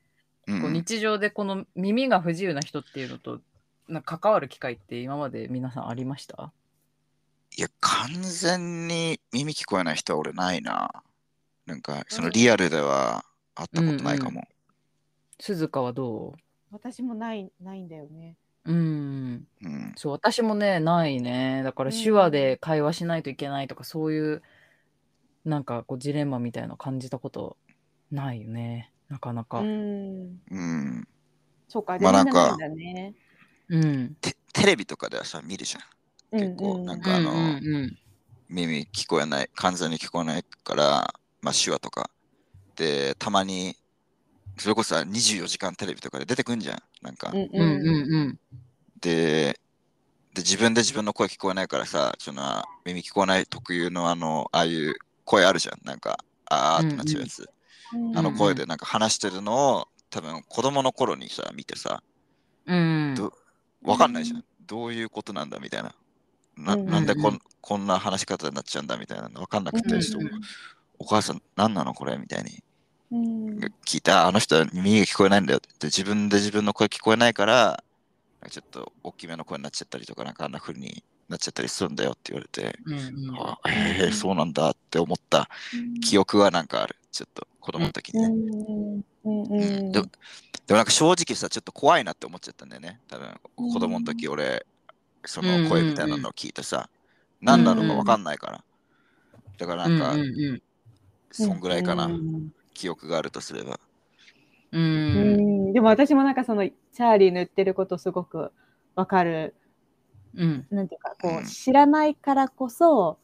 [0.47, 3.41] うんこう日常でこの耳が不自由な人っていうのと
[3.89, 6.53] なんか関わる機会って今まで皆さんありました？
[7.57, 11.03] いや、完全に耳聞こえない人は俺ないな。
[11.65, 13.25] なんか、そのリアルでは
[13.55, 14.43] 会ったことないかも。
[15.41, 16.35] 鈴鹿はど
[16.71, 18.37] 私もないないんだよね
[18.67, 19.47] ううん。
[19.65, 19.93] うん。
[19.97, 21.63] そう、私もね、ないね。
[21.65, 24.43] だからうん手話で会話しないといけないとか、そういう、
[25.45, 27.57] なんかこうジレンマみたいなの感じたこと
[28.11, 28.93] ないよね。
[29.09, 29.61] なかなか。
[29.61, 30.23] ううん。
[30.27, 31.09] んうん。
[31.69, 33.05] そうかまあなんか全然ないん
[33.69, 35.79] だねテテレビとかではさ、見るじゃ
[36.37, 36.39] ん。
[36.39, 37.99] 結構なんかあのうんうん
[38.49, 42.11] 耳聞こえない、完全に聞こえないから、まあ手話とか。
[42.77, 43.77] で、たまに、
[44.59, 46.83] それこそさ24時間テレビとかで出てくんじゃん。
[47.01, 47.31] なんか。
[47.33, 48.39] うんうんうんうん
[49.01, 49.59] で、
[50.35, 54.95] で、自分で自分の声聞こえないからさ、その耳聞こえない特有のあの、ああいう
[55.33, 55.81] 声あるじゃん。
[55.85, 57.43] なんか、あーってなっちゃうやつ。
[57.95, 62.03] うんあの声でなんか話してるのを、多分子供の頃にさ、見てさ、
[62.67, 63.15] うん。
[63.17, 63.33] ど
[63.83, 64.45] わかんないじゃん。
[64.67, 65.95] どういうことなんだみたいな。
[66.57, 70.29] なうんなんでこうんんこんな話し方になっちゃうんだみたいなのわかんなくて、うんちょっと
[70.99, 72.63] お母さん何なのこれみたいに
[73.11, 77.77] うん聞いたあの人は耳が聞こえないんだよって自分で自分の声聞こえないからなん
[78.43, 85.49] かちょっと大きめの声になっちゃったりとかなんかあんな風になっちゃったりするんだよって言われて、うんうんあへえそうなんだって思った
[86.03, 88.29] 記憶はなんかあるちょっと子供の時うにね。
[88.29, 89.57] んうんうんう
[89.89, 90.07] んでも
[90.67, 93.01] でもなんか正直さ、ちょっと怖いなって思っちゃったんだよね。
[93.09, 94.65] 多分子供の時俺、
[95.25, 96.89] その声みたいなのを聞いてさ、
[97.41, 98.65] 何なのかわかんないから。
[99.59, 100.63] だからなんか、うんうん
[101.35, 103.81] そんぐらいかな、うん記憶があるとすれば。
[104.71, 104.83] うん。
[104.83, 104.85] う。
[104.85, 108.53] うんんでも私もなんかそのチャーリーの言ってることすごく
[108.95, 109.55] わかる。
[110.35, 110.67] うん。
[110.71, 113.19] なんていうかこう知らないからこそ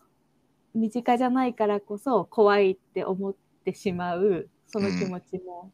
[0.75, 5.73] 身近じゃないからこそ怖いって思ってしまうその気持ちも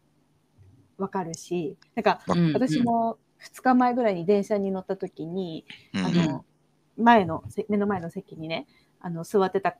[0.96, 2.52] わかるし、なんかうん。
[2.52, 6.04] 私、も2日前ぐらいに電車に乗った時に、うん。
[6.04, 6.44] あの
[6.96, 8.68] 前のせ目の前の席にね
[9.00, 9.76] あの座ってた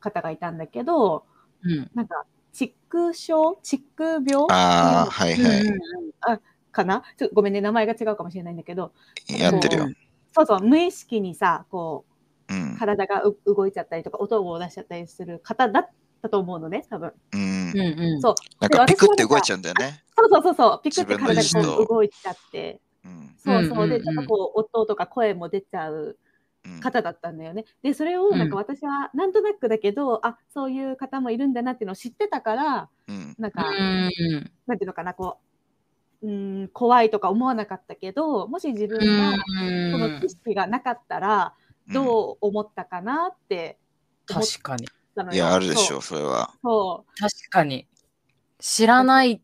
[0.00, 1.24] 方がいたんだけど
[1.62, 1.90] うん。
[1.94, 5.62] なんか窒空症窒空病ああ、はいはい。
[5.62, 5.78] うん。
[6.20, 6.40] あ
[6.70, 7.02] かな？
[7.16, 8.92] ちょっとごめんね名前が違うかもしれないんだけど。
[9.28, 9.88] やってるよ。
[10.32, 12.76] そうそう無意識にさこううん。
[12.78, 15.88] 体がう動いちゃったりとか音を出しちゃったりする方だっ
[16.22, 18.00] たと思うのね多分うんうん。
[18.00, 18.20] うん。
[18.20, 20.02] そうなんかピクって動いちゃうんだよね。
[20.16, 23.34] そうそうそうそうピクって体がこう動いちゃってうん。
[23.36, 26.18] そうそうでうんうんうんちょっとこう音とか声も出ちゃう
[26.64, 27.64] うん方だったんだよね。
[27.82, 33.34] でそれをなんか私はなんとなくだけど、あそういう方もいるんだなっていうのを知ってたからうん。
[33.38, 34.50] なんか、うん。
[34.66, 35.38] なんていうのかなこ
[36.22, 36.30] うう
[36.64, 39.34] ん怖いとか思わなかったけどもし自分が
[39.92, 41.54] その知識がなかったら
[41.88, 43.78] うんどう思ったかなって
[44.30, 44.88] 思っ確かに。
[45.18, 45.34] たのよ。
[45.34, 46.54] いや、あるでしょう、それは。
[46.62, 47.86] そう確かに。
[48.58, 49.40] 知らないっ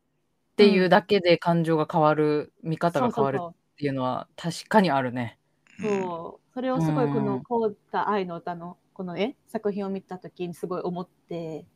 [0.56, 5.38] ていうだけで感情が変わる、見方が変わるっていうのは確かにあるね。
[5.80, 11.66] そうそうそうそれをすごいこうんの「こうた愛の歌の」このね作品を見た時にすごい思って、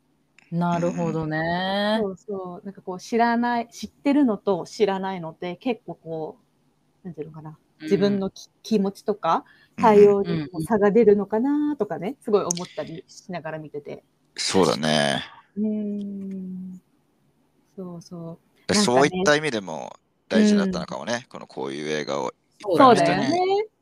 [0.51, 1.99] なるほどね。
[2.01, 2.65] そうそう。
[2.65, 6.37] なんかこう知らない知ってるのと知らないのって結構こ
[7.03, 7.57] うなんていうのかな。
[7.81, 9.45] 自分のき、気持ちとか
[9.77, 9.83] うん。
[9.83, 14.03] 対応にも差が出るのかなとかねすごい思ったりしながら見てて。
[14.35, 15.23] そうだね。
[15.55, 16.81] うーん。
[17.75, 18.39] そうそ
[18.69, 18.73] う。
[18.73, 18.79] ね。
[18.79, 19.95] そういった意味でも
[20.27, 21.25] 大事だったのかもね。
[21.29, 22.31] このこういう映画を
[22.61, 23.31] そうだよね。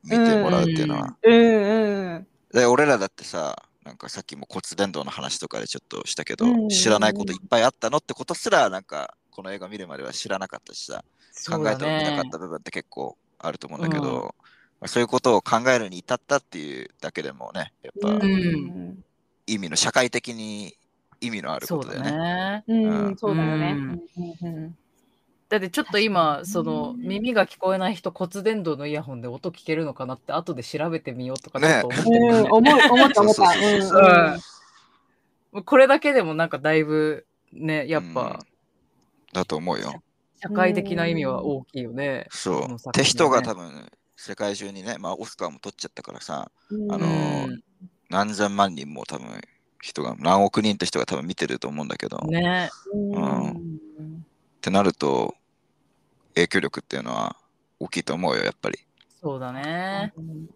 [0.03, 1.17] 見てもらうっていうのは。
[1.23, 2.27] うんうん。
[2.53, 3.55] で俺らだってさ、
[3.87, 11.03] なんかさっきも骨伝導の話とかでちょっとしたけど、うん知らないこといっぱいあったのってことすら、なんかこの映画見るまでは知らなかったしさ、
[11.49, 14.31] 考えてもみなかった部分って結構あると思うんだけど、うんま
[14.81, 18.25] あそういうことを考えるに至ったっていうだけでもね、やっぱ
[19.47, 20.75] 意味の、社会的に
[21.21, 22.11] 意味のあることだよね。
[22.11, 22.63] ね。
[22.67, 23.71] うんうんそうだよね。
[23.71, 24.01] ううんん
[24.41, 24.77] うんうん
[25.49, 31.83] だってちょっと今、その耳が聞こえない人骨伝導のイヤホンで音聞けるのかなって後で調べてみようとかね。
[31.85, 31.87] う
[32.43, 32.79] ん、思っ
[33.13, 34.37] た思った。
[35.63, 38.13] これだけでもなんかだいぶね、やっうん。
[38.13, 38.39] ぱ
[39.31, 39.93] だと思うよ。
[40.41, 42.27] 社会的な意味は大きいよね。
[42.29, 42.61] そう。
[42.63, 46.91] この作って品人がね多分世界中にね、まあオスカーも取っちゃったからさ、うん。
[46.91, 47.57] あのー
[48.09, 49.27] 何千万人も多分
[49.81, 52.29] 人が、何億人って人が多分見てると思うんだけど、うん。
[52.31, 52.69] ね。
[52.93, 53.66] うん
[54.67, 55.33] ってなると
[56.35, 57.37] 影響力っていうのは
[57.79, 58.79] 大きいと思うよ、やっぱり。
[59.21, 60.11] そうだね。
[60.17, 60.49] うん。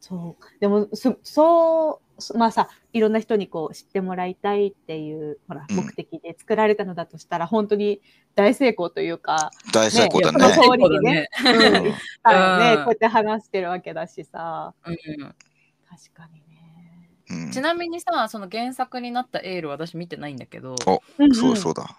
[0.00, 0.60] そう。
[0.60, 5.76] でもそそうそまあさいろんな人にこう知ってもらいたいっていうほらうん。
[5.76, 8.00] 目的で作られたのだとしたら、本当に
[8.36, 10.38] 大成功というか、大成功だね。
[10.38, 11.28] ねその通りそうだね。
[11.40, 11.48] うん。
[11.48, 12.84] はいねうん。
[12.84, 14.74] こうやって話してるわけだしさ。
[14.86, 14.96] うん。
[14.96, 17.10] 確かにね。
[17.30, 17.50] うん。
[17.50, 21.98] ちなみにさ、その原作になったエール私見てないんだけど、おうんそうそうだ。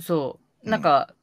[0.00, 1.14] そう、うんなんか、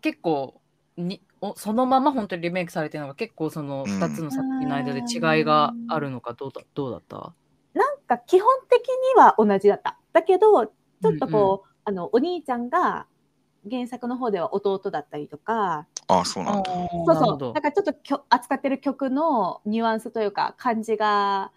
[0.00, 0.60] 結構
[0.96, 3.90] にお、そのまま本当にリメイクされてるのが結構そのうん。
[3.98, 7.34] 2つの作品の間で違いがあるのかどうだどうだった？
[7.74, 9.98] なんか基本的には同じだった。
[10.12, 13.06] だけどちょっとこう、あのお兄ちゃんが
[13.68, 16.70] 原作の方では弟だったりとか、ああ、そうなんだ。
[16.70, 21.52] そうそう、なんかちょっときょ扱ってる曲のニュアンスというか感じが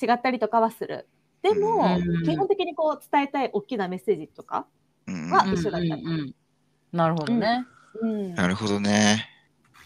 [0.00, 1.08] 違ったりとかはする。
[1.42, 4.66] でも、うん基本的にこう伝えたい大きなメッセージとか、
[5.06, 5.54] うんはうん。
[5.54, 5.94] 一緒だった。
[5.94, 6.34] うんうんうん
[6.94, 7.66] なるほどね。
[8.00, 9.28] うん、なるほどね。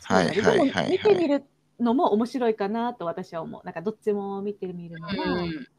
[0.04, 1.18] はいはいはい見てはい。
[1.18, 1.44] みる
[1.80, 3.62] のも面白いかなと私は思う。
[3.64, 5.14] なんかどっちも見てみるのも、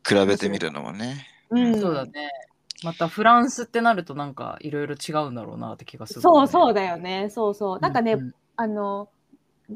[0.07, 1.27] 比べてみるのもね。
[1.51, 2.29] うんそうだね。
[2.83, 7.29] またフランスってなるとなんかいろいろ違うんだろうなって気がする、そうそうだよね。
[7.29, 7.79] そうそう。
[7.79, 9.09] なんかね、うんあの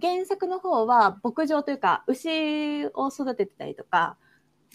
[0.02, 4.18] 原作の方は牧場というか牛を育ててたりとか、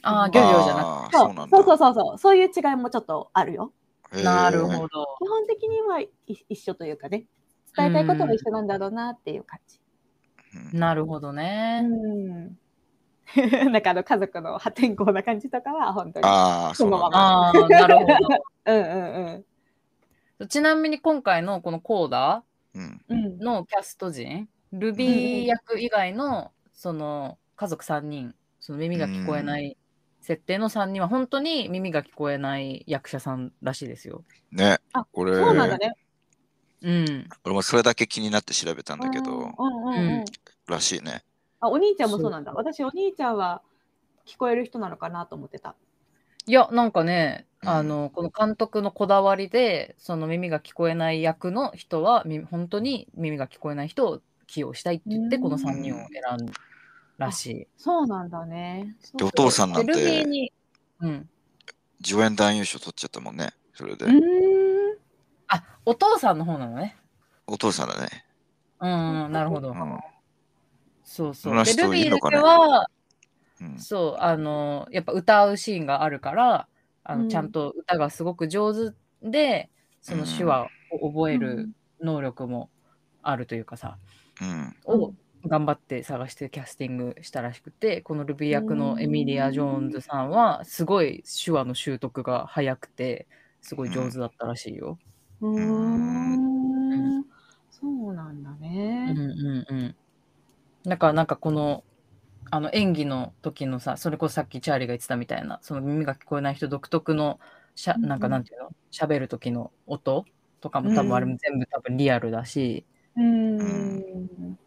[0.02, 1.56] ああ、漁業じゃなああ、そうそうなんだ。
[1.58, 3.72] そうそうそうそうそういう違いもちょっとあるよ。
[4.12, 5.16] なるほど。
[5.20, 6.10] 基本的にはい
[6.48, 7.26] 一緒というかね
[7.76, 9.76] 伝えたいことも一緒なんだろうなっていう感じ。
[9.76, 9.88] うん
[10.72, 11.82] なるほどね。
[11.84, 12.58] うん。
[13.70, 16.26] なんかあの家族の破天荒な感じとかは本当に。
[16.26, 17.18] ああ、そうなんだ。
[17.18, 18.06] ああ、なるほ
[18.64, 19.44] うんうん
[20.38, 20.46] ど。
[20.46, 22.44] ちなみに今回のこのコーダ
[22.74, 23.04] うん。
[23.08, 23.18] うん。
[23.26, 23.38] うん。
[23.38, 29.76] のキャスト陣、ルビー役以外のその家族3人、その耳が聞こえない
[30.28, 34.24] 設定の3人は本当に耳が聞こえない役者さんらしいですよ。
[34.52, 34.78] ね。
[34.92, 35.94] あ俺、そうなんだね。
[36.82, 37.28] うん。
[37.44, 40.24] 俺もそれだけ気になって調べたんだけど、うんうんうんうん。
[40.66, 41.24] らしいね。
[41.60, 42.52] あ、お兄ちゃんもそうなんだ。
[42.52, 43.62] 私、お兄ちゃんは
[44.26, 45.74] 聞こえる人なのかなと思ってた。
[46.44, 56.52] いや、なんかね、うんあの、この監督のこだわりで、その耳が聞こえない役の人は、み本当に耳が聞こえない人を起用したいって言って、うんこの3人を選んだ
[57.18, 57.68] らしい。
[57.76, 58.96] そうなんだね。
[59.16, 60.52] でお父さんなんで、ルビーてに、
[61.00, 61.28] うん。
[62.04, 63.50] 助演男優賞取っちゃったもんね。
[63.74, 64.06] それで。
[64.06, 64.18] うーん。
[65.48, 66.96] あ、お父さんの方なのね。
[67.46, 68.24] お父さんだね。
[68.80, 69.70] うん、うんなるほど。
[69.70, 69.98] うん。
[71.02, 71.54] そうそう。
[71.54, 72.86] で、そんな人ルビーだは、
[73.60, 73.78] うん。
[73.80, 76.68] そう、あの、やっぱ歌うシーンがあるから、
[77.02, 79.70] あのうんちゃんと歌がすごく上手で、
[80.02, 81.70] その手話を覚える
[82.00, 82.70] 能力も
[83.22, 83.98] あるというかさ、
[84.40, 84.76] うん。
[84.84, 85.14] を
[85.48, 93.28] 頑張って探してキャスティングしたらしくて、このルビー役のエミリア・ジョーンズさんは、すごい手話の習得が早くて、
[93.60, 94.98] すごい上手だったらしいよ。
[95.40, 97.24] うーん。
[97.70, 99.14] そうなんだうんね。
[99.70, 99.96] うんうん。
[100.84, 101.84] だからなんかこの、
[102.50, 107.38] あの演技の時のさ、それこそさっきチャーリーが言ってたみたいな、その耳が聞こえない人独特の
[107.74, 110.24] しゃ、なんかなんていうの、喋る時の音
[110.60, 114.58] とかも多分あれも全部多分リアルだし、うーん。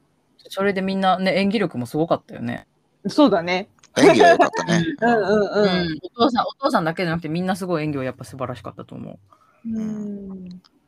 [0.49, 2.67] それでみんなね、演技力もすごかったよね。
[3.07, 3.69] そうだね。
[3.97, 4.85] 演技は良かったね。
[5.01, 5.99] うんうんううん。
[6.03, 9.19] お父さん、お父さんだけじゃなくてみんなすごい演技はやっぱ素晴らしかったと思
[9.65, 9.81] うんう。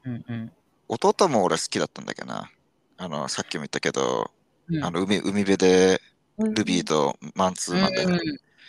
[0.05, 0.51] うんうん。
[0.87, 2.51] 弟も俺好きだったんだけどな。
[2.97, 4.31] あの、さっきも言ったけど、
[4.69, 6.01] うんあの海海辺で
[6.37, 8.19] うんルビーとマンツーマンでうん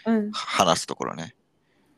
[0.07, 0.33] うん。
[0.33, 1.35] 話すところね。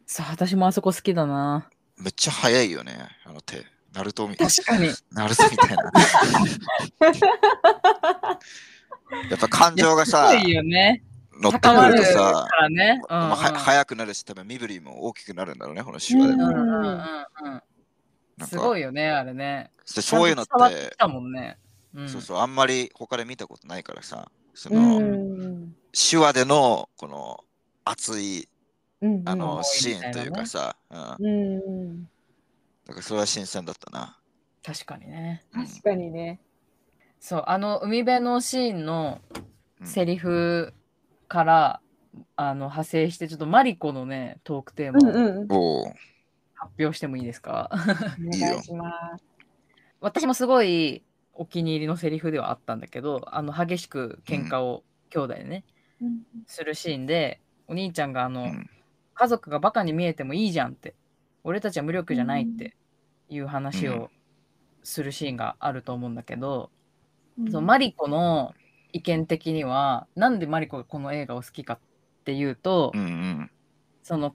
[0.06, 1.68] さあ、私もあそこ好きだな。
[1.96, 3.64] めっちゃ速いよね、あの手。
[3.92, 4.52] ナルトみたいな。
[4.52, 4.90] 確かに。
[5.10, 5.92] ナルトみたいな。
[9.30, 11.02] やっぱ感情がさいよね。
[11.40, 13.00] 乗ってくるとさ、らね。
[13.08, 16.32] うんうんまあは速くなるし、多分身振りも大きくなるんだろうね、この手話で。
[16.32, 17.04] うんうんう
[17.56, 17.62] ん
[18.46, 19.70] すごかいよね、あれね。
[19.94, 20.50] でそういうのって
[20.88, 21.56] てき、たもんね。
[21.94, 27.44] うん、そうそう、あんまり他で見たことないからさ、そうんの、手話でのこの
[27.84, 28.46] 熱い
[29.00, 29.22] うん。
[29.26, 32.04] あの、うんシーンというかさ、うん、だうん。
[32.88, 34.18] からそれは新鮮だったな。
[34.62, 35.44] 確かにね。
[35.54, 36.40] うん確かにね。
[37.28, 39.20] そう、あの海辺のシーンの
[39.81, 39.86] うん。
[39.89, 40.73] セリフ
[41.27, 41.81] から、
[42.36, 45.86] あの派生して、ちょっとマリコのね、トークテーうマを
[46.55, 47.69] 発表してもいいですか？
[47.73, 49.24] お願いします。
[50.01, 51.03] 私もすごい
[51.35, 55.65] お気に入りのセリフではあったんだけど、あの激しく喧嘩を兄弟でね、
[56.01, 56.20] うん。
[56.47, 58.70] するシーンで、お兄ちゃんがあの、うん。
[59.15, 60.94] 家族がバカに見えてもいいじゃんって、
[61.43, 62.77] 俺たちは無力じゃないって
[63.28, 64.11] いう話を
[64.85, 66.70] するシーンがあると思うんだけど、
[67.50, 68.54] そのマリコの
[68.92, 71.78] 意見的には、なんでマリコがこの映画を好きかっ
[72.24, 73.50] ていうと、うんうん。
[74.02, 74.34] その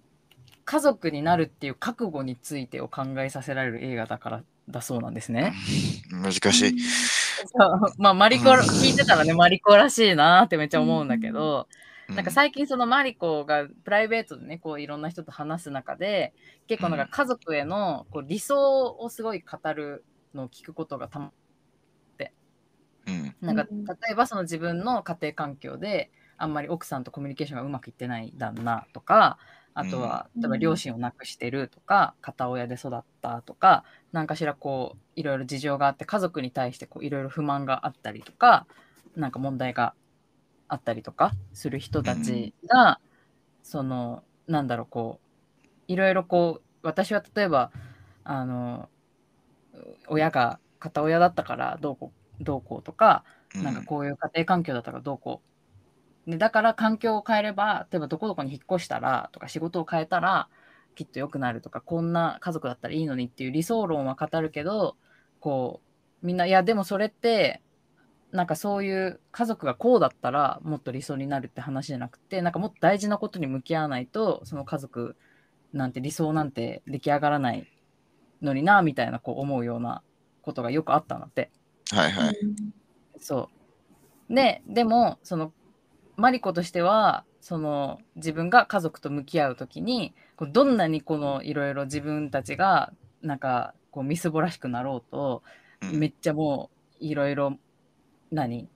[0.65, 5.53] 家族になるっていう覚悟についてを考えさせられる映画だからだそうなんですね。
[6.11, 6.75] 難しい。
[7.97, 8.59] まあマリコうん。
[8.59, 11.67] 聞いてたらねマリコらしいなってめっちゃ思うんだけど、
[12.09, 16.33] うなんか最近そのマリコがプライベートでねこういろんな人と話す中で
[16.67, 20.03] 結構なんか家族へのこう理想をすごい語る
[20.35, 21.31] のを聞くことがたまうん
[23.41, 23.85] なんかうん。
[23.85, 29.37] 例えばその自分の家庭環境であんまり奥さんとコミュニケーションがうまくいってない旦那とか
[29.73, 30.41] あとはうん。
[30.41, 38.65] 例えば両親を亡くしてるとか片親で育ったとか何かしらこういろいろ事情があって家族に対してこういろいろ不満があったりとか
[39.15, 39.93] なんか問題が
[40.67, 43.01] あったりとかする人たちが、
[43.61, 47.71] そのなんだろうこういろいろこう私は例えば
[48.23, 48.87] あの
[50.07, 53.23] 親が片親だったからどうこうどうこうとか
[53.55, 55.41] うんなんかこういう家庭環境だったからどうこ
[56.27, 56.31] う。
[56.31, 60.49] でだから環境を変えれば、例えばどこどこに引っ越したらとか仕事を変えたら
[60.95, 64.97] きっと良くなるとか、こんな家族だったらいいのにっていう理想論は語るけど、
[65.39, 65.81] こ
[66.23, 67.61] う、みんな、いやでもそれって、
[68.31, 75.15] なんかそういう家族がこうだったらもっと理想になるって話じゃなくて、なんかもっと大事なことに向き合わないと、その家族
[75.73, 77.67] なんて理想なんて出来上がらない
[78.41, 80.03] のにな、みたいなこう思うような
[80.43, 81.51] ことがよくあったんだって。
[81.91, 82.35] はいはい。
[83.19, 83.49] そ
[84.29, 84.35] う。
[84.35, 85.53] で、でも、その、
[86.17, 95.43] マリコとしては、その、自分が家族と向き合うときに、こうどんなにこの、いろいろ自分たちが、なんか、こう、みすぼらしくなろうと、
[95.81, 96.69] うんめっちゃも
[97.01, 97.57] う、いろいろ、
[98.31, 98.69] 何？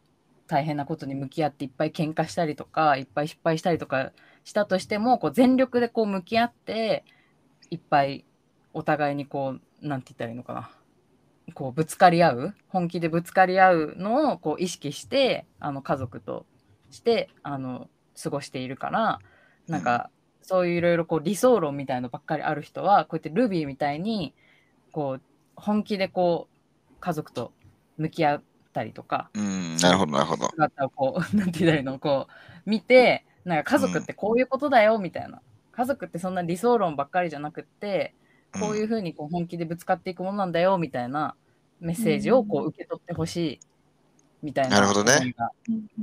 [0.47, 4.11] 大変なことに向き合っていっぱい喧嘩したりとか、いっぱい失敗したりとか
[4.43, 7.05] したとしても、こう、全力でこう、向き合って、
[7.71, 8.25] いっぱい、
[8.73, 10.71] お互いにこう、なんて言ったらいいのかな。
[11.53, 16.45] こうぶつかり合う本気でぶつかり合うのをこう意識してあの家族と
[16.91, 17.89] してあの
[18.21, 19.19] 過ごしているから
[19.67, 20.09] なんか
[20.41, 24.33] そういういろいろこう理想論みたいなのばっかりある人はこうやってルビーみたいに
[24.91, 25.21] こう
[25.55, 27.51] 本気でこう家族と
[27.97, 28.43] 向き合っ
[28.73, 30.49] たりとかうん、なるほど、なるほど。
[30.49, 32.27] 姿をこう なんて言ったらいいのこ
[32.65, 35.41] う見てなんか家族ってこういうことだよみたいな、
[35.71, 38.15] 家族ってそんな理想論ばっかりじゃなくって
[38.59, 41.35] こういうふうにこう本気でぶつかっていくものなんだよみたいな
[41.79, 43.59] メッセージをこう受け取ってほしい
[44.45, 44.75] みたいな。
[44.77, 45.35] なるほどね。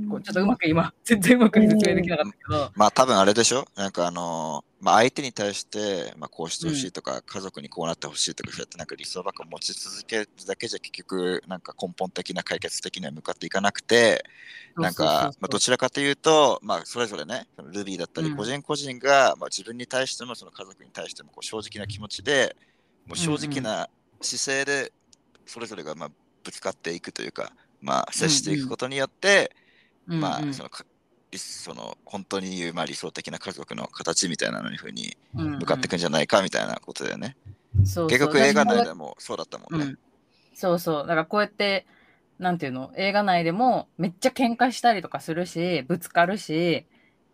[0.09, 3.65] こうちょっとうまく今 全然うまく説明できなかったけど、まあ多分あれでしょ？
[3.75, 14.25] なんかあのーまあ相手に対して、まあこうしてほしいとか、家族にこうなってほしいとか、そうやってなんか理想ばっか持ち続けるだけじゃ結局なんか根本的な解決的には向かっていかなくて、
[14.75, 18.35] なんか、まあ、どちらかというと、まあ、それぞれね、ルビーだったり、うん。
[18.35, 22.53] 個人個人が、まあ、自分に対しても、その家族に対してもこう正直な気持ちで、
[23.05, 23.87] もう正直な
[24.21, 24.91] 姿勢で、
[25.45, 26.11] それぞれがまあ
[26.43, 27.53] ぶつかっていくというか、
[27.83, 29.55] まあ、接していくことによって、
[30.07, 30.21] うんうん。
[30.21, 30.69] まあ、その
[31.35, 37.35] その本当に言う、まあ、理想的な家族の形みたいなのにふうに向かっていくんじゃないかみたいなことだよね。
[37.77, 38.07] そうそう。
[38.07, 39.85] 結局映画内でもそうだったもんね。
[39.85, 39.99] うん、
[40.53, 41.07] そうそう。
[41.07, 41.87] だからこうやって
[42.37, 42.91] なんていうの？
[42.97, 46.85] 映画内でもめっちゃ喧嘩したりとかするしぶつかるし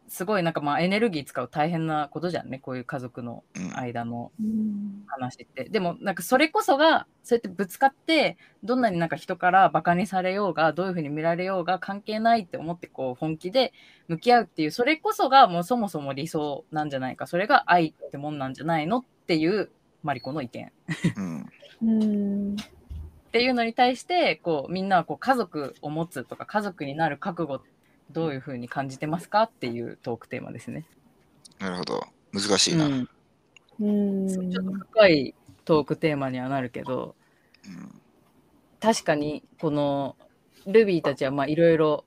[0.09, 3.77] すごいなんかまあエネルギー使う大変なことじゃんねこういう家族のうん。
[3.77, 5.03] 間のうん。
[5.07, 5.65] 話って。
[5.65, 13.71] でもなんかそれこそがそうやってぶつかってどんなになんか人からバカにされようがどういうふうに見られようが関係ないって思ってこう本気で
[14.07, 17.27] 向き合うっていうそれこそがもうそもそも理想なんじゃないか。
[17.27, 19.69] それが愛ってもんなんじゃないのっていう
[20.03, 20.71] マリコの意見。
[21.15, 21.49] うん。
[21.81, 22.55] うん。
[22.55, 27.61] っていうのに対してこうみんなはこう家族を持つとか家族になる覚悟
[28.11, 30.85] どういうふうに感じてますかっていうトークテーマですね。
[31.59, 32.03] なるほど。
[32.31, 32.85] 難しいな。
[32.85, 33.09] うん
[33.81, 33.91] う
[34.25, 37.15] んそうちょっと深いトークテーマにはなるけど
[37.65, 38.01] うん
[38.81, 40.15] 確かにこの
[40.65, 42.05] ルビーたちはまあいろいろ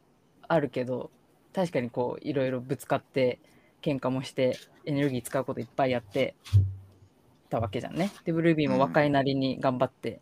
[0.48, 1.10] あるけど
[1.54, 3.38] 確かにこういろいろぶつかって
[3.82, 6.34] 喧嘩もしてエネルギー使うこといっぱいやって
[7.50, 8.10] たわけじゃんね。
[8.24, 10.20] でルビーも若いなりに頑張って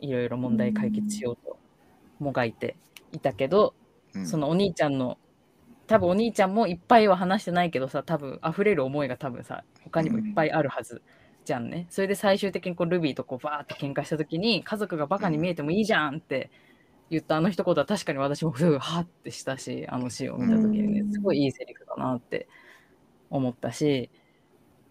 [0.00, 1.58] いろいろ問題解決しようと
[2.18, 2.76] もがいて
[3.12, 3.74] いたけど、
[4.14, 5.18] うんそのお兄ちゃんの
[5.90, 11.02] 多分お兄ちゃんもいっぱいは話してないけどさ多分溢れる思いが多分さ他にもいっぱいあるはず
[11.44, 11.88] じゃんね。
[11.90, 16.48] それで最終的にこうルビーとこうバーって喧嘩した時に家族がバカに見えてもいいじゃんって
[17.10, 22.48] 言ったあの一言は確かに私もすぐハッてしたしあのシーンを見た時にねうんすごいいいセリフだなって
[23.28, 24.10] 思ったし。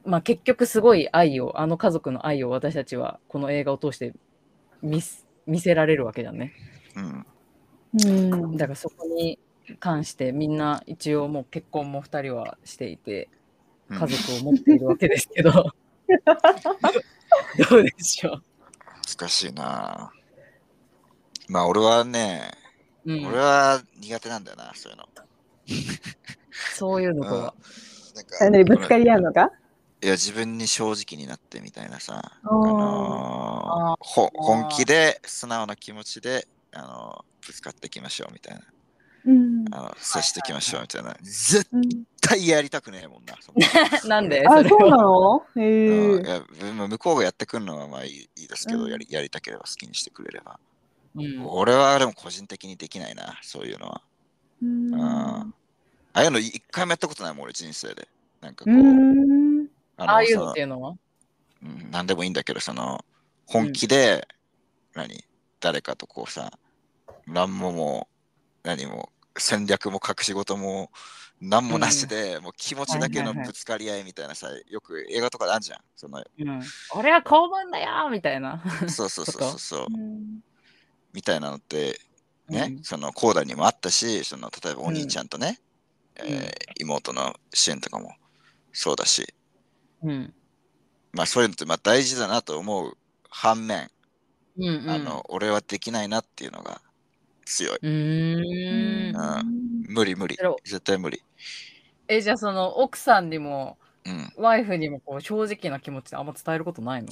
[0.05, 4.13] まあ、結局すごい愛をあの家族の愛を私たちはこの映画を通して
[4.81, 6.53] 見せられるわけじゃんね。
[6.95, 7.25] うん
[8.05, 9.39] うんだからそこに
[9.79, 13.29] 関してみんな一応もう結婚も2人はしていて
[13.89, 13.99] うん。
[13.99, 15.51] 家族を持っているわけですけど、
[17.69, 18.39] どうでしょ
[19.19, 20.11] 難しいな。
[21.47, 22.51] まあ俺はね、
[23.05, 25.09] う、うん、俺は苦手なんだよな、そういうの。
[26.75, 27.53] そういうのとは。
[28.15, 29.51] なんかあ何ぶつかり合うのか？
[30.01, 38.78] いや、自分に正直になってみたいなさ、あのーほ本気で素直な気持ちで、あのーぶつかっていきましょうみたいな、うん
[39.71, 41.83] あの接していきましょうみたいな、絶うん
[42.21, 43.35] 対やりたくねえもんな。
[43.41, 43.55] そん
[44.05, 44.45] ななんで？
[44.47, 45.03] あそうなは。
[45.03, 45.61] の？
[45.61, 46.25] へうん。
[46.25, 48.91] いえ向こうがやってくるのはまあいいいいですけど、うん。
[48.91, 50.59] やりやりたければ好きにしてくれれば。
[51.15, 51.45] うん。
[51.47, 54.01] 俺はでも個人的にできないな、そういうのは。
[54.61, 54.95] うん。
[54.95, 55.47] あ
[56.13, 58.07] ああいうの一回もやったことないもん、俺人生で。
[58.41, 59.67] なんかこうう、ん。
[59.97, 60.95] あああいうのっていうのは？
[61.61, 63.03] うん、何でもいいんだけど、その、
[63.45, 64.27] 本気で、
[64.93, 65.25] 何、
[65.59, 66.57] 誰かとこうさ、
[67.27, 68.07] 何もも
[68.63, 70.91] う、何も、戦略も隠し事も、
[71.41, 75.79] 何もなしで、もう気持ちだけのぶつかり合いみたいなさ、よく映画とかであるじゃん。
[75.95, 76.61] その、うん、
[76.95, 78.61] 俺は公文だよみたいな。
[78.89, 80.41] そうそうそうそうそう、うん
[81.11, 81.99] みたいなのって、
[82.49, 82.83] ね、うん。
[82.83, 85.55] その、コーダにもあったし、その、例えばお兄ちゃんとね、ん。
[86.17, 88.13] えー妹の支援とかも
[88.71, 89.33] そうだし、
[90.03, 90.33] うん。
[91.11, 92.97] まあそういうのってまあ大事だなと思う
[93.29, 93.89] 反面、
[94.57, 96.81] うんうん、あの、俺はできないなっていうのが
[97.49, 97.77] 強い。
[97.81, 100.37] うーんうん無理無理。
[100.63, 101.21] 絶対無理。
[102.07, 104.31] えじゃあその奥さんにもうん。
[104.37, 107.09] ワイフにもこう正直な気持ちであんま伝えることないの？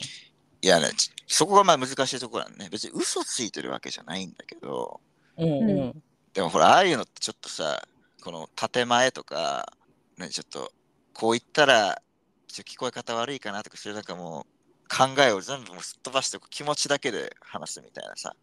[0.62, 2.70] いやね、ちそこがまあ難しいところなんね。
[2.72, 5.02] 別に嘘ついてるわけじゃないんだけど、
[5.38, 6.04] うんうん
[6.34, 7.82] でもほら、ああいうのってちょっとさ、
[8.24, 9.74] この建前とか、
[10.18, 10.72] ね、ちょっと、
[11.14, 12.00] こう言ったら、
[12.48, 18.36] ちょっと聞こえ方悪いかなとか、それなんかもう、考えを全部もうすっ飛ばして、気持ちだけで話すみたいなさ、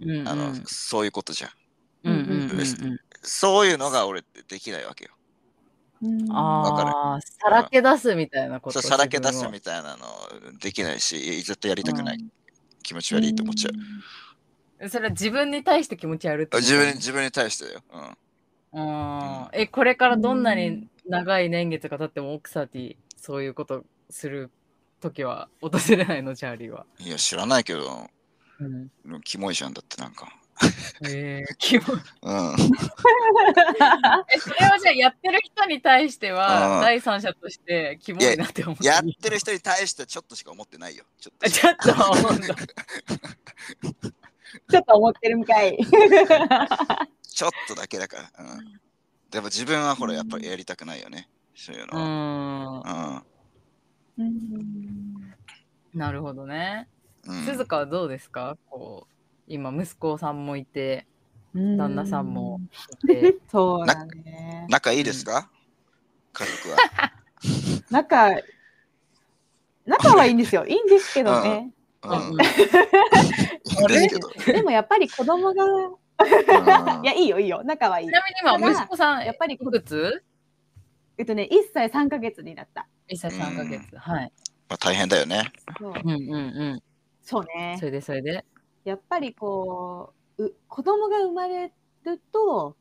[0.00, 1.50] うんうんあの、そういうことじゃん。
[2.04, 5.12] うんうんうんうんそういうのが俺ってできないわけよ。
[6.02, 8.82] うんわかるああ、さらけ出すみたいなこと。
[8.82, 10.04] そうさらけ出すみたいなの
[10.58, 12.18] できないし、絶対やりたくない。
[12.82, 13.70] 気持ち悪いと思っちゃ
[14.80, 14.88] う。
[14.88, 17.82] それは自分に対して気持ち悪い自分に自分に対してだよ。
[18.72, 19.48] うん。
[19.52, 24.50] え、これからどんなに長い年月が経っても奥さんにそういうことする
[25.00, 26.34] 時は訪れないの？
[26.34, 26.84] チャーリーは。
[26.98, 28.08] いや、知らないけど、
[28.60, 28.64] う
[29.16, 30.28] ん、キモいじゃんだってなんか。
[31.04, 32.56] えー、キモいうん。
[34.28, 41.04] えそれはじゃあやってる人に対してうんは第三者としてキモいなって思ってやってる人に対してちょっとしか思ってないよ。
[41.18, 42.54] ちょっとし ちょっと思うんだ。
[44.70, 45.78] ちょっと思ってるみたい。
[47.22, 48.44] ちょっとだけだから。
[48.44, 48.80] うん。
[49.30, 51.28] でも自分はほら、やっぱりやりたくないよね。
[51.56, 53.24] そういううのは。
[54.18, 54.22] ん。
[54.22, 55.34] うん
[55.94, 56.88] なるほどね。
[57.24, 58.56] 鈴鹿はどうですか？
[58.70, 59.12] こう
[59.46, 61.06] 今息子さんもいて
[61.54, 62.60] 旦那さんも
[63.04, 63.36] いて。
[63.50, 64.66] そうだね。
[64.68, 65.50] 仲いいですか？
[66.32, 66.76] 家族は。
[67.90, 68.30] 仲、
[69.84, 70.64] 仲はいいんですよ。
[70.66, 71.70] いいんですけどね。
[74.46, 75.96] でもやっぱり子供が、うん
[77.04, 77.62] いや、いいよ、いいよ。
[77.64, 78.12] 仲はいいち。
[78.12, 80.22] なみに今息子さんやっぱりいくつ？
[81.18, 82.86] えっとね、1歳3ヶ月になった。
[83.08, 83.96] 1歳3ヶ月。
[83.96, 84.32] はい。
[84.68, 85.50] まあ大変だよね。
[85.78, 86.82] そううんうんうん。
[87.22, 87.86] そうねそ。
[87.86, 88.44] れでそれで。
[88.84, 91.72] やっぱりこう、う子供が生まれ
[92.04, 92.76] ると、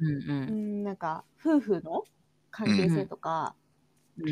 [0.00, 0.10] うんう。
[0.10, 2.04] うんん、なんか夫婦の
[2.50, 3.54] 関係性とか、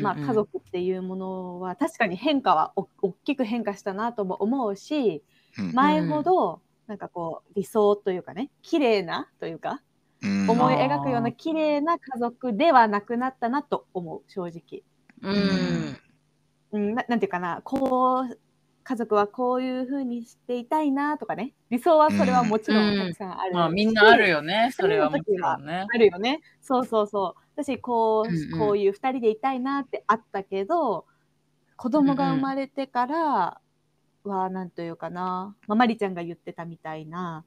[0.01, 5.23] まあ、家族っていうものは確かに変化はお大きく変化したなとも思うし
[5.57, 9.81] うん前ほどなんかこう理想というかね綺麗なというか
[10.21, 14.83] うん思い描くような綺麗な家族ではなくなったなと思う正直。
[15.23, 15.97] うん。
[16.73, 18.39] うん、ななんていうかなこう
[18.91, 21.53] 家族はこういうふうにしていたいなとかね。
[21.69, 24.73] 理想はそれはもちろんたくさんあるし、まあみんなあるよね。
[24.75, 25.85] それはもちろんね。
[25.89, 26.41] あるよね。
[26.61, 27.41] そうそうそう。
[27.55, 28.59] 私こう、うんうん。
[28.59, 31.05] こういう二人でいたいなってあったけど、
[31.77, 33.61] 子供が生まれてから
[34.25, 37.45] は、なんというかな、まあ、マリちゃんが言ってたみたいな、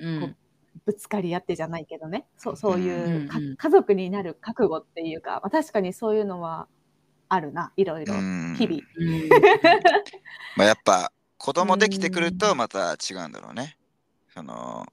[0.00, 0.36] うん
[0.86, 3.56] ぶつかり合ってじゃないけどね、そうそういうか、うんうん。
[3.56, 6.68] 家族になる覚悟っていうか、まあ、確かにそういうのは
[7.32, 8.82] あるな、いろいろ、うん日々。
[8.98, 9.28] うん。
[10.54, 13.78] まあ、やっぱ子供できてくるうんとまた違うんだろうね。
[14.34, 14.86] その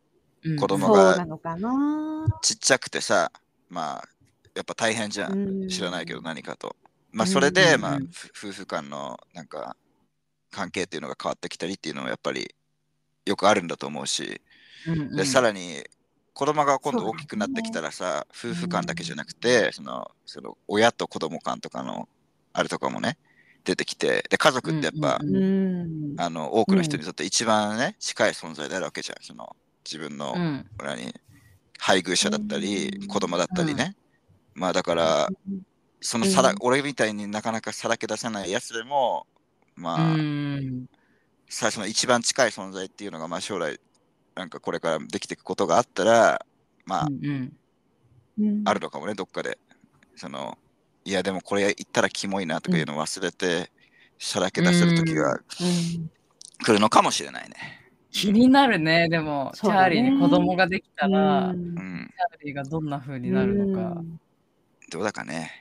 [0.44, 2.26] うん子供がなのかな。
[2.42, 3.30] ちっちゃくてさ、
[3.70, 4.08] まあ
[4.56, 5.34] やっぱ大変じゃん。
[5.34, 6.78] うん知らないけど何かと。
[7.12, 9.76] まあうんそれで、まあうんふ夫婦間のなんか
[10.50, 12.56] 関係っていうのが変わってきたりっていうのはやっぱり
[13.26, 14.42] よくあるんだと思うし、
[15.14, 15.84] でさらに
[16.34, 22.08] 子供が今度大きくなってきたらさ、夫婦間だけじゃなくて、そのその親と子供間とかの
[22.54, 23.18] あれとかもね
[23.64, 25.40] 出てきてで家族ってやっぱ、うんう
[26.16, 26.16] ん。
[26.18, 29.18] あの多くの人にとって一番ね、近い存在であるわけじゃん。
[29.22, 29.56] その
[29.86, 30.66] 自分の、うん。
[30.80, 31.14] 何
[31.78, 33.08] 配偶者だったり、うん。
[33.08, 33.96] 子供だったりね、
[34.56, 35.30] まあだから
[36.02, 39.28] そのさら、俺みたいになかなかさらけ出せないやつでも
[39.76, 40.86] まあ、うん。
[41.50, 43.80] 最初の一番近い存在っていうのがまあ将来
[44.36, 46.46] なんかこれからできていくことがあったら
[46.86, 47.54] まあ、うん。
[48.40, 48.62] うん。
[48.66, 49.60] あるのかもねどっかで。
[50.16, 50.58] その
[51.10, 53.72] いやでもこれ言ったらキモいなとかいうのを忘れて、
[54.20, 55.40] さらけ出せる時がうん。
[56.64, 57.56] 来るのかもしれないね。
[58.12, 59.10] 気になるね。
[59.10, 61.80] でも、チャーリーに子供ができたら、チうん。
[61.80, 64.04] うん、ャーリーがどんな風になるのか、
[64.92, 65.52] どうだかね。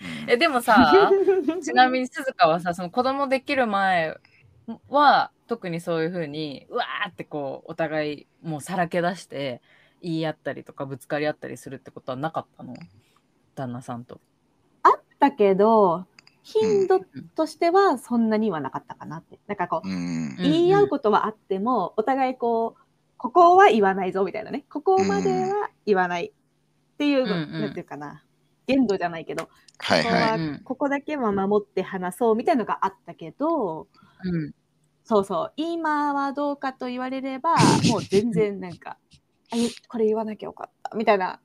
[0.00, 0.30] うん。
[0.30, 1.10] えでもさ
[1.64, 4.16] ちなみに鈴鹿はさその子供できる前
[4.88, 9.60] は特にそういう風にうわーってこうお互いもうさらけ出して
[10.02, 12.74] 言い合ったりとかぶつかり合ったりするってことはなかったの？
[13.58, 14.20] 旦那さんと。
[15.18, 16.06] だけど
[16.42, 17.00] 頻度
[17.34, 19.38] としてはそんなにはなかったかなって。
[19.46, 22.82] なんかこう、うんうん言い合うことはあっても、お互いこう、
[23.18, 24.64] ここは言わないぞみたいなね。
[24.70, 28.24] ここまでは言わないっていう、うんうんなんていうかな。
[28.66, 29.50] 限度じゃないけど、こ
[29.88, 33.88] こはここだけは守って話そうみたいなのがあったけど、
[34.24, 34.52] うん
[35.04, 37.56] そうそう、今はどうかと言われれば、
[37.90, 38.98] もう全然なんか、
[39.52, 41.40] あいこれ言わなきゃよかったみたいな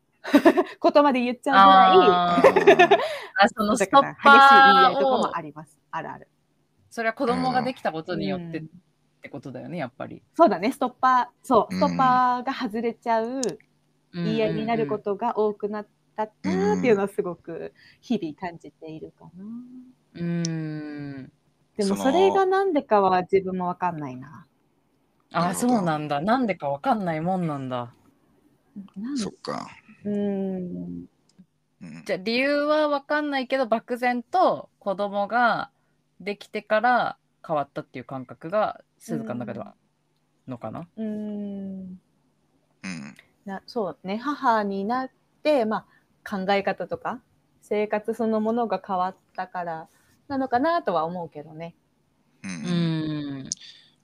[0.80, 3.00] ことまで言っちゃうぐらあー
[3.38, 5.80] あその い、ストッ激しい言い合パーいとかもをあります。
[5.92, 6.28] あるある。
[6.90, 8.70] それは子供ができたことによってっうん
[9.24, 10.22] てことだよねやっぱり。
[10.36, 13.42] そうだね、ストッパー、そう、うんストッパーが外れちゃう
[14.14, 19.44] 言い合いになることが多くなったなっていうのはすごく日々感じているかな。
[19.44, 21.32] うんうん
[21.78, 24.46] でもそれがなんでかは自分もわかんないな。
[25.32, 27.94] あそうなんだなんでかわかんないもんなんだ。
[29.16, 29.68] そっか。
[30.06, 31.06] うーん。
[31.82, 35.70] うんじゃあ理由はわかんないけど漠然と子供が
[36.20, 39.76] できてから変わったっていう感覚が鈴鹿の中では
[40.48, 42.00] のかな、うーん。
[42.84, 43.16] うん
[43.46, 45.10] なそうね、母になっ
[45.44, 45.86] て、ま
[46.24, 47.20] あ、考え方とか
[47.62, 49.88] 生活そのものが変わったから
[50.28, 51.76] なのかなとは思うけどね。
[52.44, 53.50] ううんん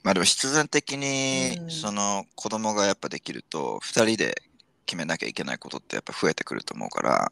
[0.03, 4.41] まあでも必然的にうんその子供がやっぱできると2人で
[4.89, 7.31] 決めなきゃいけないことってやっぱ増えてくると思うから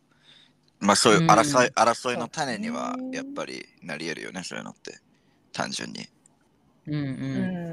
[0.79, 4.99] まあそういううん争い,、争いの種にはやっぱりなり得るよね、そういうのって。
[5.51, 6.07] 単純に。
[6.85, 6.97] うんう。
[6.99, 7.13] うん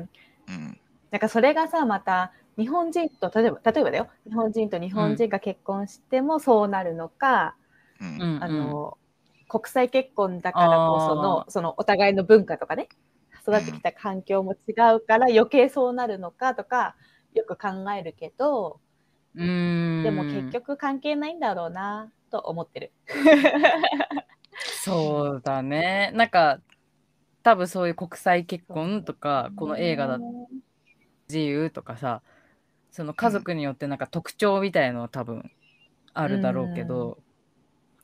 [0.00, 0.08] ん
[0.48, 0.80] うん。
[1.10, 7.56] なんかそれがさまた日本人と例えば例えばだよ日本人と日本人が結婚してもそうなるのか、
[8.00, 8.36] うん。
[8.36, 8.98] うんあの
[9.46, 12.88] 国際結婚だからこそのそのお互いの文化とかね
[13.42, 16.96] 育ってきた環境も違うから余計そうなるのかとか
[17.34, 18.83] よく考えるけどうん。
[19.34, 22.92] でも結局関係ないんだろうなと思ってる。
[24.82, 26.12] そうだね。
[26.14, 26.60] なんか、
[27.42, 30.18] 多分そういう国際結婚とか、この映画だ
[31.28, 32.22] 自由とかさ、
[32.90, 35.50] その家族によってなんか特徴みたいのは多分
[36.12, 37.18] あるだろうけど、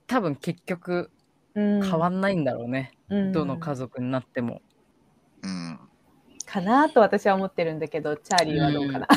[0.07, 1.11] 多分結局
[1.55, 2.93] 変変わんないんだろうね。
[3.32, 4.62] どの家族族になっても。
[5.43, 5.78] うん。
[6.47, 9.09] かなと私は思ってるんだけどチャーリーはどうかな。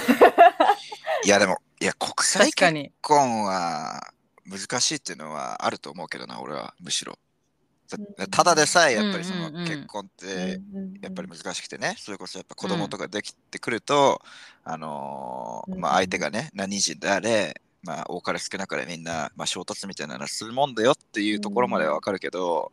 [1.26, 2.92] いやでも、いや国際かに。
[3.02, 4.14] 婚は
[4.46, 7.18] 難しいっていうのはあると思うけどな、俺はむしろ。
[7.90, 8.30] だうん。
[8.30, 9.68] ただでさえやっぱりそのうんうんうん。
[9.68, 14.22] 結婚ってうんやっぱり難しくてね、それこそやっぱ子供とかできてくると、
[14.64, 22.72] あのーうんまあ相手がね、何人であれ、まあ多かれ少なかれみんな、まあ衝突みたいなのはするもんだよっていうところまではわかるけど、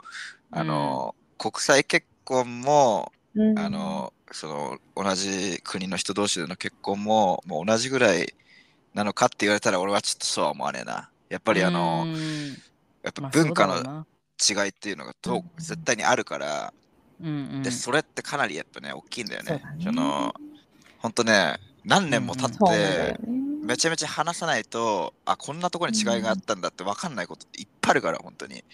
[0.51, 8.33] あのー国際結婚も、うんあのーその同じ国の人同士での結婚ももう同じぐらい
[8.95, 11.11] なのかって言われたら俺はちょっとそうは思わねえな。
[11.29, 12.07] やっぱりあの
[13.03, 14.07] やっぱまあ文化の
[14.39, 15.43] 違いっていうのがとうん。
[15.59, 16.73] 絶対にあるから、
[17.63, 19.61] でそれってかなりやっぱね大きいんだよね。
[19.83, 20.33] その
[20.99, 23.19] 本当ね何年も経って、
[23.65, 28.65] めちゃめちゃ話さないとあこんなところに違いがあったんだって分かんないことっていっぱいあるから本当に。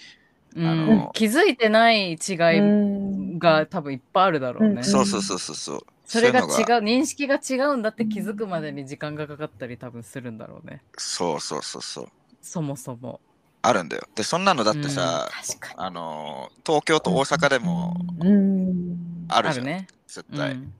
[0.56, 4.76] うんあの気づいてない違いうんが多分いっぱいあるだろうね。
[4.76, 5.80] うんそうそうそうそうそう。
[6.06, 6.46] それが違う
[6.82, 10.82] 認識が違うんだって気づくまでに時間がかかったり多分するんだろうね。
[10.96, 12.08] そうそうそうそう。
[12.40, 13.20] そもそも。
[13.62, 14.04] あるんだよ。
[14.14, 15.74] でそんなのだってさ、確かに。
[15.78, 19.88] あの東京と大阪でもうんあるじゃん、るね。
[20.06, 20.52] 絶対。
[20.52, 20.72] うん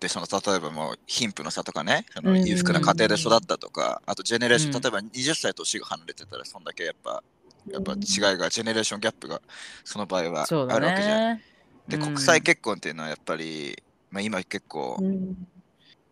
[0.00, 7.22] でその例えばもう貧富の差とかねそのうん裕福な家庭で育ったとか、あとジェネレーション、うん例えば20歳年が離れてたらそんだけやっぱ
[7.70, 9.40] やっぱ違いがジェネレーションギャップが
[9.84, 11.36] その場合はあるわけじゃん。
[11.36, 11.42] ね。
[11.88, 15.34] で、うん国際結婚っていうのはやっぱり、まあ、今結構うん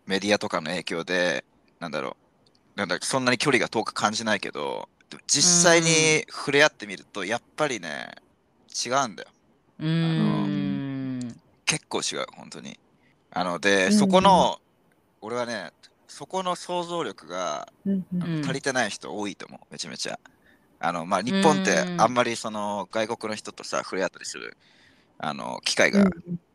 [0.07, 1.45] メディアとかの影響で、
[1.81, 2.17] なんだろ
[2.77, 4.89] う、なんだそんなに距離が遠く感じないけど、
[5.27, 8.11] 実際に触れ合ってみると、やっぱりね、
[8.85, 9.29] 違うんだよ。
[9.79, 11.41] うーん。
[11.65, 12.79] 結構違う、本当に。
[13.31, 14.59] あの、で、うんそこの、
[15.21, 15.71] 俺はね、
[16.09, 17.69] そこの想像力が
[18.43, 20.19] 足りてない人多いと思う、めちゃめちゃ。
[20.83, 22.01] あの、まあ、日本ってうん。
[22.01, 24.57] あんまりその外国の人とさ、触れ合ったりする
[25.19, 26.05] あの機会が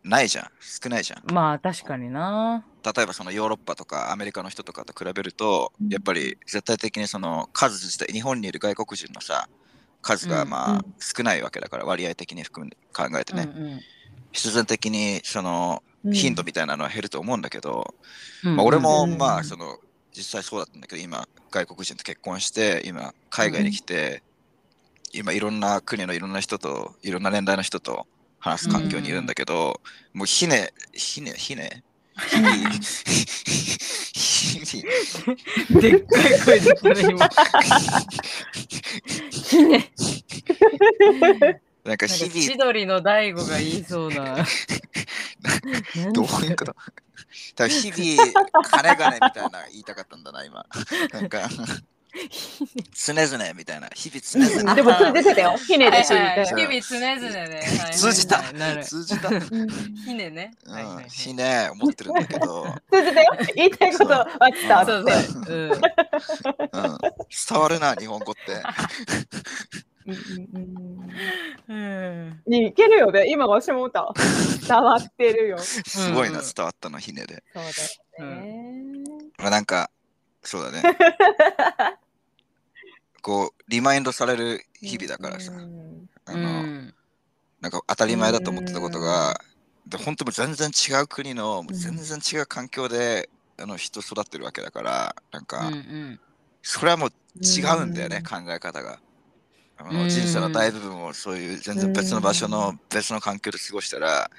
[0.03, 1.33] ないじゃん、少ないじゃん。
[1.33, 2.65] まあ確かにな。
[2.83, 5.89] 例えばそのヨーロッパとかアメリカの人とかと比べると、うん。
[5.89, 9.47] やっぱり絶対的にその数自体、日本にいる外国人のさ、
[10.01, 13.79] 数がうんまあうん少ないわけだから、割合的に含んで考えてね、うん
[14.33, 16.13] 必然的にそのうん。
[16.13, 17.93] 頻度みたいなのは減ると思うんだけど、
[18.45, 19.17] うんまあ、俺もうん。
[19.17, 19.77] まあその
[20.17, 24.23] 実際そうだったんだけど、今外国人と結婚して、今海外に来て、
[25.13, 28.07] 今いろんな国のいろんな人と、いろんな年代の人と
[28.39, 29.79] 話す環境にいるんだけど、
[30.13, 31.83] もうひね、ひね、ひね、
[35.69, 37.29] でっかい声でそれ今。
[39.29, 39.91] ひね。
[41.87, 44.35] なんか日々千、鳥の大悟が言いそうな。
[46.11, 46.75] どういうこと？
[47.55, 48.33] 多分日々、
[48.63, 50.65] 金々みたいな言いたかったんだな、今。
[51.13, 51.47] なんか、
[52.93, 54.75] 常々みたいな、日々常々。
[54.75, 55.57] でも通じてたよ。
[55.57, 57.61] ひねで通じはいはいて日々常々ね。
[57.79, 58.83] はい通じたなる。
[58.83, 59.29] 通じた。
[59.29, 60.51] うんひねね。
[60.65, 63.31] はいはいはいうん、ひね、思ってるんだけど、通じたよ。
[63.55, 65.11] 言いたいことは伝わそうって。
[65.27, 65.43] そう。
[65.47, 68.61] うんうん、伝わるな、日本語って。
[70.07, 70.97] うんうん
[71.67, 73.29] うんうんいけるよね。
[73.29, 74.13] 今私も思った。
[74.67, 75.57] 伝わってるよ。
[75.57, 77.43] そすごいな、うん伝わったの、ひねで。
[77.53, 77.57] う
[78.19, 79.03] だよね。
[79.37, 79.89] まあ、なんか、
[80.43, 80.81] そうだね。
[83.21, 86.93] こう、リマインドされる日々だからさ、うんうあの、ん
[87.59, 89.39] なんか当たり前だと思ってたことが、
[89.87, 93.29] で本当もう全然違う国の、もう全然違う環境で、
[93.59, 96.19] あの人育ってるわけだから、なんうか、んうん
[96.61, 97.09] それはもう
[97.41, 98.99] 違うんだよね、うん考え方が。
[99.77, 104.29] あのうん人生の大部分をそういう全然別の場所の別の環境で過ごしたら、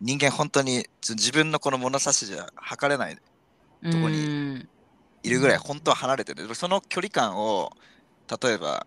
[0.00, 3.16] 人間本当にず自分のこの物差しじゃ測れない、
[3.82, 4.66] どこに
[5.22, 6.42] いるぐらい本当は離れてる。
[6.42, 7.72] でもその距離感を、
[8.42, 8.86] 例えば、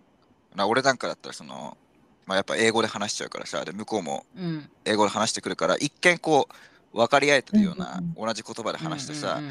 [0.55, 1.77] まあ俺なんかだったらその、
[2.25, 4.69] まあ、やっぱ英語で話しちゃうからさ、で向こうもうん。
[4.85, 6.47] 英語で話してくるから、一見こ
[6.93, 8.13] う、分かり合えてるようなうん。
[8.27, 9.41] 同じ言葉で話してさ、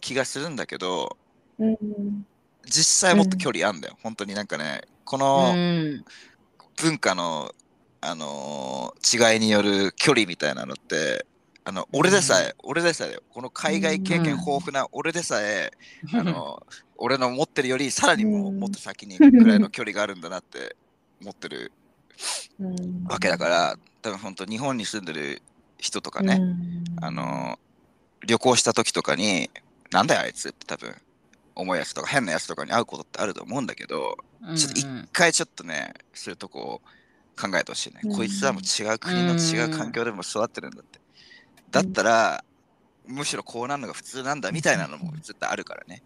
[0.00, 1.16] 気がするんだけど、
[1.58, 2.26] うん。
[2.64, 3.98] 実際もっと距離あんだよ。
[4.02, 6.04] 本当になんかね、この、うん。
[6.80, 7.52] 文化の、
[8.00, 11.26] あのー違いによる距離みたいなのって、
[11.64, 15.72] あの俺でさえ、俺でさえこの海外経験豊富な俺でさえ、
[16.14, 16.64] あの
[16.96, 20.76] 俺の持ってるよりさらにもうもっと先に行くくらいの距離があるんだなって
[21.20, 21.72] 思ってる
[22.60, 23.04] うん。
[23.04, 25.42] わけだから、多分本当日本に住んでる
[25.78, 26.40] 人とかね、
[27.02, 27.58] あの
[28.24, 29.50] 旅行した時とかに、
[29.90, 30.94] なんだよあいつって多分
[31.56, 34.16] 思うやつとか変なやつとかに会うことってあると思うんだけど、
[34.56, 36.80] ちょっと一回ちょっとね、そういうとこを
[37.40, 38.00] 考えてほしいね。
[38.04, 41.00] うんこいつはもう違う国の違う環境でも育ってるんだって。
[41.70, 42.44] だったら、
[43.06, 46.02] むしろこうなるのが普通なんだみたいなのも絶対あるからね。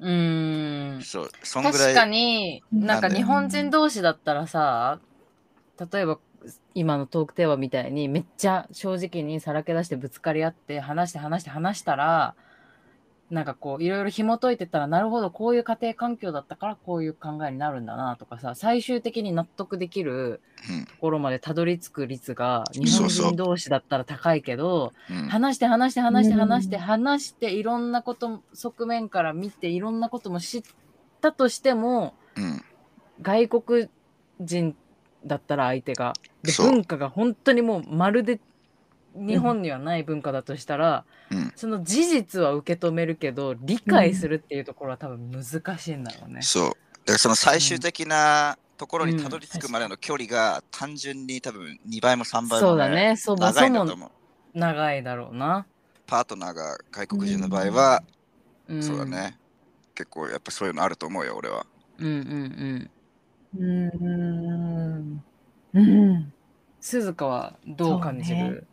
[0.00, 1.00] うん。
[1.02, 1.94] そう、そんぐらい。
[1.94, 5.00] 確かに、なんか日本人同士だったらさ、
[5.92, 6.18] 例えば
[6.74, 12.34] 今のトークテーマみたいにめっちゃ正直にさらけ出してぶつかり合って話して話して話したら、
[13.30, 20.40] なんかこういろいろ紐解いてったらなるほどこういう家庭環境だったからこういう考えになるんだなとかさ最終的に納得できる
[20.70, 20.84] うん。
[20.86, 25.28] ところまでたどり着く率が日本人同士だったら高いけどうん。
[25.28, 30.62] 話して話して話してうん話して話していろんなこと側面から見ていろんなことも知っ
[31.20, 32.62] たとしてもうん。
[33.22, 33.88] 外国
[34.40, 34.76] 人
[35.24, 36.12] だったら相手が。
[36.42, 38.40] で文化が本当にもうまるで
[39.16, 46.42] 日本にはない文化だとしたら、うんその事実は受け止めるけど理解するっていうところは多分難しいんだろうね。
[46.42, 46.68] そう。
[46.68, 46.78] だか
[47.12, 54.10] らその最終的なところにたどり着うんくまでの距離が単純に多分2倍も3倍も、そうだねそも長そもいんだと思う。
[54.54, 55.66] 長いだろうな。
[56.06, 58.02] パートナーが外国人の場合は、
[58.68, 59.04] うん、そうだ。
[59.04, 59.38] ね。
[59.94, 61.66] 結構やっぱそういうのあると思うよ、俺は。
[61.98, 62.90] うんうん
[63.54, 63.62] うん。
[63.62, 65.22] うん
[65.72, 66.32] うん
[66.80, 68.66] 鈴鹿はどう感じる、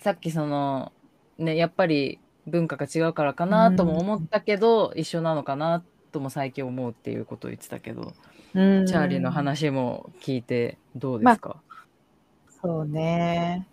[0.00, 0.92] さっきその
[1.38, 8.14] ねやっぱり文化が違うからかなとも思ったけど、一緒なのかなとも最近思うっていうことを言ってたけど、
[8.54, 8.86] うん。
[8.86, 11.60] チャーリーの話も聞いてどうですか、
[12.62, 13.66] そうね。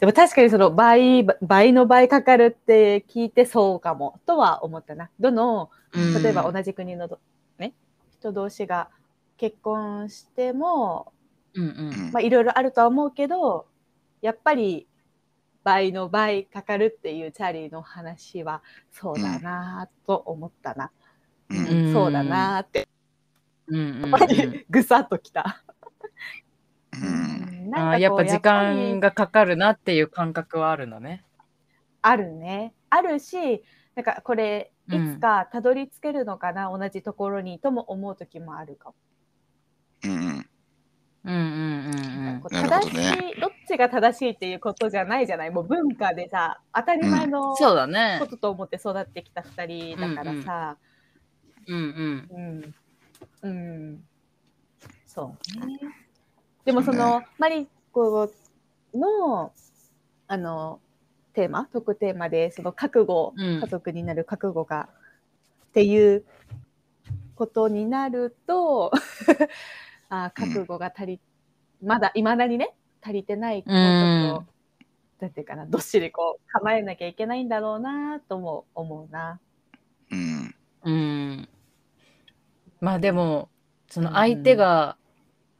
[0.00, 5.10] でも確かにその倍、倍の倍かかるって聞いてそうかもとは思ったな。
[5.20, 6.22] どの、うん。
[6.22, 7.20] 例えば同じ国のど、
[7.58, 7.74] ね、
[8.18, 8.88] 人同士が
[9.36, 11.12] 結婚しても、
[11.54, 12.12] うんううんん。
[12.12, 13.66] まあいろいろあるとは思うけど、
[14.22, 14.86] やっぱり
[15.64, 18.62] 倍の倍かかるっていうチャーリーの話は
[18.92, 20.90] そうだなと思ったな。
[21.50, 21.54] う。
[21.54, 22.88] うんんそうだなって、
[23.66, 24.12] うん
[24.70, 25.62] ぐさっときた。
[26.92, 27.70] うん。
[27.74, 31.24] あーやっぱ時間ががかかるなっていう感覚はあるのね。
[32.02, 32.74] あるね。
[32.90, 33.64] あるし、
[33.94, 38.94] なんかこれ、いうんつかたどり着けるのかな、同じところにとも思う時もあるかも。
[40.04, 40.33] うん
[41.24, 41.34] うん。
[41.34, 45.50] うんうん正しどねい、どっちが正しいっていうことじゃないじゃない？
[45.50, 47.56] もう文化でさ、当たり前うのん。
[47.56, 48.26] そうだねこ。
[48.26, 50.76] とと思って育ってきた二人だからさ、
[51.66, 52.74] うんうん。
[53.42, 53.52] うん、う
[53.94, 54.04] ん、
[55.06, 55.78] そうね。
[56.64, 58.30] でもその、マリコ
[58.94, 59.52] の、
[60.26, 60.80] あの、
[61.32, 64.88] テーマ、特テーマで、その覚悟、うん家族になる覚悟が、
[65.68, 66.24] っていう
[67.34, 68.92] ことになると、
[70.22, 71.20] あー覚悟が足り、
[71.82, 74.46] まだ、いまだにね、足りてない、こうちょっと、
[75.20, 79.40] なんていうかな、どっしりこう、構えなきゃいけないんだろうなとも思うな。
[80.10, 80.54] うん。
[80.84, 81.48] うん。
[82.80, 83.48] まあでも、
[83.88, 84.96] その相手が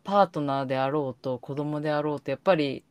[0.05, 2.85] パートナーであろうと子供であろうと、やっぱり、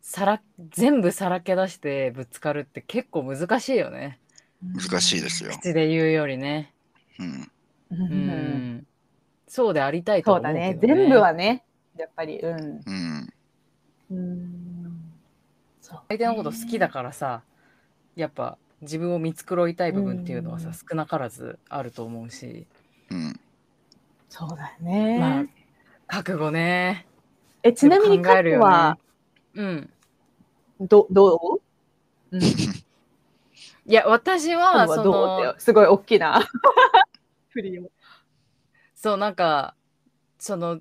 [0.00, 4.20] さら、全部さらけ出してぶつかるって結構難しいよね。
[4.62, 5.50] 難しいですよ。
[5.50, 6.72] 口で言うよりね。
[7.18, 7.50] うん。
[7.90, 7.96] う。
[7.96, 8.86] うんん。
[9.48, 10.94] そうでありたいとそうだ思うけど、ね。
[10.94, 11.00] ね。
[11.04, 11.64] 全部はね、
[11.96, 12.80] やっぱり、うん。
[12.86, 13.32] うん。
[14.10, 15.02] うん。
[15.80, 17.42] そう相手のこと好きだからさ、
[18.16, 22.66] やっぱ自分を見繕いたい部分っていうのはさ、うん少なからずあると思うし。
[23.10, 23.40] うん。
[24.28, 25.18] そうだよね。
[25.18, 25.44] まあ、
[26.08, 27.06] 覚悟ね。
[27.62, 28.94] え、ちなみに、カ考えるよね
[29.54, 29.90] うん。
[30.80, 31.60] ど、ど
[32.32, 32.36] う？
[32.36, 32.42] うん。
[33.88, 36.40] いや、私カは、そのすごい大きな
[37.50, 37.90] 振りを。
[38.96, 39.76] そう、なんか、
[40.38, 40.80] その、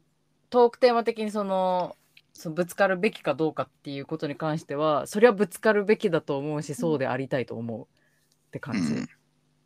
[0.50, 1.96] トークテーマ的にその、
[2.34, 8.94] そのぶつかるべきかどうかっていうことに関しては、それはぶつかるべきだと思うし、そうでありたいと思うって感じ。
[8.94, 9.08] うん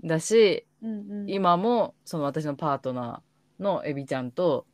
[0.01, 4.65] だし、うんうん今も、その私のパートナーのエビちゃんと、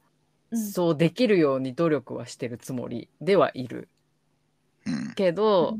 [0.52, 3.90] うんそうできるように努力はしてるつもりではいる。
[4.86, 5.14] うん。
[5.16, 5.78] けど、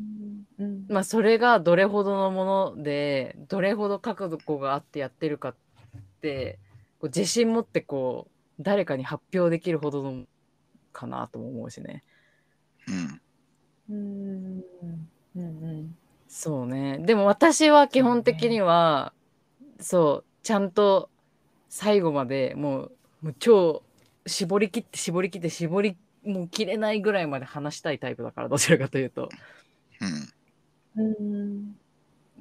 [0.58, 5.56] うんうんまあそれがどれほどのものでどれほど覚悟があってやってるかっ
[6.20, 6.58] て
[7.00, 10.24] こう自信持ってこう誰かに発表できるほどの
[10.92, 12.02] かなとも思うしね。
[12.88, 13.20] うん。
[13.90, 14.64] うん。
[15.36, 15.42] うんう
[15.82, 15.96] ん。
[16.28, 16.98] そうね。
[16.98, 19.12] でも私は基本的には
[19.80, 21.10] そう,、ちゃんと
[21.68, 22.92] 最後までもう
[23.22, 23.82] もう超
[24.26, 29.28] 絞り切って絞り切って絞りもう切れないぐらいまで話したいタイプだからどちらかというと。
[30.96, 31.04] うん。
[31.04, 31.76] うん。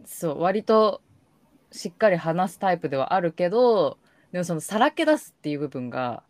[0.06, 1.02] そう割と
[1.72, 3.98] しっかり話すタイプではあるけど
[4.36, 6.22] でもそのさらけ出すっていう部分が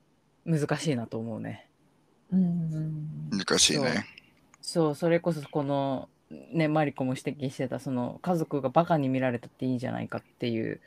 [0.45, 1.67] 難しいなと思うね。
[2.31, 3.31] うん。
[3.31, 4.05] 難しいね。
[4.61, 4.95] そう。
[4.95, 10.81] それこそこのねマリコも指摘してたその家族がバカに見られたっていいじゃないかっていう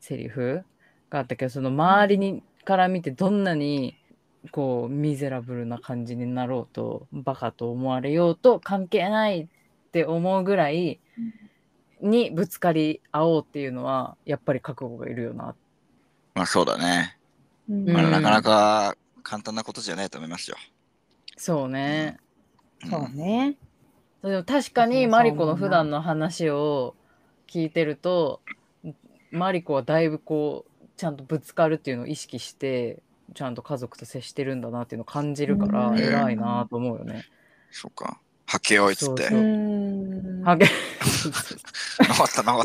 [0.00, 0.64] セリフ
[1.10, 3.96] があったけどその周りにから見てどんなに
[4.50, 9.46] こうミゼラブルな感じになろうとバカと思われようと関係ないっ
[9.92, 10.98] て思うぐらい
[12.00, 15.54] にぶつかり合おうっていうのはやっぱり覚悟がいるよな
[16.38, 17.18] まあそうだね。
[17.68, 20.56] うんまあ、うんなかなか簡単なことじゃないと思いますよ。
[21.36, 22.16] そうね、
[22.84, 23.56] うんそうね。
[24.22, 26.94] でも確かにマリコの普段の話を
[27.48, 28.40] 聞いてると
[29.32, 33.02] マリコはだいぶこうちゃんとぶつかるっていうのを意識して
[33.34, 37.24] ちゃんと家族と接してるんだなっていうのを感じるからうん偉いなと思うよね。
[37.72, 38.20] そうか。
[38.46, 39.24] はけよいっつって。
[39.24, 42.62] はげ治った治っ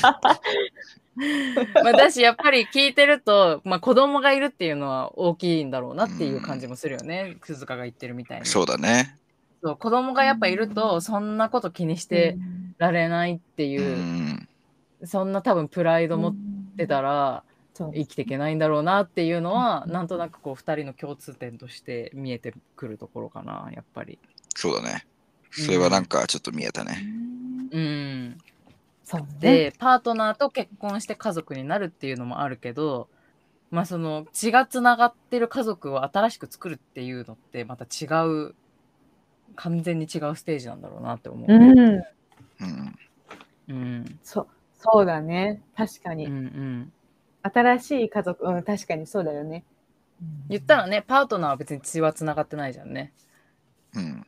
[0.00, 0.40] た。
[1.82, 8.46] まあだしやっぱり聞いてると、まあ、子供がいるっていうのは大きいんだろうなっていう感じもするよね、鈴鹿が言ってるみたいに。
[8.46, 9.16] そうだね。
[9.62, 12.36] そう子供がやっぱいるとそんなこと気にして
[12.78, 14.48] られないってういう、ん。
[15.04, 16.34] そんな多分プライド持っ
[16.76, 17.42] てたら。
[17.92, 24.18] 生きていけないんだろうなっていうのは、なんとなくこう2人の共通点として見えてくるところかなやっぱり。
[24.56, 25.06] そうだね。
[25.50, 27.04] それはなんかちょっと見えたね。
[27.70, 28.38] うん、
[29.08, 29.26] そうね。
[29.40, 33.08] でパートナーと結婚して家族になるっていうのもあるけど
[33.70, 38.54] まあその血がつながってる家族を新しく作るっていうのってまた違う
[39.56, 41.50] 完全に違うステージなんだろうなって思う。
[41.50, 41.78] うん。
[41.78, 42.04] うん。
[43.68, 44.46] うんそう、
[44.78, 45.62] そうだね。
[45.74, 46.26] 確かに。
[46.26, 46.92] うんうん
[47.40, 49.64] 新しい家族、うん、確かにそうだよね。
[50.50, 53.12] 言ったらねパートナーは別に血はつながってないじゃんね。
[53.94, 54.26] うん。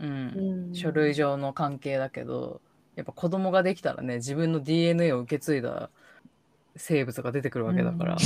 [0.00, 2.60] うんうん、書類上の関係だけど
[2.98, 5.88] やっぱ子供ができたらね自分の DNA を受け継いだ
[6.76, 8.18] 生物が出てくるわけだから、うん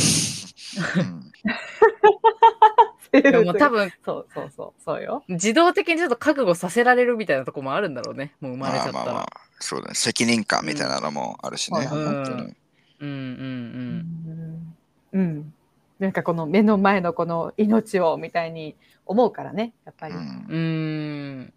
[3.12, 5.22] でも多分そうそうそう、そうよ。
[5.28, 9.26] 自動的にちょっと覚悟させられるみたいなとこもあるんだろうねもう生まれちゃったら、まあまあまあ、
[9.58, 9.94] そうだね。
[9.94, 11.80] 責任感みたいなのもあるしね。
[11.80, 12.42] うん本当に。
[13.00, 14.74] うんうん
[15.12, 15.20] うん。
[15.20, 15.54] うん。
[15.98, 20.14] なんかこの目の前のこの命をみたいに思うからね、やっぱり。
[20.14, 20.58] うんうんう
[21.42, 21.52] ん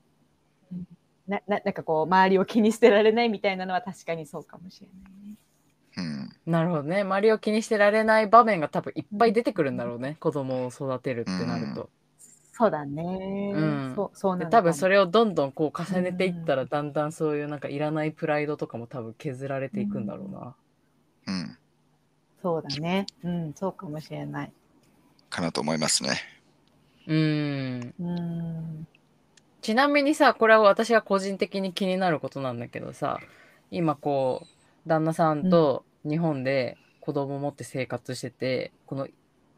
[1.28, 5.36] なななんかこう、周りを気にしてられないみたいなのは確かにそうかもしれないね。
[5.98, 6.52] うん。
[6.52, 11.90] なるほどね周りを気にしてられない場面が多分いっぱい出てくるんだろうね子供を育てるってなると、
[12.54, 13.52] そうだね。
[13.56, 20.56] うんそうそうなでのかも多分それをどんどんこう重ねていったらだんだんそういうなんかいらないプライドとかも多分削られていくんだろうな、
[21.28, 21.58] うん。
[22.42, 23.08] そうだね。
[23.24, 24.52] うん、そうかもしれない。
[25.30, 26.22] かなと思いますね。
[27.08, 28.88] うんうん。
[29.66, 33.20] ちなみにさこれは私が個人的に気になることなんだけどさ
[33.72, 39.08] 今こう旦那さんと日本で子供を持って生活してて、この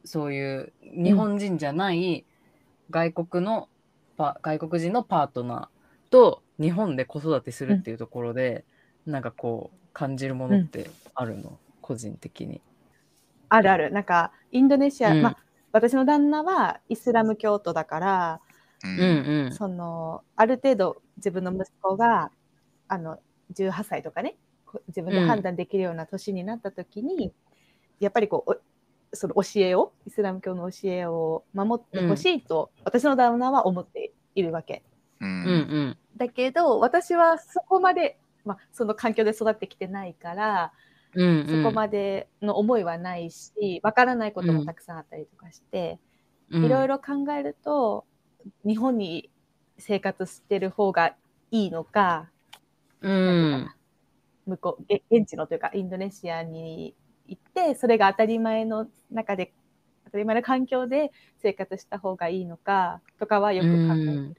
[0.03, 2.25] そういう日本人じゃない
[2.89, 3.69] 外国の
[4.17, 8.65] パ、外国人のパートナーと日本で子育てするっていうところで、
[9.05, 12.61] なんかこう感じるものってあるの、個人的に。
[13.49, 13.91] あるある。
[13.91, 15.38] なんか、インドネシア、うんまあ、
[15.71, 18.41] 私の旦那はイスラム教徒だから、
[18.83, 18.87] う。
[18.87, 22.31] うんうんその、ある程度自分の息子が、
[22.87, 23.19] あの、
[23.53, 27.33] 18歳とかね、こ自分で判断できるような年になった時に、
[27.99, 28.57] やっぱりこう、お
[29.13, 34.83] その教えを、イスラム教の教えを守ってほしいと、私の旦那は思っているわけ。
[35.21, 35.25] う。
[35.25, 35.49] うんうん
[35.89, 40.73] んだけど、私はそこまで、まあ、その環境で育ってきてないから、
[41.13, 45.99] うんうんそこまでの思いはないし、わからないこともたくさんあったりとかして、
[46.51, 48.05] うんいろいろ考えると、
[48.65, 49.30] 日本に
[49.78, 51.15] 生活してる方が
[51.52, 52.30] いいのか、
[53.02, 53.72] うん
[54.45, 56.95] 向こう、げ現地のというか、インドネシアに
[57.28, 59.53] 行って、それが当たり前の中で、
[60.06, 61.11] 当たり前の環境で
[61.41, 64.36] 生活した方がいいのかとかはよく考えてる。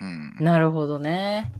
[0.00, 0.36] うん。
[0.40, 1.50] なるほどね。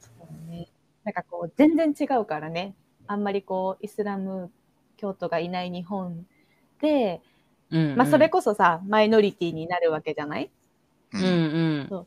[0.00, 0.10] そ
[0.46, 0.68] うね
[1.04, 2.74] なんかこう、全然違うからね。
[3.06, 4.50] あんまりこう、イスラム
[4.96, 6.26] 教徒がいない日本
[6.80, 7.22] で、
[7.70, 10.50] うんうんまあ、それこそさ、マイノリティになるわけじゃない？
[11.12, 11.22] うん。
[11.90, 12.06] うん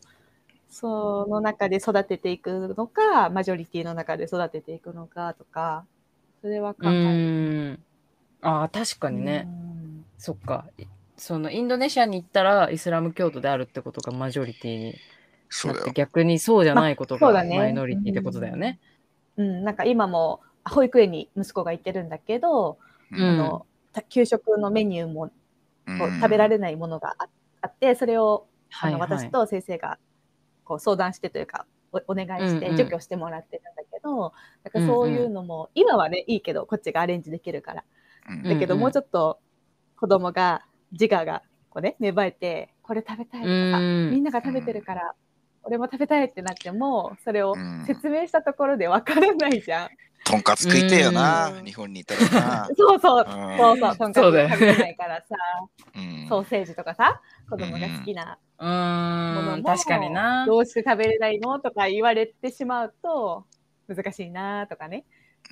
[0.73, 5.85] その中で育てていくのか、マジョリティの中で育てていくのかとか、
[6.41, 7.77] それは考うえ
[8.41, 10.05] ああ確かにね、うん。
[10.17, 10.65] そっか。
[10.77, 10.85] い
[11.17, 14.95] そのインドネシアに行ったらイスラム教徒であるってことがマジョリティに
[15.65, 15.91] なって。
[15.91, 17.57] 逆にそうじゃないことがまあそうだね。
[17.57, 18.79] マイノリティってことだよね。
[19.35, 22.79] うん、なんか今も保育園に息子が行ってるんだけど、
[23.11, 23.21] うん。
[23.21, 25.31] あのた給食のメニューも
[25.85, 27.27] 食べられないものがあ
[27.61, 28.47] あって、それを
[28.79, 29.97] あの私と先生が
[30.63, 34.33] こう相談してというかおお願いして除去してもらってるんだけど、
[34.63, 37.83] だからそういうのも、今はねいいけどこっちがアレンジできるから。
[38.29, 39.39] うんだけど、もうちょっと
[39.97, 45.15] 子供が自我がこうね芽生えてこれ食べたいとか、うんみんなが食べてるから、
[45.63, 47.83] 俺も食べたいってなってもそれをうん。
[47.85, 49.89] 説明したところでわからないじゃん。
[50.31, 51.65] とんかつ食いてえよな、うん。
[51.65, 52.69] 日本にいたらな。
[52.77, 53.57] そうそう、うん。
[53.57, 55.35] そうそう、とんかつ食べれないからさ、
[55.95, 56.27] うん。
[56.29, 58.69] ソーセージとかさ、子供が好きなうも
[59.41, 60.45] のも、ーん確かにな。
[60.45, 63.45] どうして食べれないのとか言われてしまうと、
[63.87, 65.05] 難しいなとかね。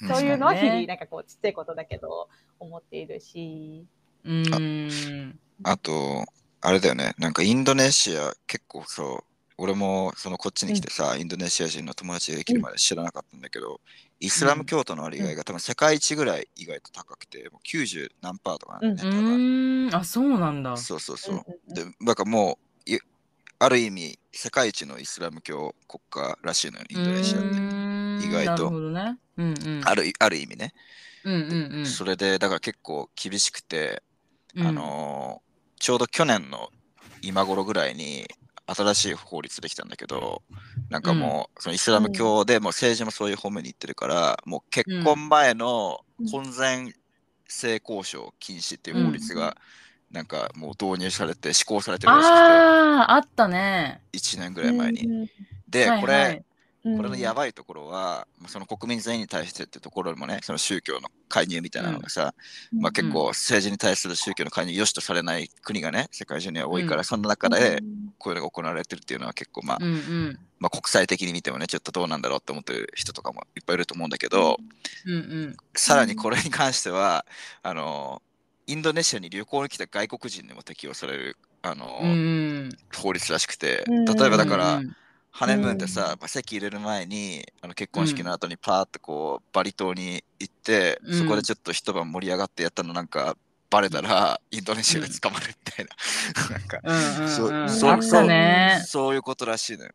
[0.08, 2.30] そういうのは日々、なんかこう、ちっちゃいことだけど、
[2.60, 3.86] 思っているし。
[4.24, 5.40] うーん。
[5.64, 6.26] あと、
[6.62, 9.29] あれだよね、なんかインドネシア結構そう、
[9.60, 13.82] 俺もそのこっちに来てさ、インドネシア人の友達ができるまで知らなかったんだけど、
[14.20, 19.96] イスラム教徒の割合が多分世界一ぐらい意外と高くて、もう90何パーとかなんだうよね、ーん。
[19.96, 20.72] あそうなんだ。
[20.72, 21.18] 多分そうそう。
[21.18, 21.74] そう。
[21.74, 22.16] で、なん。
[22.16, 22.58] かも
[22.88, 23.00] う、い
[23.60, 27.42] ある意味、世界一のイスラム教国家らしいのよ、インドネシアっ
[28.20, 28.26] て。
[28.26, 28.52] 意外と。
[28.52, 29.18] なるほどね。
[29.38, 29.82] うんうん。
[29.84, 30.74] あるある意味ね。
[31.26, 31.86] うんうんうん。
[31.86, 34.02] それで、だから結構厳しくて、
[34.56, 34.68] うん。
[34.68, 35.50] あのー
[35.82, 36.68] ちょうど去年の
[37.22, 38.28] 今頃ぐらいに
[38.76, 40.44] 新しい法律できたんだけど、
[40.90, 46.00] なんかもう、そのイスラム教でもう政治もそういう方面に行ってるから、もう結婚前の
[46.32, 46.94] 婚前
[47.48, 49.58] 性交渉禁止っていう法律が、
[50.12, 54.02] なんかもう導入されて施行されてるらしくあああったね。
[54.12, 55.02] て、1年ぐらい前に。
[55.06, 55.28] うん
[55.70, 56.02] で、はい。
[56.02, 56.44] これ、
[56.82, 62.34] これのやばいところは、まあその国民全員に対してってところもね、その宗教の介入みたいなのがさ、
[62.72, 67.04] まあ、結構政治に対する宗教の介入良しとされない国がね、世界中には多いから、うん。
[67.04, 68.14] そんな中でうん。
[68.18, 70.40] こういうのが行われてるっていうのは結構、まあうんうん。
[70.60, 74.58] まあ、国際的に見てもね、ちょっとどうなんだろうって思ってる人とかもいっぱいいると思うんだけど、
[75.06, 75.58] うんうん。
[75.76, 77.26] さらにこれに関しては、
[77.62, 78.22] あの、
[78.68, 82.70] インドネシアに旅行に来た外国人にも適用される、あの、うんうん。
[82.96, 84.96] 法律らしくて、うん例えばだから、うん
[85.32, 86.08] ハネムーンでさ、うん。
[86.10, 91.20] まあ、席入れる前にあの結婚式の後にパーッとこうバリ島に行って、うん。
[91.20, 93.38] そこでちょっと一晩盛り上がってやったのなんか
[93.70, 99.92] バレたらインドネシアで捕まるみたいな、そううんそういうことらしいのよ。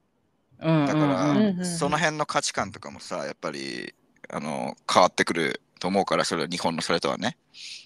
[0.61, 3.93] うんだから、その辺の価値観とかもさやっぱり
[4.28, 7.36] あの変わってくると思うからそれは日本のそれとはね。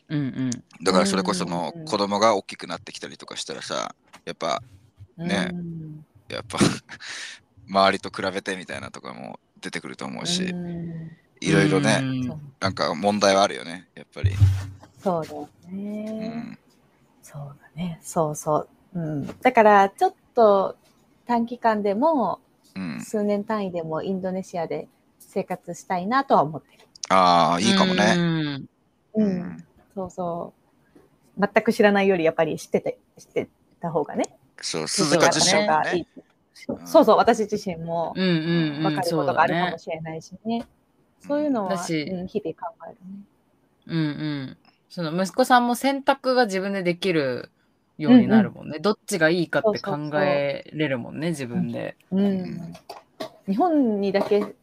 [0.09, 0.51] うんうん。
[0.83, 3.95] だからそれこそのうん子供が大きくなってきたりとかしたらさ
[4.27, 4.63] やっぱ
[5.17, 5.78] ねうん
[6.29, 6.59] やっぱ
[7.69, 12.03] 周りと比べてみたいなとかも出てくると思うし、うんいろいろね、
[12.61, 14.33] なんか問題はあるよね、やっぱり。
[15.03, 16.29] そうだようね。
[16.29, 16.59] ん。
[17.23, 17.99] そうだね。
[18.03, 18.69] そうそう。
[18.95, 19.41] うん。
[19.41, 20.77] だから、ちょっと
[21.27, 22.41] 短期間でも、
[22.75, 24.89] うん、数年単位でもインドネシアで
[25.19, 26.85] 生活したいなとは思ってる。
[27.09, 28.15] ああ、いいかもね。
[28.17, 28.69] うん
[29.15, 29.65] うん。
[29.95, 30.53] そうそ
[31.39, 31.49] う。
[31.53, 33.49] 全く知らないより、やっぱり知ってて、知って
[33.81, 34.38] た方がね。
[34.61, 36.07] そう、そう鈴鹿自身もね。
[36.85, 40.67] そうそう、私自身もうんうんうん分かるそうだことがあるかもねしれないしね。
[41.21, 42.29] そういうのは、日々考
[42.87, 43.29] えるね。
[43.87, 44.57] うんうん
[44.89, 47.51] その息子さんも選択が自分でできる
[47.99, 52.75] ようになるもんね、どっちがいいかって考えれるもんね自分でうん。
[53.47, 54.55] 日本にだけ、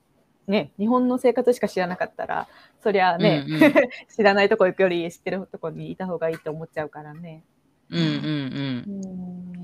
[0.47, 2.47] ね、日本の生活しか知らなかったら、
[2.81, 3.73] そりゃね、うんうん
[4.15, 7.43] 知らないとこ行くより知ってるとこにいた方がいいと思っちゃうからね。
[7.89, 9.54] うんうんうん。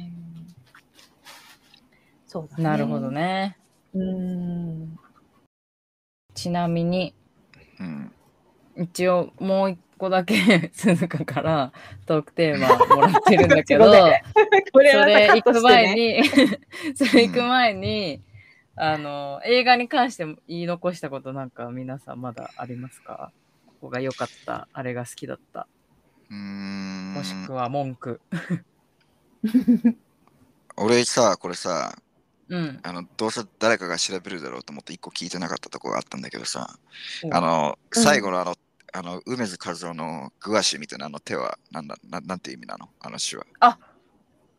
[2.32, 2.56] そうだね。
[2.58, 3.12] うんなるほど。
[3.12, 3.58] ね
[3.94, 4.98] うん。
[6.34, 7.14] ちなみに
[7.78, 8.12] うん。
[8.78, 11.74] 一応もう一個だけ 鈴鹿から
[12.06, 16.22] トークテーマ もらってるんだけどこっち語でこそれ行く前ね。
[16.22, 18.22] にそれ行く前に
[18.78, 23.34] あの映画に関しても言い残したことなんか皆さんまだありますか？
[23.68, 25.68] ここが良かったあれが好きだった
[26.30, 28.22] うーんもしくは文句
[30.78, 31.94] 俺さ、これさ、
[32.52, 32.80] うん。
[32.84, 36.78] あの、どうせ誰かが調べるだろうと思って一個聞いてなかったとこがあったんだけどさ、
[37.24, 38.04] おあの、うん。
[38.04, 38.56] 最後のあの、
[38.94, 42.90] あの、梅津和夫のグワシみたいなあの手は、なんだ、ななんて意味なの？
[43.00, 43.46] あの手話。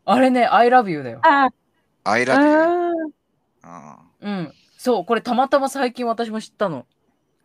[0.05, 1.21] あれね I love you だよ。
[1.23, 1.51] あ。
[2.05, 3.11] I あ love you？
[3.11, 3.13] ー、
[3.63, 4.53] あうん。
[4.79, 6.87] そうこれたまたま最近私も知ったの。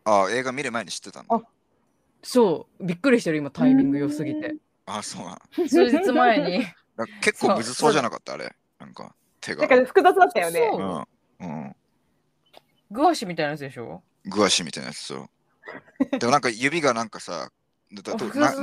[0.05, 1.41] ああ、映画見る前に知ってたんだあ。
[2.23, 2.85] そう。
[2.85, 4.55] びっくりしてる今タイミング良すぎて。
[4.85, 6.65] ああ、そうな数日前に。
[7.21, 8.33] 結構むずそうじゃなかった？
[8.33, 8.55] あれ。
[8.79, 9.13] なんか、
[9.47, 9.67] 手が。
[9.67, 10.69] なんか複雑だったよね。
[10.71, 10.81] そう
[11.39, 11.49] うん。
[11.49, 11.75] うん。
[12.91, 14.01] グワシみたいなやつでしょ？
[14.25, 15.29] グワシみたいなやつそう。
[16.19, 17.49] でもなんか指がなんかさ、
[17.93, 18.53] だとな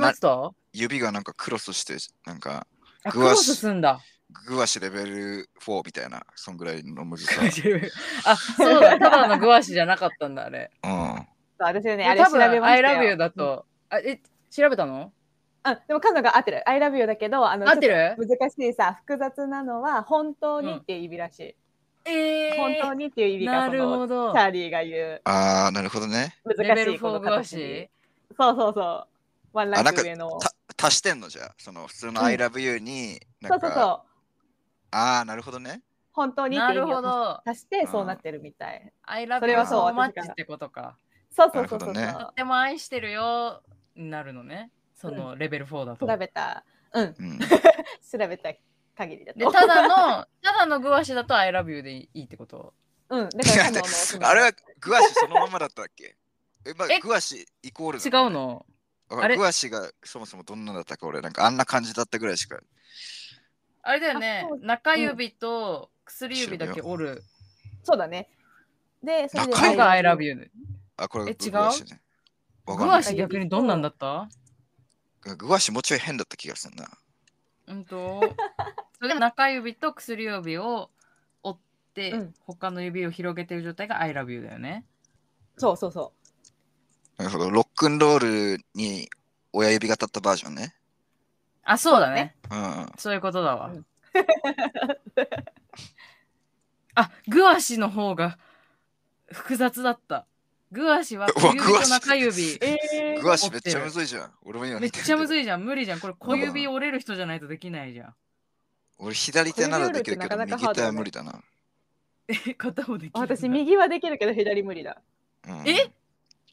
[0.73, 1.95] 指がなんかクロスして、
[2.25, 2.67] なんか
[3.03, 3.99] あクグワシロスすんだ
[4.47, 7.41] グワシレベル4みたいな、そんぐらいのむずさ。
[8.25, 10.91] あそうだただのグワシじゃなかったんだあれうん。
[10.91, 11.25] そう
[11.59, 13.01] 私はね、あれ調多分べました I よ。
[13.01, 14.19] love you だとあえ
[14.51, 15.11] 調べたの？
[15.67, 16.69] あでもカノが合ってる。
[16.69, 18.15] I love you だけど、あの合ってる？
[18.17, 21.55] 難しいさ、複雑なのは本当にっていう意味らしい。
[22.07, 26.35] えー、本当にっていう意味がなるほどチャーリーが言うああ、なるほどね。
[26.43, 27.89] 難しいレベル4この形い
[28.37, 29.07] そうそうそう。
[29.53, 30.37] ワンランあなんかク上の。
[30.77, 34.15] た足してんのじゃあ、その普通のうん I love you に、なそうんそうか、そう。
[34.91, 35.81] ああ、なるほどね。
[36.13, 36.97] 本当にっなるていう。
[37.45, 38.93] 足してそうなってるみたい。
[39.01, 40.95] I love そ you れはそう私 much がってことか。
[41.31, 43.61] そうそうそうそうねそとっても愛してるよ
[43.95, 44.69] になるのね。
[44.95, 46.05] そのレベル4だと。
[46.05, 46.09] う。
[46.09, 46.63] 調べた、
[46.93, 47.39] うん、うん。
[48.11, 48.53] 調べた
[48.95, 49.39] 限りだと。
[49.39, 52.73] で、ただの、ただのグワシだと I love you でいいってこと？
[53.09, 56.15] うん、だからのそのあれはグアシそのままだったっけ？
[56.65, 58.65] え、まあえ、グアシイコール違なうの？
[59.09, 59.37] ああれ？
[59.37, 62.59] グアシがそもそもどんなだったか俺なんかあんな感じだったぐらいしか。
[63.83, 64.47] あれだよね。
[64.61, 67.23] 中指と薬指だけ折る
[67.83, 68.29] そうだね。
[69.03, 70.49] で、それが I love you。
[70.97, 71.51] あ、これえ違う？
[71.51, 72.01] グアシね。
[72.65, 74.27] グワシ逆にどんなんだった？
[75.33, 76.87] グアシもうちょい変だった気がするな。
[77.67, 78.21] うんと。
[78.97, 80.89] それで中指と薬指を
[81.43, 84.85] 折って、うん他の指を広げてる状態が I love you だよね。
[85.57, 86.13] そうそうそ
[87.17, 87.49] なるほど。
[87.49, 89.09] ロックンロールに
[89.53, 90.75] 親指が立ったバージョンね。
[91.63, 92.35] あ、そうだね。
[92.51, 92.91] うんうん。
[92.97, 93.71] そういうことだわ。
[93.73, 93.85] うん
[96.95, 98.37] あ、グワシの方が
[99.27, 100.25] 複雑だった。
[100.71, 102.59] グワシは小指と中指
[103.21, 104.31] グアシめっちゃむずいじゃん。
[104.43, 105.41] 俺も今めっちゃむずい。
[105.41, 105.63] いじゃん。
[105.63, 105.99] 無理じゃん。
[105.99, 108.15] これ小指折れる人じゃないとできないじゃん。
[108.97, 111.41] 俺左手ならできるけど、右手は無理だな。
[112.27, 113.19] え、片方できる？
[113.19, 115.01] 私、右はできるけど左無理だ。
[115.47, 115.91] うんえ？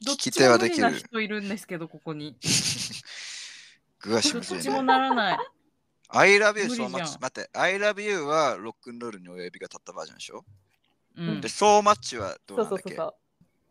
[0.05, 2.37] どっちも無理手はできるな人いるんですけど、ここに。
[3.99, 4.83] グアシどっむずいちもね。
[4.83, 5.37] ならない。
[6.09, 7.19] I love you so ん much。
[7.19, 10.45] 待って、I love you はロックンロールに親指が立ったバージョンでしょ、
[11.17, 11.47] うんで、。
[11.47, 12.91] so much はどうそなだっけ？
[12.91, 13.15] うんそうそうそう。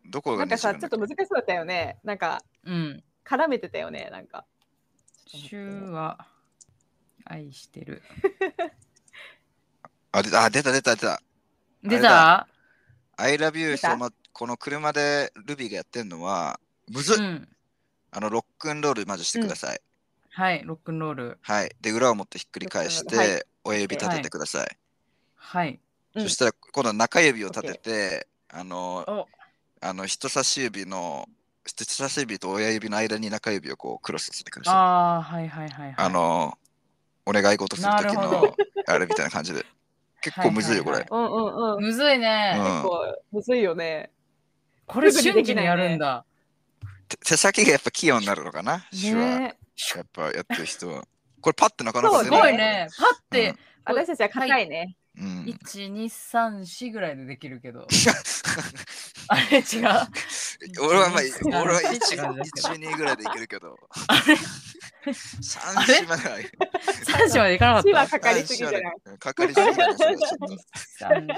[0.05, 1.97] どこがなんかさ、ちょっと難しそうだったよね。
[2.03, 3.03] なんか、うん。
[3.25, 4.45] 絡めてたよね、なんか。
[5.27, 6.27] シュは
[7.25, 8.01] 愛してる。
[8.19, 8.71] け
[10.11, 11.21] あ出たあ、出た出た出た。
[11.83, 12.47] 出た
[13.17, 14.13] ？I love you 出た so much。
[14.33, 16.59] この車でルビーがやってんのは、
[16.89, 17.47] むずっ、うん。
[18.11, 19.81] あの、ロックンロールまずしてください。
[20.31, 21.37] はい、ロックンロール。
[21.41, 21.75] はい。
[21.81, 24.77] で、裏を持ってひっくり返しロックンロールて、親指立ててください。
[25.35, 25.69] はい。
[25.69, 25.79] うん
[26.15, 29.27] そしたら、今度は中指を立てて、あの、お
[29.83, 31.27] あの人差し指の、
[31.65, 34.73] 人差し指と親指の間に中指をこうクロスさせてください。
[34.75, 35.95] ああ、はいはいはい、はい。
[35.97, 36.57] あの、
[37.25, 38.55] お願い事するときの
[38.87, 39.65] あれみたいな感じで。
[40.21, 41.25] 結構むずいよ、これはいはい。
[41.25, 41.83] うんうんうん。
[41.83, 42.55] むずいね。
[42.57, 44.09] うん結構むずいよね。
[44.85, 46.23] これ瞬時にやるんだ。
[47.09, 49.39] 手手先がやっぱ器用になるのかな、手話。
[49.39, 49.57] ね
[49.95, 51.03] やっぱやってる人は。
[51.41, 52.87] これパッてなかなかすごいね。
[52.97, 54.95] パッて、私たちは硬いね。
[55.17, 55.25] うん。
[55.25, 57.87] うん1、2、3、4ぐらいでできるけど。
[59.29, 59.63] あれ違う。
[60.81, 63.77] 俺はまあ、俺は三四って感じ1、ですけど2ぐらいでいけるけど。
[64.07, 64.35] あれ
[65.13, 66.43] ？3、あれ4まではい。
[66.43, 68.81] 3時までいかなかっ死はかかりすぎじゃない？
[69.05, 70.57] うんかかりすぎだね、それはちょっと。
[70.99, 71.07] た。
[71.09, 71.33] 3、4。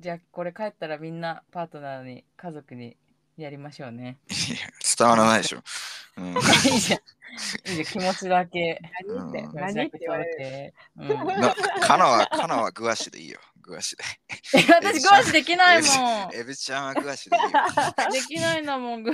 [0.00, 2.96] じゃあ、これ帰ったらみんなパートナーに、家族に
[3.36, 4.18] やりましょうね。
[4.28, 4.58] いや
[4.98, 5.62] 伝わらないでしょ。
[6.18, 6.34] うん。
[6.72, 7.00] いいじゃん。
[7.66, 7.84] いい。
[7.84, 8.80] 気持ちだけ。
[9.06, 9.28] 何？
[9.30, 9.86] ってうん何？
[9.86, 10.74] って言われる。
[10.96, 11.14] る。
[11.14, 13.38] うん、なカナは、カナはグアシでいいよ。
[13.62, 14.04] グアシで。
[14.54, 16.34] え私、グワシできないもん。
[16.34, 17.50] エビちゃんはグアシでいいよ。
[18.12, 19.02] できないんだもん。
[19.02, 19.12] グ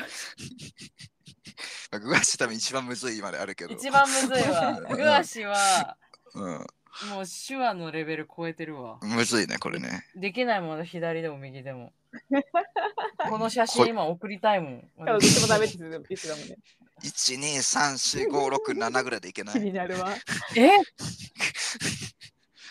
[2.01, 3.75] グアシ多分一番むずいまであるけど。
[3.75, 4.81] 一番むずいわ。
[4.81, 5.97] グワシは、
[6.35, 6.67] うん。
[7.11, 8.99] もう手話のレベル超えてるわ。
[9.03, 10.05] むずいね、これね。
[10.15, 11.93] できないもん、左でも右でも。
[13.29, 14.89] この写真今送りたいもん。
[14.99, 16.57] 多分どっちもダメって言ってたもんね。
[17.03, 19.63] 1、2、3、4、5、6、7ぐらいでいけな気い。
[19.63, 20.15] になるわ。
[20.57, 20.71] え？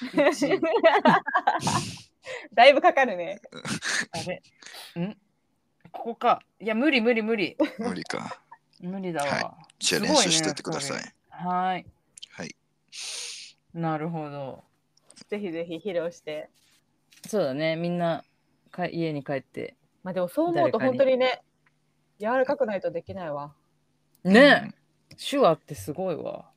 [2.53, 3.41] だいぶかかるね。
[4.11, 4.19] あ
[4.97, 5.03] れ？
[5.03, 5.17] ん？
[5.91, 6.41] ここか。
[6.59, 7.57] いや、無理無理無理。
[7.77, 8.41] 無理か。
[8.79, 9.31] 無理だわ。
[9.31, 11.01] はじゃあしてってください。
[11.01, 11.85] これはーい。
[12.31, 12.55] はい。
[13.73, 14.63] なるほど。
[15.27, 16.49] ぜひぜひ披露して。
[17.27, 17.75] そうだね。
[17.75, 18.23] みんな
[18.71, 19.75] か家に帰って。
[20.03, 21.43] まあでもそう思うと本当にね、
[22.19, 23.55] 柔らかくないとできないわ。
[24.23, 24.73] ね、
[25.17, 26.49] 手話ってすごいわ。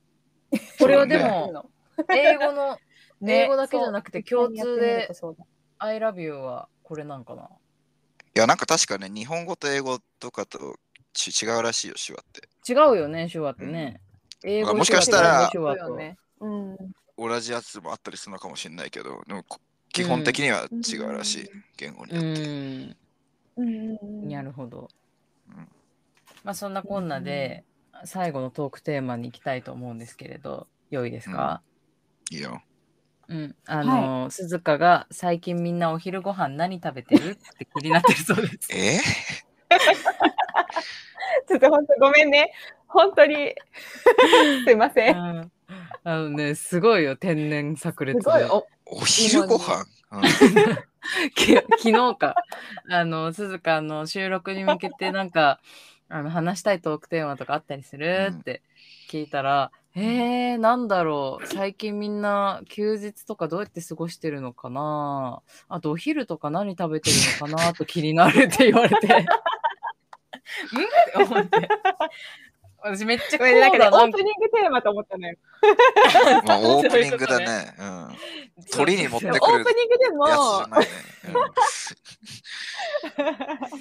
[0.78, 1.70] これはでも、
[2.14, 2.78] 英語の
[3.20, 5.44] ね英語だけじゃなくて共通でそうだ
[5.78, 7.48] I love you はこれなんかな？
[8.34, 10.76] いや、なんか確かね、日本語と英語とかと
[11.12, 12.72] ち違うらしいよ、手話って。
[12.72, 14.00] 違うよね、手話ってね。
[14.44, 16.16] 英語もしかしたら手話うよね。
[16.40, 16.76] うん。
[17.18, 19.58] 同じやつもあったりするのかもしれないけど、でもこ
[19.90, 22.42] 基本的には違うらしい、うん言語にうよって。
[22.42, 22.96] ん。
[23.56, 24.88] うんなるほど。
[26.46, 27.64] うんまあそんなこんなで、
[28.04, 31.60] 最後のトークテーマに行きたいと思うんですけれど、良いですか、
[32.30, 32.62] いいよ。
[33.28, 37.30] うん、あの、鈴鹿が最近みんなお昼ご飯何食べてる？
[37.34, 38.56] って気になってるそうです。
[38.72, 39.00] え？
[41.48, 42.52] ちょっと本当ごめんね。
[42.86, 43.52] 本当に。
[44.64, 45.16] すいません。
[45.18, 45.52] うん
[46.04, 48.24] あのね、すごいよ、天然炸す裂で。
[48.24, 48.44] ごい。
[48.44, 50.22] おお昼ご飯、うん
[51.34, 52.36] き昨日か、
[52.88, 55.60] あの、鈴鹿の収録に向けて、なんか、
[56.08, 58.28] あの、話したいトークテーマとかあったりする？
[58.30, 58.38] うん。
[58.40, 58.62] って
[59.10, 65.40] 聞いたら、えー、なんだろう、最近みんな休日とかどうやって過ごしてるのかな？
[65.68, 67.72] あと、お昼とか何食べてるのかな？
[67.72, 69.26] と気になるって言われて、んって
[71.16, 71.68] 思って。
[72.78, 74.04] 私めっちゃこうごめんねなんかね、だ、なんか。
[74.04, 75.36] オープニングテーマと思ったのよ。
[76.46, 77.74] まあ、オープニングだね。
[77.80, 78.16] うん。
[78.70, 80.26] 鳥に持ってオくるープニングでも。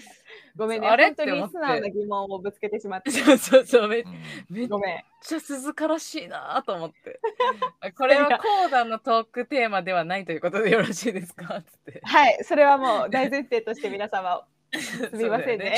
[0.56, 1.08] ごめんね、あれ？
[1.08, 3.12] 本当に素直な疑問をぶつけてしまって。
[3.12, 4.16] そうそうそう、めうんうん
[4.50, 5.04] めっごめん。
[5.22, 7.20] ちゃ鈴からしいなと思って。
[7.98, 11.62] これはコーダのトークテーマではないということでよろしいですか？
[11.62, 12.02] つって。
[12.04, 15.76] はい、それはもう大前提として皆様、 すみませんね。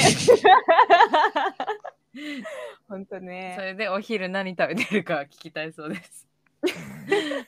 [2.88, 3.56] 本当そね。
[3.60, 6.28] れでお昼何食べてるか聞きたいそうです。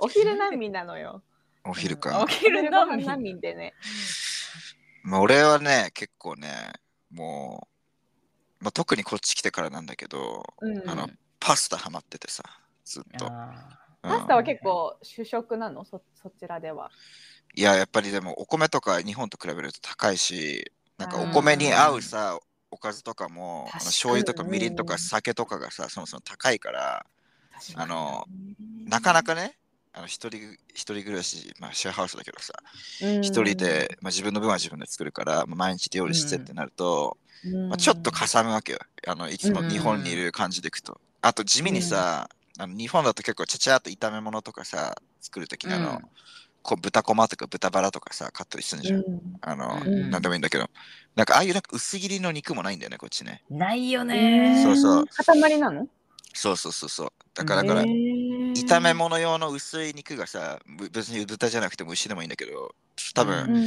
[0.00, 1.22] お昼難民なのよ。
[1.64, 2.26] お昼おか。
[2.28, 3.74] 昼昼難民でね。
[5.02, 6.72] まあ、俺はね、結構ね、
[7.10, 7.68] も
[8.60, 11.08] う、まあ、特にこっち来てからなんだけど、うん、あの
[11.40, 12.44] パスタハマっててさ、
[12.84, 13.26] ずっと。
[13.26, 15.84] あパスタは結構主食なの？
[15.84, 16.90] そそちらでは。
[17.54, 21.30] いや、やっぱりでもお米とか日本と比べると高いし、なんかうん。
[21.30, 22.38] お米に合うさ、
[22.70, 28.24] おかずとかも、あの醤油とかみりんとかうん酒とかがさ、そもそも高いから、ーあの、
[28.86, 29.56] なかなかね、
[29.94, 32.54] あの一人一人暮らし、まあ、シェアハウスだけどさ、
[33.20, 38.78] 一人で、まあ、自分の分は自分で作るから、まあ、毎日料理してってなると、うん、まあ、ちょっとかさむわけよ。
[39.06, 39.68] あのいつもうん。
[39.68, 41.00] 日本にいる感じでいくと。
[41.20, 45.98] あと地味にさ、あの日本だと結構ちゃちゃっと炒め物とかさ、作るときにあの、うん。
[46.62, 49.00] こう豚こまとか豚バラとかさ、買ったりするじゃん。
[49.00, 49.20] うん。
[49.40, 50.10] あの、うん。
[50.10, 50.70] なんでもいいんだけど、
[51.16, 53.42] なんかああいうなんか薄切りの肉もないんだよね、こっちね。
[53.50, 55.06] ないよねそうそう。
[55.06, 55.88] 塊なの？
[56.32, 57.08] そうそうそうそう。
[57.34, 58.31] だから、だから、炒
[58.66, 62.74] 炒め物用の薄い肉がさ、ぶ別に豚じゃなくても牛でもいいんだけど、
[63.14, 63.62] 多分、うん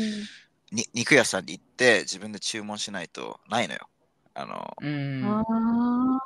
[0.72, 3.88] に肉屋さんに行って自分で注文しないとないのよ。
[4.34, 5.44] あの、うん。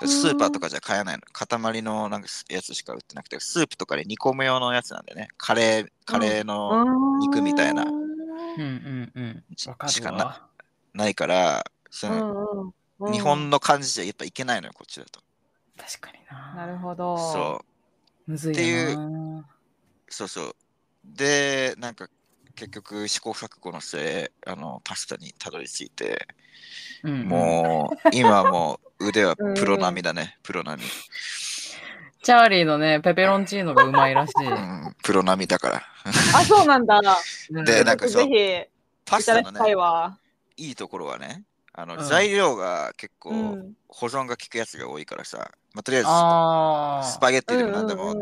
[0.07, 1.21] スーパーとかじゃ買えないの。
[1.31, 5.27] 塊のなんかやつしか売ってなくて、スープとかで煮込む用のやつなんでね。
[5.37, 6.85] カレー、カレーの
[7.19, 9.43] 肉みたいなうんうんうん。
[9.55, 10.47] しわかしかな。
[10.93, 12.73] ないから、その
[13.11, 15.21] 日本の感じじゃやっぱいけないのよ、こっちだと。
[15.77, 16.53] 確かにな。
[16.55, 17.17] なるほど。
[17.17, 17.65] そ
[18.35, 19.45] っていよな。
[20.09, 20.55] そうそう。
[21.05, 22.09] で、なんか
[22.55, 26.27] 結局試行錯誤の末、あの、パスタにたどり着いて、
[27.03, 30.89] うんもう、今はもう腕はプロ並みだね、プロ並み。
[32.21, 34.45] チャーリーのね、ペペロンチーノがうまいらしい。
[34.45, 35.81] うん、プロ並みだから。
[36.35, 37.01] あ、そうなんだ。
[37.49, 38.27] でなんかそう
[39.05, 40.19] パスタのね、わ。
[40.57, 41.43] いいところはね、
[41.79, 42.05] あの、うん。
[42.05, 43.73] 材料が結構うん。
[43.87, 48.13] 保存が効くやつが多いからさ、まあ、とりあえずあスパゲッティでも何でも、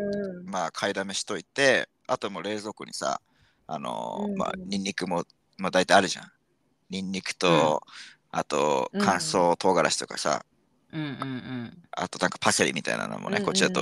[0.46, 3.20] まあ買いだめしといて、あともう冷蔵庫にさ、
[3.68, 5.26] あのまあニンニクも、
[5.58, 6.32] まあ大体あるじゃん。
[6.90, 7.82] ニンニクと、
[8.32, 10.46] あとうん乾燥唐辛子とかさ、
[10.94, 11.78] うんうんうん。
[11.92, 13.82] あとなんかパセリみたいなのもね、こっちだと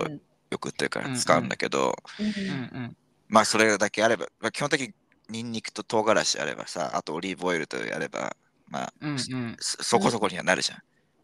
[0.49, 2.97] よく売ってるから使うんだけど、うんうんうん。
[3.27, 4.93] まあそれだけあれば、まあ、基本的に
[5.29, 8.35] ニンニクと唐辛子あればさ、あとオリーブオイルとやれば、
[8.67, 10.79] まあ、うんうんそそこそこにはなるじゃん。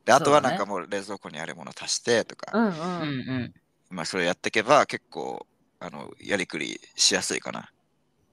[0.06, 3.54] で、あとはなんかもう冷蔵庫にあるもの足してとか、うんうんうん
[3.90, 5.46] まあそれやっていけば結構、
[5.80, 7.70] あの、やりくりしやすいかな。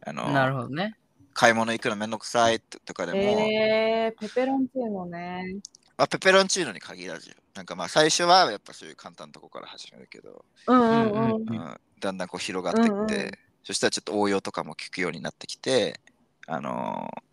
[0.06, 0.94] あの、なるほどね。
[1.35, 5.56] 買い物行くのめんどくさいとかでも、えー、ペペロンチーノね。
[5.97, 7.35] まあ、ペペロンチーノに限らずよ。
[7.55, 11.30] なんかまあ最初はやっぱそういう簡単なとこから始めるけど、うんうんうん。
[11.32, 13.30] うんうんだんだんこう広がっていって、うんうん
[13.64, 16.01] そしたらちょっと応用とかも効くようになってきて、
[16.47, 17.27] あのー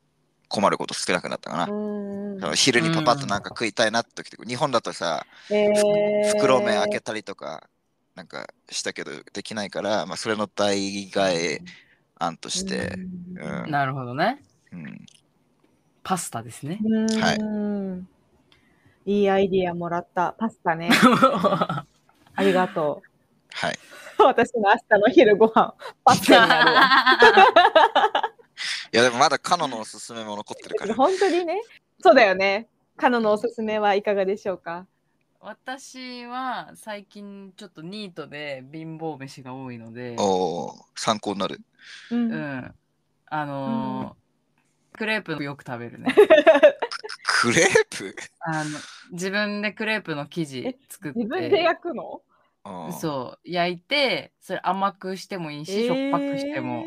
[0.47, 1.63] 困ること少なくなったかな。
[1.65, 7.69] うんその昼にパパッとなんか食いたいなって時とか、日本だとさ、えー袋麺開けたりとか
[8.15, 11.59] なんかしたけどできないから、まあ、それの代替
[12.19, 12.93] 案として、
[13.35, 14.41] うんなるほどね。
[14.72, 15.05] うん
[16.03, 16.80] パスタですね。
[16.84, 18.05] うんはい
[19.07, 20.35] いいアイディアもらった。
[20.38, 20.89] パスタね。
[22.35, 23.01] ありがと
[23.53, 23.80] はい。
[24.19, 24.23] う。
[24.23, 25.73] 私の明日の昼ご飯、
[26.03, 26.81] パスタになるわ。
[28.95, 30.95] いやでもまだカノのおすすめも残ってるから。
[30.95, 31.61] 本当にね。
[32.01, 32.69] そうだよね。
[32.95, 34.88] カノのおすすめはいかがでしょうか？
[35.41, 41.59] 私は最近ちょっとニートで貧乏飯が多いので、おお参考になる。
[42.09, 42.15] う。
[42.15, 42.76] うんん。
[43.26, 46.15] あのークレープよく食べるね。
[47.41, 48.15] クレープ？
[48.39, 48.69] あの
[49.11, 52.22] 自分でクレープの生地作って自分で焼くの？
[52.65, 56.85] うんそう焼いてそれ甘くしてもいいし、しょっぱくしても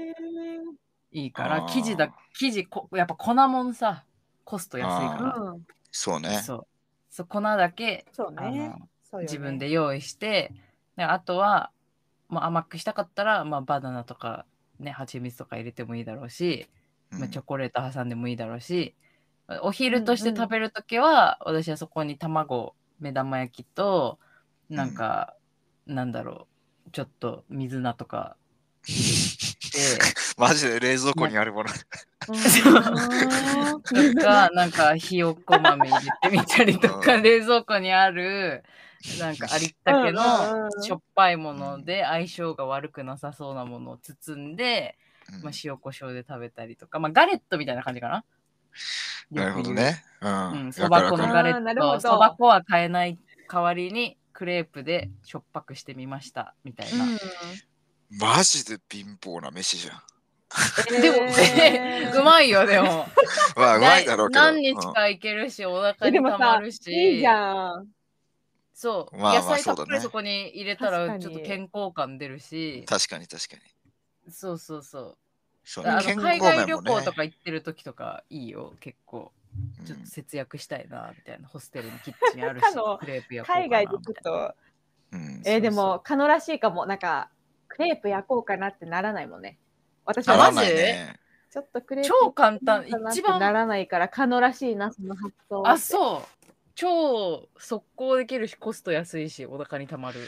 [1.13, 4.05] いいから生地だ生地こやっぱ粉もんさ
[4.45, 5.63] コスト安いあかうん。
[5.91, 6.29] そうね。
[6.31, 6.67] らそう。
[7.11, 8.43] そう粉だけあそうね。
[8.43, 9.33] のそうよね。
[9.33, 9.59] 自分。
[9.59, 10.53] で用意して
[10.97, 11.71] であとは、
[12.29, 14.45] まあ、甘くしたかったら、まあ、バナナとか
[14.79, 16.69] ね蜂蜜とか入れてもいいだろうし、
[17.13, 17.21] うん。
[17.21, 18.95] まあ、チョコレート挟んでもいいだろうし
[19.63, 24.19] お昼として食べるときは、私はそこに卵目玉焼きと
[24.69, 25.35] なんか、
[25.87, 26.47] なんだろ
[26.87, 28.37] うちょっと水菜とか
[29.79, 29.99] で
[30.37, 31.71] マジで冷蔵庫にあるもの。
[31.71, 31.73] うん
[34.15, 38.65] とかなんかひよこ豆入れてみたりとかうん冷蔵庫にある
[39.19, 44.99] なんかありったけのうんしょっぱいもので相性が悪くなさそうなものを包んで、
[45.33, 48.25] うんまあ、塩コショウで食べたりとか、まあ、ガレットみたいな感じかな。
[49.31, 50.05] なるほどね。
[50.21, 50.29] う。
[50.29, 53.19] うんん、そば粉のガレット、そば粉は買えない
[53.51, 57.05] 代わりにクレープでしょっぱくしてみましたみたいな。
[58.11, 60.03] マジで貧乏な飯じゃん。
[61.03, 63.07] でも、えーうまいよ、でも。
[63.55, 64.41] まあ、うまいだろうけど。
[64.41, 66.91] 何日かいけるし、お腹にたまるし。
[66.91, 67.89] いいじゃん。
[68.73, 73.63] そう、まあまあ野菜たっぷりそこに入れたらにちょっと健康感出るしうん、確かに確かに。
[74.33, 75.19] そうそうそう。
[75.65, 79.33] そうあのね海外旅行とか行ってる時とかいいよ、結構。
[79.85, 81.49] ちょっうんと節約したいな、みたいな。
[81.49, 84.55] ホステルにキッチンあるし かの、クレープ焼こうかな海外でちょっみたいなと、
[85.13, 86.87] うんえーでそうも、可能らしいかも。
[86.87, 87.31] なんか、
[87.69, 89.59] クレープ焼こうかなってならないもんね。
[90.05, 91.17] 私あはならないね。
[91.51, 95.69] ちょっとクレープ超簡単一番ならないから、可能らしいな、その発想。
[95.69, 96.53] あ、そう。
[96.75, 100.21] 超速攻できるし、コスト安いし、お腹にたまる。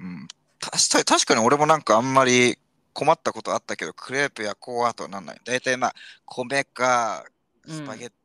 [0.00, 0.28] うん、
[0.58, 2.58] 確かに確かに俺もなんかあんまり
[2.92, 5.40] 困ったことあったけど、クレープやこうあとはなんない。
[5.44, 5.94] 大体まあ、
[6.26, 7.34] 米か、うん
[7.66, 8.23] スパゲッティ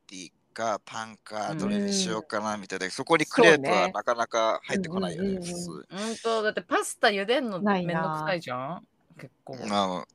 [0.60, 2.90] か、パンか、うんどれにしようかなみたいな。
[2.90, 5.70] そこにクレープはなかなか入ってこないよね、うんうんうん普通。
[5.90, 8.88] ほんと、だってパスタ茹でんのめないなんどくさいじゃん
[9.18, 9.56] 結構。
[9.68, 10.06] まあ、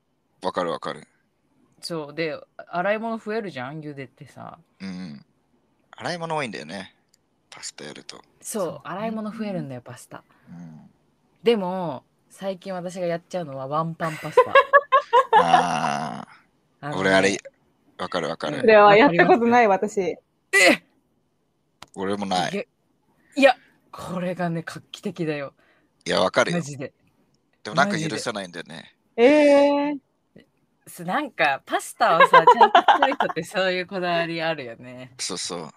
[0.42, 1.06] わかるわかる。
[1.80, 2.14] そう。
[2.14, 2.38] で、
[2.68, 4.58] 洗い物増えるじゃん茹でてさ。
[4.80, 5.24] うん。
[5.92, 6.94] 洗い物多いんだよね。
[7.48, 8.16] パスタやると。
[8.42, 10.24] そう、そう洗い物増えるんだよ、パスタ。
[10.50, 10.90] うん、
[11.42, 14.52] でも、最近私がやっちゃうのはワンパンパスあ
[15.30, 16.26] タ。
[16.80, 17.38] あ、のね俺あれ、
[17.96, 18.60] わかるわかる。
[18.60, 20.18] それはやったことない、私。
[20.56, 20.84] え
[21.96, 22.52] 俺もない。
[22.52, 22.68] げ
[23.36, 23.56] いや、
[23.90, 25.54] これがね、画期的だよ。
[26.04, 26.62] いや、わかるよマ。
[26.62, 26.92] ジで。
[27.62, 28.96] でもなんか許せないんだよね。
[29.16, 29.98] えー、
[30.86, 35.12] すなんか、パスタはさ、ちゃんと作る人ってそういうこだわりあるよね。
[35.18, 35.70] そうそう。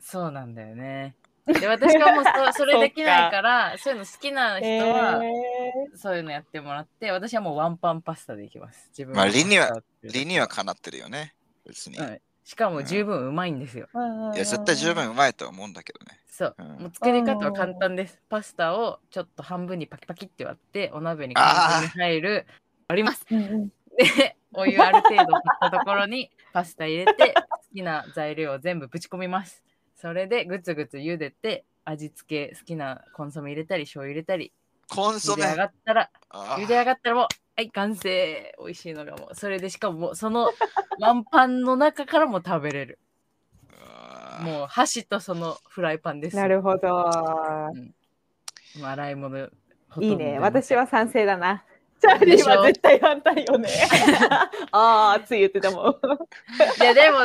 [0.00, 1.14] そうなんだよね。
[1.46, 8.88] で、私はもうそ それできないから、そういうの好きな人は、えそういうのやってもらって、私はもうワンパンパスタでいきます。
[8.90, 11.34] 自分まあ理には理にはかなってるよね。
[11.64, 11.98] 別に。
[11.98, 13.88] はいしかも十分うまいんですよ。
[13.94, 16.18] ーいや、絶対十分うまいとは思うんだけどね。
[16.28, 16.56] そう。
[16.58, 18.20] うんもう作り方は簡単です。
[18.28, 22.46] パスタをちょっと半分にパキパキって割って、お鍋に簡単に入る。
[22.88, 23.26] 割ります。
[23.30, 27.42] うんうんで、お湯ある程度振ったところにパスタ入れて、好
[27.74, 29.62] きな材料を全部ぶち込みます。
[29.94, 34.52] それでぐつぐつ茹でて、味付け、好きなコンソメ入れたり、醤油入れたり、
[34.88, 37.26] コンソメ茹で上がったら、あ茹で上がったらもう、
[37.60, 38.54] はい、完成。
[38.58, 40.50] 美味しいのがもう、それでしかももう、その
[40.98, 42.98] ワンパンの中からも食べれる。
[43.78, 46.36] あもう、箸とそのフライパンです。
[46.36, 46.88] なるほど。
[46.88, 47.74] も
[48.78, 49.50] う洗い物。
[50.00, 50.38] いいね。
[50.38, 51.62] 私は賛成だな。
[52.00, 53.68] チャーリーは絶対反対よね。
[54.72, 55.92] ああ、熱い言ってたもん。
[56.80, 57.18] いや、でも、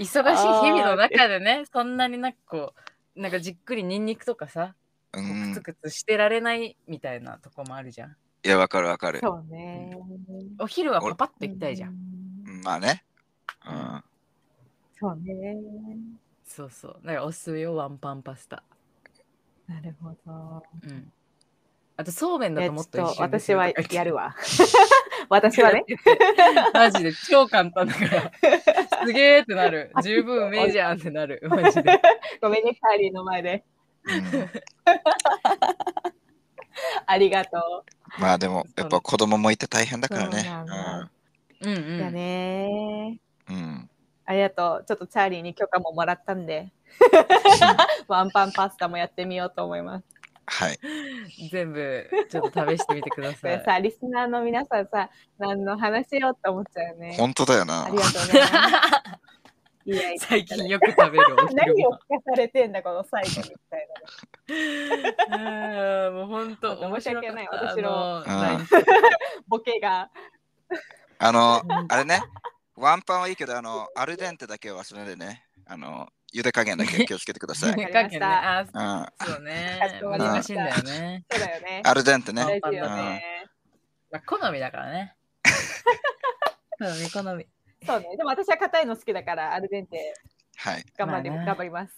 [0.00, 2.72] 忙しい日々の中でね、そんなになんかこ
[3.14, 4.74] う、なんかじっくりニンニクとかさ、
[5.12, 5.62] うこうクツん。
[5.62, 8.16] クツしてられないみたいなとこもあるじゃん。
[8.46, 9.18] いや、わかるわかる。
[9.20, 9.90] そうね。
[10.60, 11.94] お昼はパパッと行きたいじゃん。
[11.94, 11.94] ん。
[12.46, 13.02] うんまあね。
[13.68, 14.04] うん。
[15.00, 15.56] そうね。
[16.44, 17.00] そうそう。
[17.04, 18.62] だからおすすめよ、ワンパンパスタ。
[19.66, 20.62] なるほど。
[20.80, 21.12] うん。
[21.96, 24.36] あと、そうめんだえともっとちょっと一瞬ですよ私はやるわ。
[25.28, 25.84] 私はね。
[26.72, 28.32] マジで超簡単だから。
[29.06, 29.90] すげーってなる。
[30.04, 31.40] 十分うめえじゃんってなる。
[31.48, 32.00] マジで。
[32.40, 33.64] ごめんね、チャーリーの前で。
[34.04, 34.50] うん
[37.06, 37.84] ありがと
[38.18, 41.10] まあでも、やっぱ子供もいて大変だからねそうなんだ。
[41.62, 41.94] うんうう。
[41.94, 41.98] ん。
[41.98, 43.18] じゃあね。
[43.48, 43.56] うん。
[43.56, 43.90] うん。
[44.24, 44.84] ありがとう。
[44.86, 46.72] ちょっとチャーリーに許可ももらったんで、
[48.08, 50.04] ワンパンパスタもやってみようと思います。
[50.46, 50.78] はい。
[51.50, 53.50] 全部、ちょっと試してみてくだこさい。
[53.58, 57.16] れさ、リスナーの皆さんさ、何の話よって思っちゃうよね。
[57.18, 57.96] 本当だよなあり。
[57.96, 58.40] がとうね。
[59.86, 63.96] いやいや最近よく食べるお昼何をご聞かされてんだ、この最後みたいな。
[64.48, 66.06] 飯。
[66.08, 67.00] うんもう本当。
[67.00, 68.24] 申し訳ない私の
[69.46, 70.10] ボケが。
[71.18, 72.20] あの、あれね、
[72.74, 75.44] ワンパンはいいけど、あの、アルデンテだけは忘れないでね。
[75.66, 77.70] あの、茹で加減だけ気をつけてください。
[77.70, 78.34] わかりましたね
[78.74, 79.32] あうん。
[79.34, 81.24] そうね難しいんだよね。
[81.30, 81.82] そうだよね。
[81.84, 82.60] アルデンテね。
[84.26, 85.14] 好みだからね。
[86.78, 86.84] 好
[87.22, 87.46] み好み。
[87.86, 88.16] そうね。
[88.16, 90.14] でも私は硬いの好きだから、アルデンテ
[90.56, 90.84] はい。
[90.96, 91.94] 頑張り、まあね頑張ります。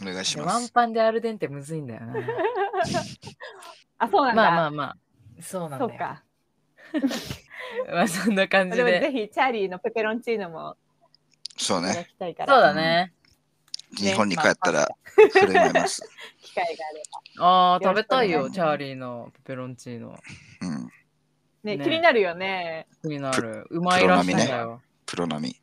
[0.00, 0.54] お願いしでます。
[0.54, 2.14] ワンパンでアルデンテむずいんだよな。
[3.98, 4.42] あ、そうなんだ。
[4.42, 4.96] まあまあまあ、
[5.40, 5.88] そうなんだよ。
[5.90, 6.22] そうか。
[7.92, 9.12] まあそんな感じでもぜで。
[9.12, 10.76] ひチャーリーのペペロンチーノも
[11.56, 12.06] そうね。
[12.10, 13.12] きたいから、そうだね。
[13.96, 16.02] 日本に帰ったら振る舞います。
[16.40, 17.02] 機会があれ
[17.38, 20.18] ああ、よろしく食べたいよ、チャーリーのペペロンチーノ。
[20.62, 20.88] うん。
[21.62, 22.86] ね気になるよね。
[23.02, 23.66] 気になる。
[23.70, 24.82] うまいらしいんだよ。
[25.12, 25.56] プロ並み。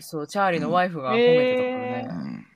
[0.00, 2.08] そう、チャーリーのワイフが褒めてたからね。
[2.08, 2.46] うん。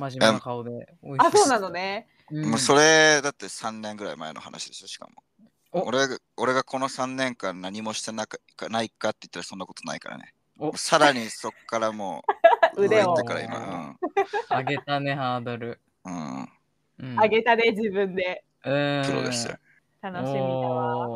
[0.00, 0.70] 真面目な顔で。
[1.02, 2.08] 美味しあ、そうなののね。
[2.30, 5.22] もうそれだって3年ぐらい前の話でしょ、しかも。
[5.72, 8.38] お俺が俺がこの3年間何もしてなか
[8.70, 10.32] ないかって言ったらそんなことないからね。
[10.58, 12.24] おさらにそっからも
[12.76, 13.96] う 腕をから今。
[14.48, 15.78] 上げたね、ハードル。
[16.06, 16.14] うん。
[16.14, 16.48] うん。
[17.00, 18.44] うんあげたね、自分で。
[18.64, 19.58] うんプロですよ。
[20.00, 21.08] 楽しみだわ。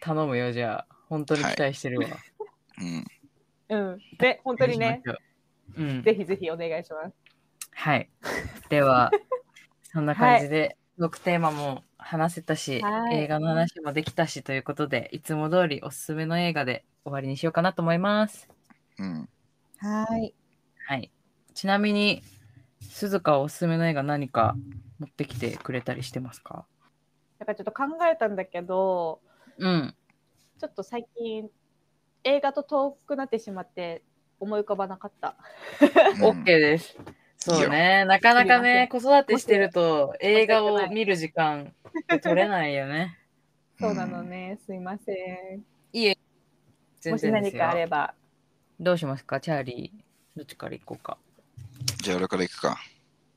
[0.00, 0.96] 頼むよ、じゃあ。
[1.08, 2.06] 本当に期待してるわ。
[2.78, 3.04] うん。
[3.68, 3.98] うん。
[4.18, 5.02] で、本当にね、
[5.76, 6.02] うん。
[6.02, 7.14] ぜひぜひお願いします。
[7.72, 8.08] はい。
[8.68, 9.10] では、
[9.82, 18.48] そんな感じで、トークテーマも話せたし、はい映画の話もできたしということで、いつも通りおすすめの映画で終わりにしようかなと思います。
[18.98, 19.28] うん。
[19.78, 20.34] はい。
[20.88, 21.10] はい。
[21.54, 22.22] ちなみに、
[22.80, 24.56] 鈴鹿おすすめの映画何か
[24.98, 26.66] 持ってきてくれたりしてますか？
[27.38, 29.20] だからちょっと考えたんだけど、
[29.58, 29.94] うん。
[30.58, 31.48] ちょっと最近、
[32.28, 34.02] 映画と遠くなってしまって
[34.40, 35.36] 思い浮かばなかった。
[36.16, 36.96] うん OK です。
[37.38, 38.04] そうね。
[38.04, 41.72] なかなかね、子育てしてると映画を見る時間
[42.20, 43.16] 取れないよね。
[43.78, 44.58] そうなのね。
[44.66, 45.64] すいません。
[45.92, 46.18] いえ。
[47.00, 47.74] 全もし何かあ。
[47.74, 48.14] れば。
[48.80, 49.40] どうしますか？
[49.40, 50.02] チャーリー。
[50.36, 51.18] どっちから行こうか？
[52.02, 52.76] じゃあ俺から行くか。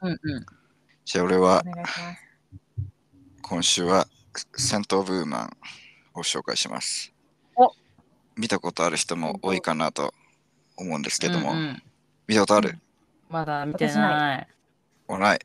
[0.02, 0.46] うんうん。
[1.06, 2.26] じゃあ俺はお願いします。
[3.44, 4.08] 今週は
[4.58, 5.58] 戦闘ブーマン
[6.16, 7.19] を紹介しますお。
[8.40, 10.14] 見たことある人も多いかなと
[10.78, 11.84] 思うんですけども、うんうん
[12.26, 12.78] 見たことある、
[13.28, 14.48] まだ見て私ない。
[15.08, 15.40] おない。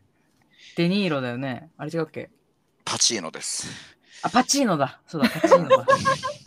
[0.77, 1.71] デニーロだよね。
[1.79, 2.31] あれ違うっけ？
[2.85, 3.67] パチーノです。
[4.23, 5.01] あ、パチーノだ。
[5.07, 5.87] そうだ、パチーノだ。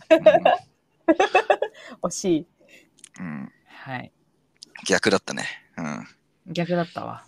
[2.02, 2.46] 惜しい。
[3.18, 4.12] うん、はい。
[4.86, 5.44] 逆だったね。
[5.76, 6.06] うん。
[6.52, 7.26] 逆だったわ。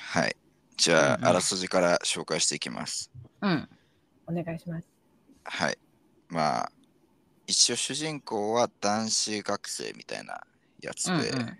[0.00, 0.36] はい。
[0.76, 3.12] じゃあ、うんうんあらすじから紹介していきます。
[3.40, 3.68] うん。
[4.26, 4.88] お願いします。
[5.44, 5.78] はい。
[6.28, 6.72] まあ、
[7.46, 10.40] 一応主人公は男子学生みたいな
[10.80, 11.58] やつで、うんうん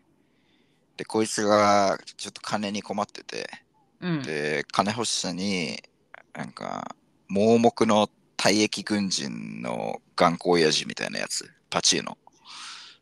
[0.96, 3.48] で、こいつがちょっと金に困ってて、
[4.00, 4.22] うん。
[4.22, 5.82] で、金欲しさに、
[6.34, 6.96] なんか、
[7.28, 12.16] 盲目の退役軍人の頑固親父みたいなやつ、パチーノ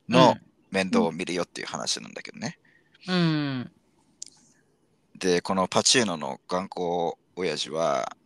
[0.08, 0.36] の
[0.70, 2.58] 面倒を見るよっていう話なんだけどね。
[3.08, 3.70] うん。
[5.16, 8.16] で、このパチーノの頑固親父は、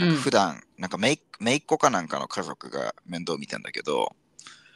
[0.00, 0.14] うん。
[0.16, 4.14] 普段、なんかめい姪っ子かなんかの家族が面倒見てんだけど、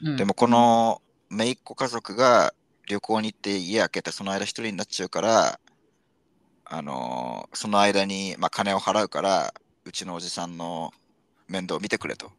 [0.02, 2.52] うんでもこの姪っ子家族が
[2.88, 5.58] 旅行に行って家開けてその間一人になっちゃうから、
[6.66, 10.92] あのーその間に、まあ、金を払うから、うちのおじさんの
[11.48, 12.32] 面倒を見てくれと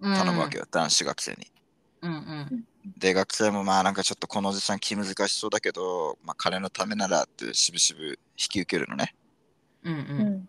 [0.00, 1.50] 頼むわけよ、男子学生に。
[2.02, 2.64] うんうん。
[2.98, 9.14] で、学生もまあなんかちょっとこのおじさん気難しそうだけど、まあ、金のためならってしぶしぶ引き受けるのね。
[9.84, 10.06] うんう。
[10.08, 10.48] うんん。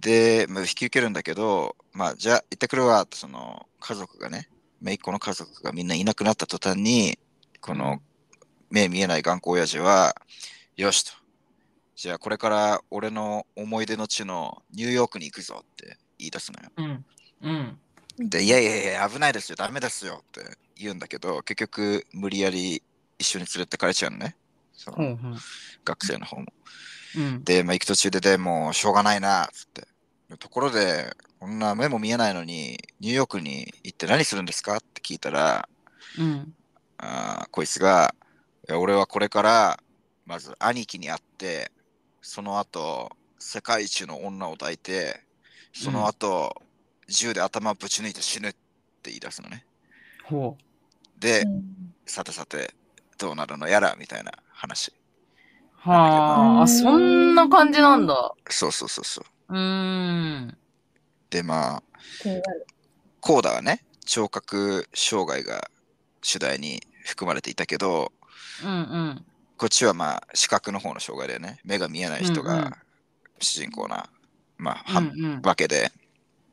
[0.00, 4.48] で、まあ、引き受けるんだけど、まあ、じゃあ行ってくるわって、その家族がね、
[4.80, 7.18] 姪っ子の家族がみんないなくなった途端に、
[7.60, 8.00] この
[8.70, 10.14] 目見えない頑固親父は、
[10.76, 11.12] よしと。
[11.96, 16.70] じゃあこれから俺の思い出の地のニューヨークに行くぞって言い出すのよ。
[16.76, 17.04] うん。
[18.18, 18.28] うん。
[18.28, 22.82] で、いやいやいや、危ないですよ、ダメですよって言うんだけど、結局無理やり
[23.18, 24.36] 一緒に連れてかれちゃうのね。
[24.72, 25.18] そのう。
[25.84, 26.42] 学生の方も。
[26.42, 26.48] うん。
[27.44, 29.86] で、まあ、行く途中ででもうしょうがないなっつって。
[30.38, 34.76] ところで、こんな目も見えないのに、ニューヨークに行って何するんですか？
[34.76, 35.68] って聞いたら、
[36.18, 36.54] うん。
[36.98, 38.14] あーこいつが、
[38.68, 39.80] いや俺はこれから、
[40.26, 41.72] まず兄貴に会って、
[42.20, 45.22] その後、世界一の女を抱いて、
[45.72, 46.54] その後、
[47.08, 48.58] 銃で頭ぶち抜いて死ぬって
[49.04, 49.64] 言い出すのね。
[50.24, 50.58] ほ
[51.18, 51.62] で、うん
[52.04, 52.74] さてさて、
[53.16, 53.68] どうなるの？
[53.68, 54.92] やらみたいな話。
[55.86, 55.90] う。
[55.90, 58.34] はあ、そんな感じなんだ。
[58.48, 59.54] そうそうそうそう。
[59.54, 60.58] うーん。
[61.30, 61.82] で、まあ。
[63.20, 65.70] コーダはね、聴覚障害が
[66.22, 68.12] 主題に含まれていたけど、
[68.64, 69.24] うんうん。
[69.56, 71.60] こっちはまあ視覚の方の障害だよね。
[71.64, 72.78] 目が見えない人うんうんが
[73.40, 74.08] 主人公な、
[74.56, 75.40] まあ、はうんうん。
[75.42, 75.92] わけで。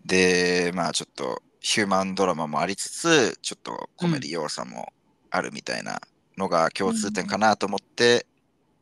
[0.05, 4.91] で、まあちょっとヒューマンドラマもありつつ、ちょっとコメディ要素も
[5.31, 6.01] あるみたいな
[6.37, 8.25] のが共通点かなと思って、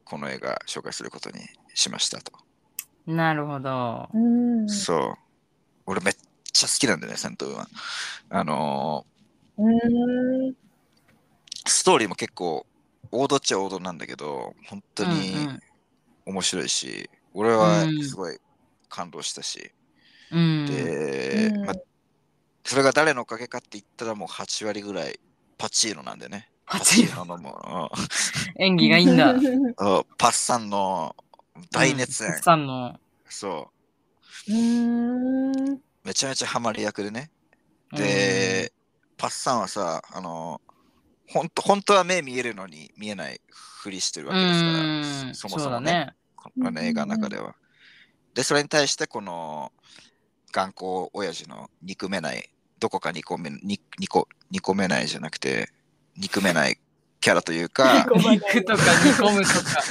[0.05, 1.39] この映画紹介することに
[1.73, 2.31] しましたと。
[3.05, 4.09] なるほど。
[4.13, 4.69] うん。
[4.69, 5.15] そう。
[5.85, 6.13] 俺めっ
[6.51, 7.67] ちゃ好きなんだよね、戦闘は。
[8.29, 9.05] あの
[9.57, 10.49] うん。
[10.49, 10.53] ー
[11.65, 12.65] ストーリーも結構
[13.11, 15.59] 王道っちゃ王道なんだけど、本当にうんうん
[16.25, 18.37] 面白いし、俺はうんすごい
[18.87, 19.71] 感動したし。
[20.31, 20.65] うん。
[20.65, 21.75] で、うんまあ、
[22.63, 25.19] それが誰のおかげかって言ったらもう8割ぐらい
[25.57, 26.49] パチーノなんでね。
[26.65, 27.91] パチーノのも
[28.57, 29.33] 演技がいいんだ。
[29.33, 31.15] ううんパッサンの
[31.71, 32.31] 大熱演。
[32.31, 32.99] うんさんの。
[33.29, 33.71] そ
[34.47, 34.51] う。
[34.51, 35.81] うーん。
[36.03, 37.31] めちゃめちゃハマり役でね。
[37.91, 38.73] で、
[39.17, 40.61] パッサンはさ、あの、
[41.29, 46.15] ほんと本当は目見えるのに見えないふりしてるうん、わけですから、うんそもそもねそうだね。
[46.35, 47.55] この映画の中では。
[48.33, 49.71] で、それに対して、この
[50.51, 52.49] 頑固親父の憎めない、
[52.79, 55.69] どこか憎めに憎憎めないじゃなくて、
[56.17, 56.77] 憎めない
[57.19, 59.83] キャラというか、ごめん肉とか煮込むとか。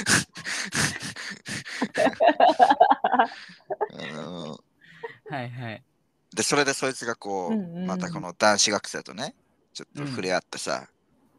[3.93, 4.57] うん
[5.29, 5.83] はいはい。
[6.35, 9.35] で、それでそいつがこう、うんうんうんまたこの男子学生とね、
[9.73, 10.87] ちょっとうん触れ合ってさ、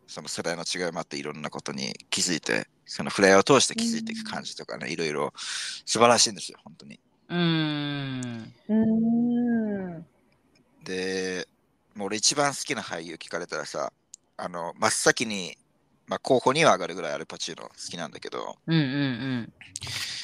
[0.06, 7.00] その世代の違いもあっていろんなことに気づいて、その触れ合いを通して気づいていく感じとかね、いろいろ素晴らしいんですよ、本当に。
[7.28, 8.52] うーん。
[8.68, 10.06] うーん。
[10.82, 11.48] で、
[11.94, 13.92] もう俺一番好きな俳優聞かれたらさ、
[14.36, 15.56] あの、真っ先に、
[16.06, 19.52] まあ、候補には上がるぐらいアルパチーノ好きなんだけど、うんうん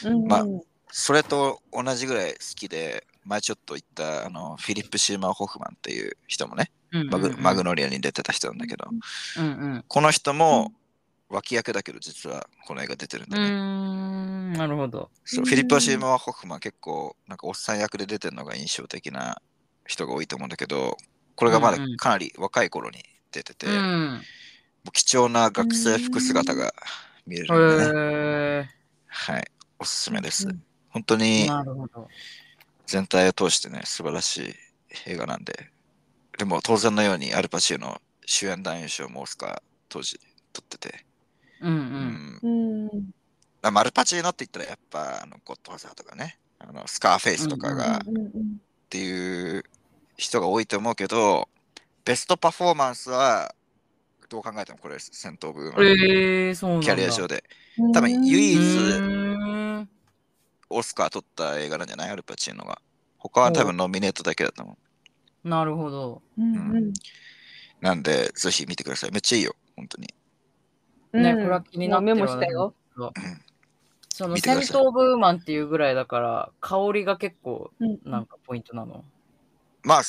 [0.05, 0.47] うんまあ
[0.93, 7.09] それと同じぐらい好きで、前ちょっと言ったあのフィリップ・シーマー・ホフマンっていう人もね、うん。
[7.09, 7.70] マグマグノ。
[7.70, 8.89] ノリアに出てた人なんだけど、
[9.39, 9.85] うんうん。
[9.87, 10.73] この人も
[11.28, 13.51] 脇役だけど実はこの映画出てるんだね。
[13.51, 14.53] ん。
[14.55, 15.11] なるほど。
[15.24, 19.41] そうフィリップ・シーマー・ホフマン結構なんかおっさん役で出てるのが印象的な
[19.87, 20.97] 人が多いと思うんだけど、
[21.37, 23.70] これがまだうんうんかなり若い頃に出てて、う。
[23.70, 24.23] もうん
[24.93, 26.73] 貴重な学生服姿が
[27.27, 28.01] 見れへるんでね。
[28.65, 28.69] え
[29.07, 29.44] はい、
[29.78, 30.62] おすすめですうん。
[30.89, 31.48] 本当に。
[32.86, 34.55] 全体を通してね、素晴らしい
[35.07, 35.70] 映画なんで。
[36.39, 40.19] でも当然のようにアルパチーノ主演男優賞もオスカー当時
[40.52, 41.05] 取ってて。
[41.61, 41.74] うんう。
[42.43, 43.11] うんんうん。
[43.62, 48.01] あまあアルパチーノって言ったらやっぱあのゴッドファザーとかね、あのスカーフェイスとかがっ
[48.89, 49.65] ていう
[50.16, 51.48] 人が多いと思うけど、
[52.05, 53.55] ベストパフォーマンスは
[54.28, 56.86] どう考えてもこれ戦闘部門ええそうなんだ。
[56.86, 57.44] キャリア上で
[57.78, 59.88] うん多分唯一うーん。
[60.70, 62.11] オスカー取った映画なんじゃない？
[62.11, 62.80] アルパチーノが。
[63.19, 64.79] 他は多分ノミネートだけだと思
[65.45, 65.48] う。
[65.48, 66.22] なるほど。
[66.38, 66.93] うんうん
[67.80, 69.11] なんで、ぜひ見てください。
[69.11, 70.14] めっちゃいいよ、本当に。
[71.14, 72.74] ね、うんこれは気になってるメモしたよ。
[74.12, 79.03] その戦闘ブーマンっていうぐらいだから、香りが結構うんなんかポイントなの？
[79.82, 80.03] まあ、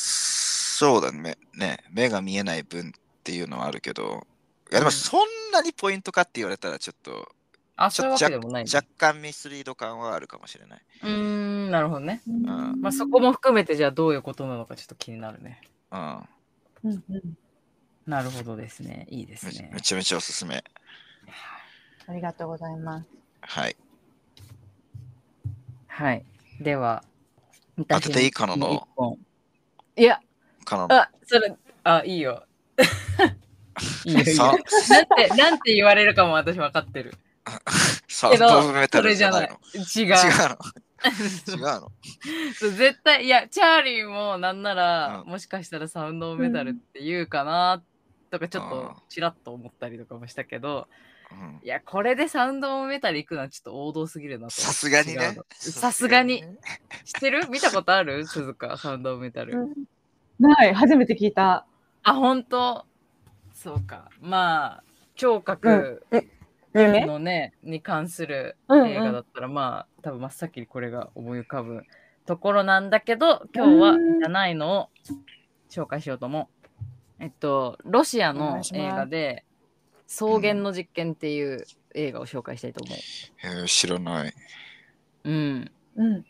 [0.81, 1.37] そうだね。
[1.55, 2.91] ね目が見えない分っ
[3.23, 4.25] ていうのはあるけど、
[4.71, 5.19] いやでもそん
[5.53, 7.29] なにポイントかって言われたらちょっと
[7.75, 8.71] あ、ちょそういうわけでもない、ね。
[8.73, 10.81] 若干ミスリード感はあるかもしれない。
[11.03, 12.23] うーん、なるほどね。
[12.27, 15.61] うんんまあそこも含めてじゃあどういうことなのかちょっと気になるね。
[15.91, 16.17] うん。
[16.85, 17.37] うんうん
[18.07, 19.05] なるほどですね。
[19.11, 19.81] いいですねめめ。
[19.81, 20.63] ちゃめちゃおすすめ。
[22.07, 23.07] ありがとうございます。
[23.41, 23.77] はい。
[25.85, 26.25] はい。
[26.59, 27.03] では、
[27.87, 28.57] 当てていいかの？
[28.57, 29.19] の一本
[29.95, 30.19] いや、
[30.69, 32.45] あ、それ、あ、いいよ。
[34.05, 34.33] いいよ、いいよ。
[34.35, 34.53] さ
[34.95, 37.13] なんて、なんて言われるかも私分かってる。
[38.07, 40.13] サウンドメタそルじゃなれじゃないいの。。
[40.13, 40.15] 違う。
[40.15, 40.57] 違うの？
[41.47, 41.91] 違うの？
[42.53, 47.81] そう絶対いやチャーリーもなんなら、うんもしかしたらサウンドメタルって言うかな
[48.29, 50.87] とかちょっあとちらっと思ったりとかもしたけど、
[51.31, 55.37] うんいやこれでサウンドメタル行くのはちょっと王道すぎるなとさすがにね。
[55.57, 56.43] さすがに
[57.05, 57.49] 知ってる？
[57.49, 58.27] 見たことある？
[58.27, 59.73] 鈴鹿サウンドメタル、うん
[60.41, 61.65] ない、初めて聞いた。
[62.03, 62.85] あ本当？
[63.53, 64.83] そうかまあ
[65.15, 66.03] 聴覚
[66.73, 71.83] 夢のね、に関するうんうん映画だったら、まあ多分真っ先にこれが思い浮かぶ
[72.25, 74.89] ところなんだけど今日はうんじゃないのを
[75.69, 76.67] 紹介しようと思う。
[77.19, 79.45] えっとロシアの映画で
[80.07, 82.95] 「草原の実験」っていう映画を紹介したいと思
[83.43, 84.33] えー知らない。
[85.23, 85.29] う。
[85.29, 86.25] うん、うん。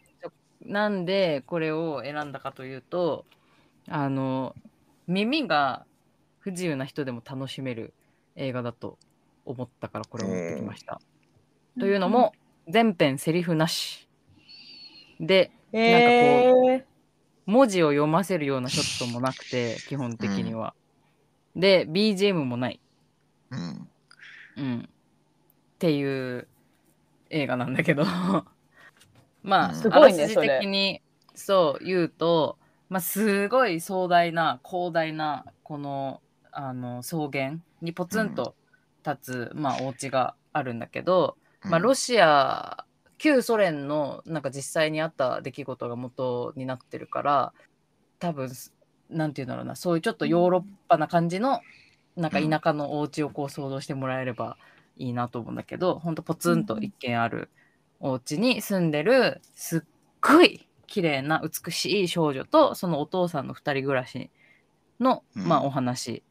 [0.66, 3.26] なんでこれを選んだかというと
[3.92, 4.56] あの
[5.08, 5.86] 耳が
[6.40, 7.94] 不自由な人でも楽しめる
[8.36, 8.98] 映画だと
[9.46, 11.02] 思ったからこれを持ってきました。
[11.80, 12.34] というのも、
[12.68, 14.08] 全編セリフなし
[15.20, 16.84] でえー、
[17.46, 20.74] 文字を読ませるようなショットもなくて基本的には。
[21.56, 22.80] で BGM もない、
[23.52, 23.90] うん。
[24.58, 24.90] うん、っ
[25.80, 26.48] ていう
[27.30, 28.06] 映画なんだけど。
[29.44, 29.76] まあ、うん。
[29.76, 31.02] すごいねあらすじ的に
[31.36, 32.58] そう言うと、
[32.92, 36.20] まあ、すごい壮大な広大なこの
[36.52, 38.54] あの草原にポツンと
[39.08, 42.84] 立つ、まあ、お家があるんだけど、まあ、ロシア
[43.18, 47.54] 旧ソ連のなんか実際にあった出来事が元になってるから
[48.20, 48.52] 多分
[49.10, 51.62] なんていうんだろうなそういうちょっとヨーロッパな感じの
[52.18, 54.58] なんか田舎のお家をこう想像してもらえれば
[54.98, 57.50] いいなと思うんだけどほんとポツンと一軒ある
[58.02, 59.82] お家に住んでるすっ
[60.20, 64.30] ごい綺麗な美しい少女とそのお父さんの二人暮らし
[65.00, 66.22] の、うんまあ、お話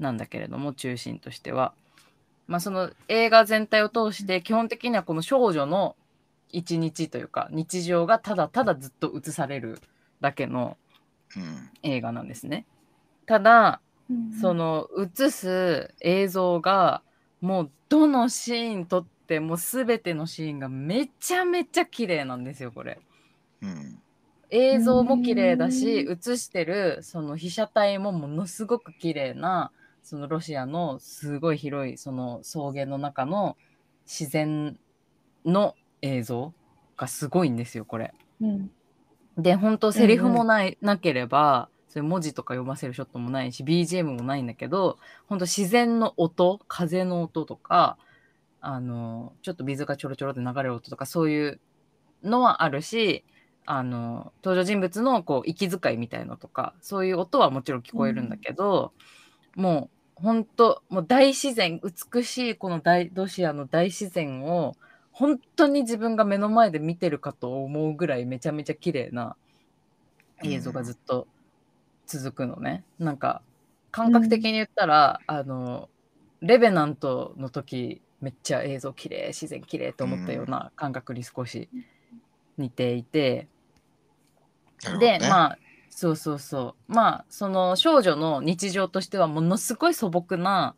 [0.00, 1.72] なんだけれども中心としては、
[2.48, 5.94] まあ、その映画全体を通して基本的にはこの少女の
[6.50, 9.78] 一日というか日常がただただずっと映される
[10.20, 10.76] だけの
[11.36, 11.70] うん。
[11.82, 12.66] 映画なんですね。
[13.24, 17.02] ただうんその映す映像が
[17.40, 22.98] もうどのシーン撮っても全てのシーンがめちゃめちゃ綺麗なんですよこれ。
[23.62, 23.98] うん。
[24.50, 33.56] 映像も綺麗だしう映してるその被写体もものすごく綺麗なそのロシアのすごい広いその草原の中の
[34.04, 34.76] 自然
[35.46, 36.52] の映像
[36.98, 38.12] がすごいんですよこれ。
[38.40, 38.70] うん
[39.38, 47.98] で本当セリフもない、なければそういう文字とか読ませるショットもないし BGM もないんだけど本当自然の音風の音とか
[48.60, 51.60] あのちょっと水がちょろちょろって流れる音とかそういう
[52.22, 53.24] のはあるし
[53.64, 58.92] あの登場人物のこう息遣いみたいのとかそういう音はもちろん聞こえるんだけど、
[59.54, 64.76] もう本当もう大自然美しいこの大ロシアの大自然を
[65.12, 69.36] 本当に自分が目の前で見てるかと思うぐらいめちゃめちゃ綺麗な
[70.42, 71.26] 映像がずっと
[72.06, 72.82] 続くのね。
[72.98, 73.42] なんか
[73.90, 75.88] 感覚的に言ったら、あの
[76.40, 81.68] レベナントの時めっちゃ映像綺麗自然綺麗と思ったような感覚に少し
[82.56, 83.48] 似ていて、
[84.98, 85.58] で、まあ
[85.90, 86.92] そうそうそう。
[86.92, 90.74] まあその少女の日常としてはものすごい素朴な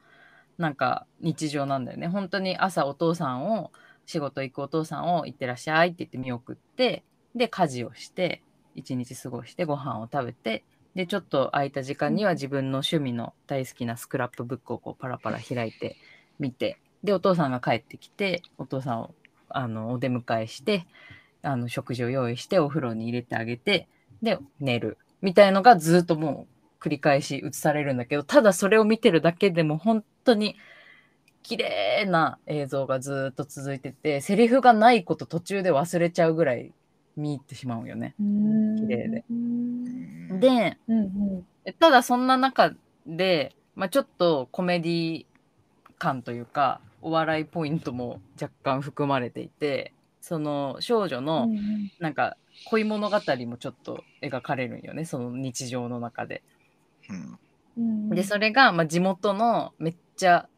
[0.59, 2.09] なんか日常なんだよね。
[2.09, 3.71] 本当に朝お父さんを
[4.07, 8.43] 仕事行くお父さんを行ってらっしゃいって言って見送ってで家事をして
[8.75, 15.97] 一日過ごしてご飯を食べてでちょっと空いた時間には自分の趣味の大好きなスクラップブックをこうパラパラ開いて
[16.39, 19.15] 見てでお父さんが帰ってきてお父さんを
[19.49, 20.87] あのお出迎えして
[21.43, 23.89] あの食事を用意してお風呂に入れてあげて
[24.25, 24.99] で寝る。
[25.23, 26.47] みたいのがずっとも
[26.81, 30.57] う繰り返し映されるんだけどただそれを見てるだけでも本当に
[31.43, 36.73] 綺麗な映像がずっと続いててセリフがないこと途中で忘れちゃうぐらい
[37.17, 38.15] 見入ってしまうよね。
[38.19, 39.25] 綺麗で。
[39.31, 40.41] うん。
[40.41, 41.03] でうんう
[41.69, 41.73] ん。
[41.79, 42.73] ただそんな中
[43.07, 45.27] で、まあ、ちょっとコメディ
[45.99, 49.93] 感というかお笑いポイントも若干含まれていて
[50.25, 52.39] その少女のうんなんか
[52.71, 56.43] 恋物語もちょっと描かれるんよねその日常の中で。
[57.77, 60.49] でそれが、まあ、地元のめっちゃ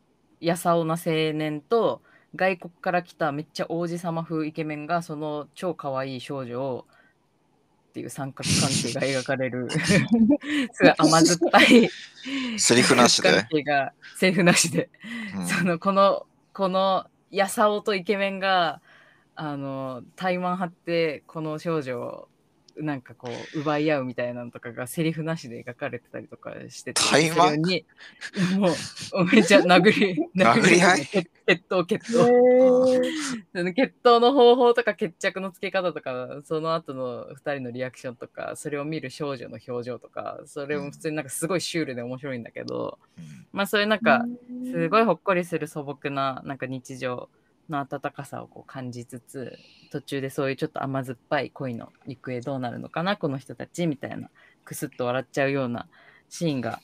[0.40, 2.00] やさおな青年と
[2.36, 6.86] 外国から来ためっちゃ王子様風イケメンがその超可愛い少女を
[7.88, 9.68] っていう三角関係が描かれる
[10.70, 11.90] すごい甘酸っぱい
[12.56, 13.48] セリフなしで。
[14.16, 14.90] セリフなしで、
[15.36, 15.46] うん。
[15.46, 18.80] そのこのこのやさおとイケメンが
[19.36, 22.28] あの怠慢張ってこの少女を
[22.78, 27.86] なんかこう奪い合うみたいなのとかがセリフなしで描かれてたりとかしてて怠慢それに
[28.58, 28.68] も
[29.14, 31.06] うめっちゃ殴り 殴り合い？
[31.06, 43.46] 決決闘決へ闘決闘の方法とか決着のつけ方とかその後の2人のリアクションとかそれを見る少女の表情とかそれも普通になんかすごいシュールで面白いんだけど、うん。
[43.52, 44.26] まあそういうなんか
[44.70, 47.30] すごいいほっこりする素朴ななんか日常
[47.68, 49.58] の温かさをこう感じつつ
[49.90, 54.30] 途中でそういうちょっと甘酸っぱい恋の行方どうなるのかなこの人たちみたいな
[54.64, 55.88] クスッと笑っちゃうような
[56.28, 56.80] シーンが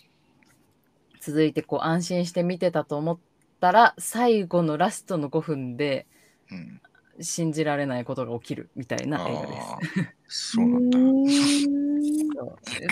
[1.21, 3.19] 続いてこう安心して見てたと思っ
[3.61, 6.07] たら最後のラストの5分で
[6.51, 6.81] うん
[7.21, 9.47] 信じられないことが起きるみたいな映画で
[10.29, 10.53] す。
[10.55, 10.99] そうなんだ。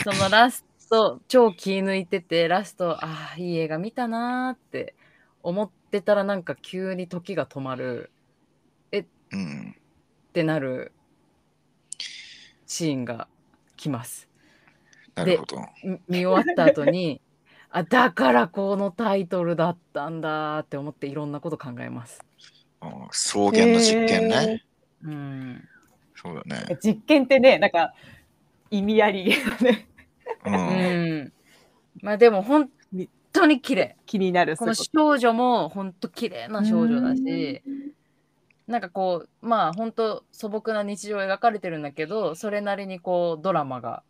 [0.05, 4.95] そのラスト超気抜いててラストああいい映画見たなーって
[5.43, 8.11] 思ってたらなんか急に時が止まる
[9.33, 9.75] うん。
[10.31, 10.93] ってなる
[12.67, 13.29] シーンが
[13.77, 14.29] 来ます。
[15.15, 15.57] なるほど。
[15.83, 17.21] み見終わった後に
[17.71, 22.21] あだからこのタイトルだったんだーって思っていろんなこと考えます。
[23.11, 24.65] 草原の実験ね。
[25.03, 25.69] うん、
[26.15, 26.79] そうだね。
[26.83, 27.95] 実験ってねなんか
[28.71, 29.89] 意味ありげなね
[30.47, 30.51] う。
[30.51, 31.33] うんん、
[32.03, 32.71] まあでも本
[33.33, 33.97] 当に綺麗。
[34.07, 37.63] 気になるこの少女も本当綺麗とな少女だし、
[38.67, 44.03] なんかこうまあ本当素朴な日常を描かれてるんだけどそれなりにこうドラマが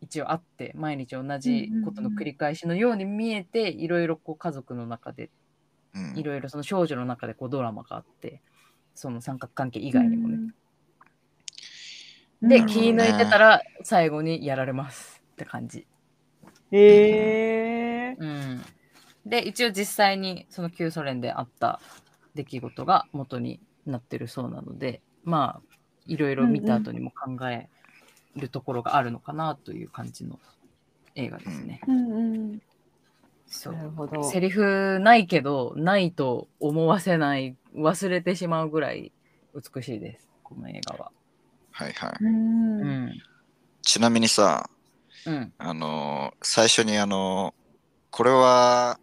[0.00, 5.30] 一応あって毎日同じことの繰り返しのように見えていろいろこう家族の中で
[5.94, 6.18] うん。
[6.18, 8.42] いろいろその少女の中でこうドラマがあって
[8.94, 10.38] その三角関係以外にもね。
[12.42, 12.66] でね。
[12.66, 15.86] 気抜いてたら最後にやられますって感じ。
[16.70, 17.77] へえ
[18.18, 18.64] うん、
[19.26, 21.80] で一応実際にその旧ソ連であった
[22.34, 27.68] 出来事が元になってるそうなのでまあいろいろ見た後にも考え
[28.36, 30.38] るところがあるのかなという感じの
[31.14, 31.80] 映画ですね。
[31.86, 32.62] うんうん。
[33.46, 34.30] そうなるほど。
[34.30, 39.12] セリフないけどないと思わせない忘れてしまうぐらい
[39.54, 41.12] 美しいですこの映画は。
[41.70, 42.24] はいはい。
[42.24, 43.12] うんうん
[43.82, 44.68] ちなみにさ、
[45.24, 47.57] うんあのー最初にあのー
[48.10, 48.98] これは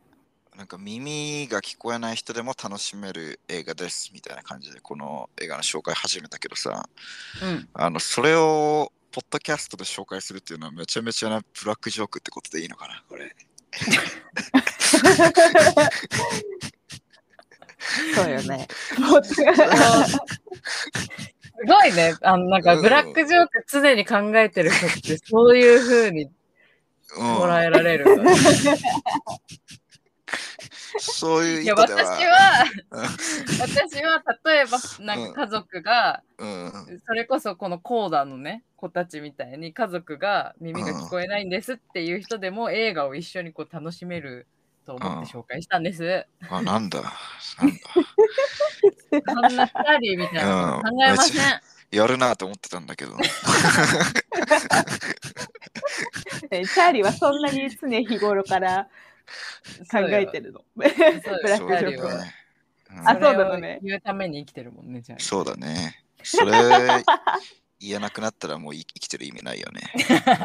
[0.58, 6.88] なんか耳が聞こえない人でも楽しめる映画ですみたいな感じでこの映画の紹介始めたけどさ
[7.43, 13.35] うんあのそれをポッドキャストで紹介するっていうのはめちゃめちゃなブラックジョークってことでいいのかなこれ
[18.16, 18.67] そうよね。
[19.25, 19.42] す
[21.67, 22.16] ごいね。
[22.22, 26.35] あの、なんか、うんブラックジョーク常に考えてる人って、そういう風にうん
[27.17, 28.06] 捉えられる。
[30.98, 32.66] そういういや、私はは、
[33.59, 37.01] 私は、例えば、なんか家族が、うん。
[37.06, 44.48] それこそこのコーダのね、子たちみたいに家族が耳が聞こえないんですっていう人でも映画を一緒にこう楽しめる
[44.85, 46.25] と思って紹介したんです。
[46.50, 47.01] あなんだ。
[47.01, 47.77] なんだ。
[49.50, 51.61] そんなチャーリーみたいな考えません。
[51.92, 53.16] やるなと思ってたんだけど
[56.52, 58.88] えチャーリーはそんなに常日頃から
[59.92, 60.62] 考えてるの？
[60.76, 62.24] ブラックジョークは。
[63.06, 65.20] あそうだよね言うために生きてるもんね、じゃあ。
[65.20, 66.04] そうだね。
[66.24, 66.52] それ
[67.80, 69.82] 言えなくなったらもう生きてる意味ないよね。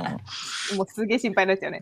[0.77, 1.81] もうすげえ心配になっちゃうね。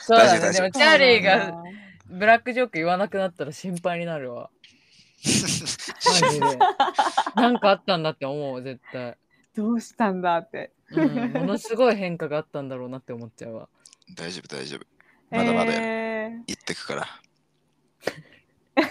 [0.00, 0.52] そうだね。
[0.52, 1.62] でもチャーリーが
[2.06, 4.50] ブラックジョーク言わなくなったら心配になるわ。
[5.24, 6.56] マジで。
[7.36, 9.16] なんかあったんだって思う、絶対。
[9.54, 10.72] どうしたんだって。
[10.90, 13.68] うん、ものすごい変化があったんだろうなって思っちゃうわ。
[14.14, 14.86] 大丈夫大丈夫。
[15.30, 17.06] まだまだえー言ってくから。
[18.74, 18.82] 期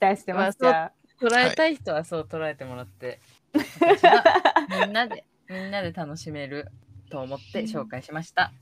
[0.00, 0.62] 待してます。
[0.62, 3.20] まあ捉えたい人はそう捉えてもらって、
[3.52, 4.22] 私は
[4.80, 6.68] みんなで、みんなで楽しめる
[7.10, 8.52] と思って紹介しました。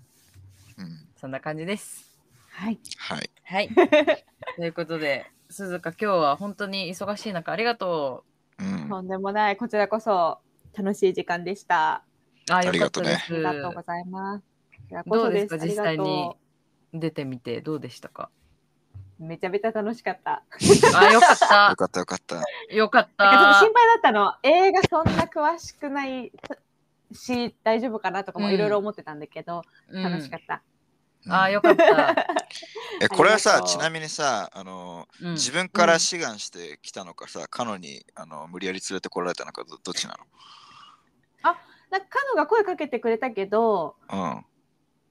[0.79, 2.11] うん、そんな感じです。
[2.51, 2.79] はい。
[2.99, 3.31] はい。
[3.43, 3.69] はい。
[4.57, 8.25] ということで、鈴鹿、今日は本当に忙しい中、ありがと
[8.59, 9.57] うん、とんでもない。
[9.57, 10.39] こちらこそ
[10.77, 12.03] 楽しい時間でした。
[12.51, 12.53] う。
[12.53, 13.47] あ、あよりがとうねかったです。
[13.47, 14.45] ありがとうございます。
[14.45, 16.35] こちらこそどうですか、実際に
[16.93, 18.31] 出てみて、どうでしたか？
[19.21, 20.43] めちゃめちゃ楽しかった。
[20.97, 21.47] あ、よかっよた。
[21.79, 22.43] かったよかった。
[22.75, 23.81] よかっなんかちょっと心た。
[23.81, 24.35] 配だったの。
[24.43, 26.33] 映画そんな詳しくない
[27.13, 30.55] し、大丈夫かなとかもいろいろ思ってたんだけど、楽しかった。
[30.55, 30.74] うん
[31.29, 32.15] あ、よかった。
[33.01, 40.17] え、これはさちなみにさ、あの、うん自分から志願してきたのかさ、カノにあの無理やり連れてこられたのかどどっちな
[41.95, 44.45] なんかカノが声かけてくれたけど、のうん。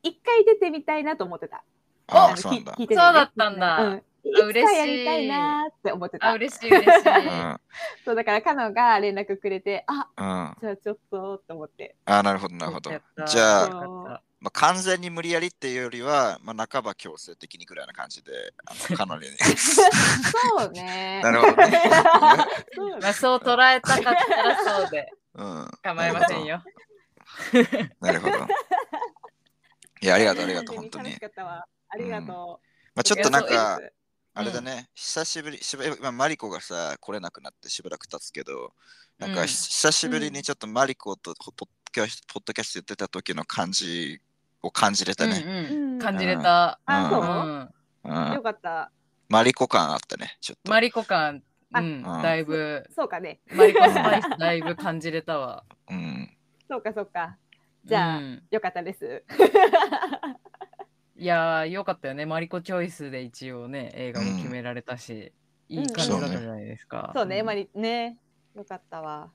[0.04, 1.64] 一回出てみたいなと思ってた。
[2.08, 4.04] ああ、のそうなんだそうだったんだうん。
[4.26, 6.28] いつかやりたいなーって思ってた。
[6.28, 7.10] あ、嬉しい、嬉しい。
[7.10, 7.62] うん。
[8.04, 10.58] そうだからカノが連絡くれて、あうん。
[10.60, 11.96] じゃあちょっとと思って。
[12.04, 12.92] あなるほど、なるほど。
[13.28, 19.38] じゃあ、まあ、完全に無理やりっていうよりは、まあ、半ば強制的にぐらいな感じで、あの カノにね。
[19.38, 21.22] そうね。
[21.24, 21.82] なるほどね。
[22.76, 25.72] そうたまあ、そう捉えたかったらそうでうん。
[25.82, 26.62] 構いませんよ。
[28.02, 28.48] なるほど。
[30.02, 31.18] いや、ありがとう、ありがとう、本当に。
[31.88, 32.60] ありがと
[32.96, 33.80] まあ、ちょっとなんか、
[34.34, 38.74] あれだね、久しぶり、しば今、マリコがさ、来れなくなってしばらく経つけど、
[39.20, 44.20] なんか、うん久しぶりにちょっとマリコとポッドキャストポッドキャスト言ってた時の感じ
[44.64, 45.44] を感じれたね。
[45.46, 45.78] うんう。
[45.78, 46.80] うんん感じれた。
[46.86, 48.34] あ、そう？
[48.36, 48.92] よかった。
[49.30, 50.72] マリコ感あったね、ちょっと。
[50.72, 53.40] マリコ感、あうん、うんだいぶ、そうかね。
[53.56, 55.64] マリコスパイスだいぶ感じれたわ。
[55.90, 56.30] うん。
[56.68, 57.38] そうかそうか。
[57.86, 59.24] じゃあ、うんよかったです。
[61.16, 62.26] いやー、よかったよね。
[62.26, 65.32] マリコチョイスで一応ね、映画も決められたし、
[65.70, 67.12] いい感じだったじゃないですか。
[67.16, 68.18] そうね、んまりね。
[68.56, 69.32] よかったわ。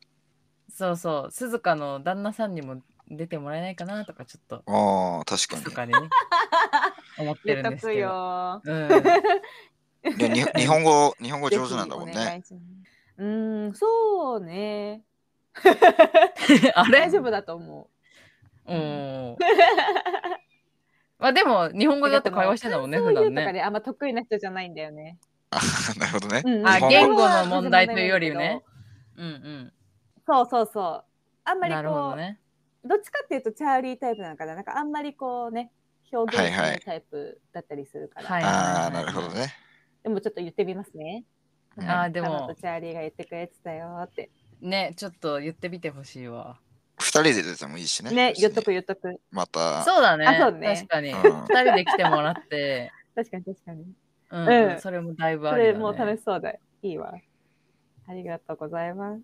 [0.70, 5.98] そうそう、鈴鹿の旦那さんにも出てもらえないかなとか、ちょっと、ああ、確密かかにね、
[7.18, 7.98] 思ってるんですけど。
[8.00, 8.60] よ。
[8.64, 8.88] うん、
[10.12, 10.16] に。
[10.16, 12.42] で に日本語、日本語上手なんだもんね。
[13.16, 15.02] うーん、そうね。
[16.74, 17.00] あれ？
[17.00, 17.90] 大丈夫だと思
[18.66, 18.72] う。
[18.72, 19.36] うん。
[21.18, 23.52] まあでも、日本語だって会話してんだもんね、普段ね。
[23.52, 25.18] ね、あんま得意な人じゃないんだよね。
[25.50, 25.58] あ
[25.98, 26.42] なるほどね。
[26.44, 28.62] うんうんあ、言語の問題というよりね。
[29.16, 29.72] うんうん。
[30.26, 31.04] そうそうそう。
[31.44, 32.38] あんまりなるほこう、どね。
[32.89, 34.55] どっちかっていうとチャーリータイプなのかな？
[34.55, 35.70] なんかあんまりこうね、
[36.12, 38.26] 表現しないいタイプだったりするから。
[38.26, 39.55] はいああ、なるほどね。
[40.02, 41.25] でもちょっと言ってみますね。
[41.76, 44.31] うんあーでもチャーリーが言ってくれてたよって。
[44.60, 46.58] ね、ちょっと言ってみてほしいわ。
[46.99, 48.10] 二人で出てもいいしね。
[48.10, 49.20] ね、言っとく言っとく。
[49.31, 49.84] また。
[49.84, 50.26] そうだね。
[50.26, 51.12] あそうね確かに。
[51.12, 53.84] うん二人で来てもらって、 確かに確かに。
[54.31, 55.73] うんうんそれもだいぶそありだ、ね。
[55.75, 56.52] れもう楽しそうだ。
[56.52, 57.15] いいわ。
[58.08, 59.23] ありがとうございます。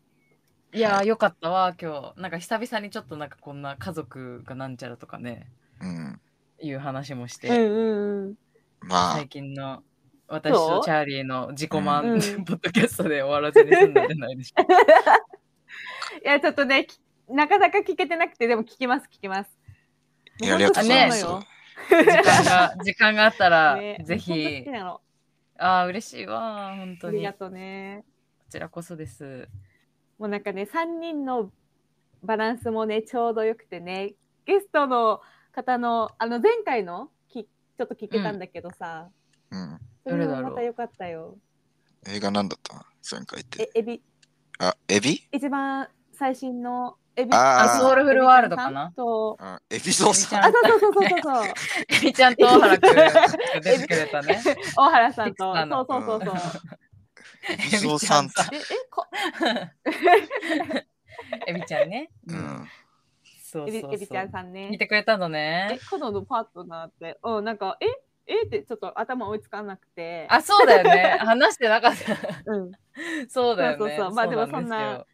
[0.74, 2.20] いやー、はいよかったわ、今日。
[2.20, 5.46] なんか久々にちょっとなんかこんな家族がなんちゃらとかね、
[5.80, 6.20] うん。
[6.60, 8.34] いう話もして、うんうんうん。
[8.80, 9.84] まあ最、近の
[10.26, 14.74] 私とチャーリーの自己満、うんポッドキャストで終わらずに済んだんじゃないでしょうか。
[16.24, 19.56] いや、ちょっとね、きなかなか聞けてなくて、でも聞きます、聞きます。
[20.40, 21.20] いやありがとうございます。
[21.22, 21.26] 時
[21.88, 25.00] 間が、時間があったら、ねぜ本当好ひき、なの。
[25.56, 26.98] ああ、嬉しいわ、本当に。
[26.98, 28.04] こありがとうね。
[28.54, 29.48] ちらこそです。
[30.18, 31.50] もうなんかね、3人の
[32.22, 34.14] バランスもね、ちょうどよくてね、
[34.46, 35.20] ゲストの
[35.52, 39.08] 方の、あの前回のきちょっと聞けたんだけどさ、
[39.50, 39.78] うん。
[40.04, 41.36] それどれだろうもまたよかったよ。
[42.06, 42.86] 映画なんだった？
[43.10, 43.70] 前回って。
[43.74, 44.02] え、エビ、
[44.58, 45.26] あ、エビ？
[45.32, 48.82] 一番最新のエビあソウルフルワールドかな？
[48.82, 50.52] エビちゃんとあエビゾーさあ、ん。
[50.52, 51.54] そうそうそうそうそう。
[51.96, 54.42] エビちゃんと大原くんが出てくれたね。
[54.76, 56.34] 大原さんと、 そうそうそうそう。
[57.48, 58.42] エビゾーさんって。
[58.52, 59.06] え、え、こ、
[61.46, 62.10] エビちゃんね。
[62.28, 62.34] う。
[62.34, 62.68] ん。
[63.42, 63.90] そうそうそう。
[63.90, 64.76] エビエビちゃんさんね。
[64.78, 67.86] てくれたのえね。、コノのパートナーって、うん、なんか、え、
[68.26, 70.26] えってちょっと頭追いつかなくて。
[70.30, 71.18] あ、そうだよね。
[71.20, 72.16] 話してなかった。
[72.46, 72.72] うん、
[73.28, 73.78] そうだよね。
[73.78, 75.04] そうそうそうまあでもそんな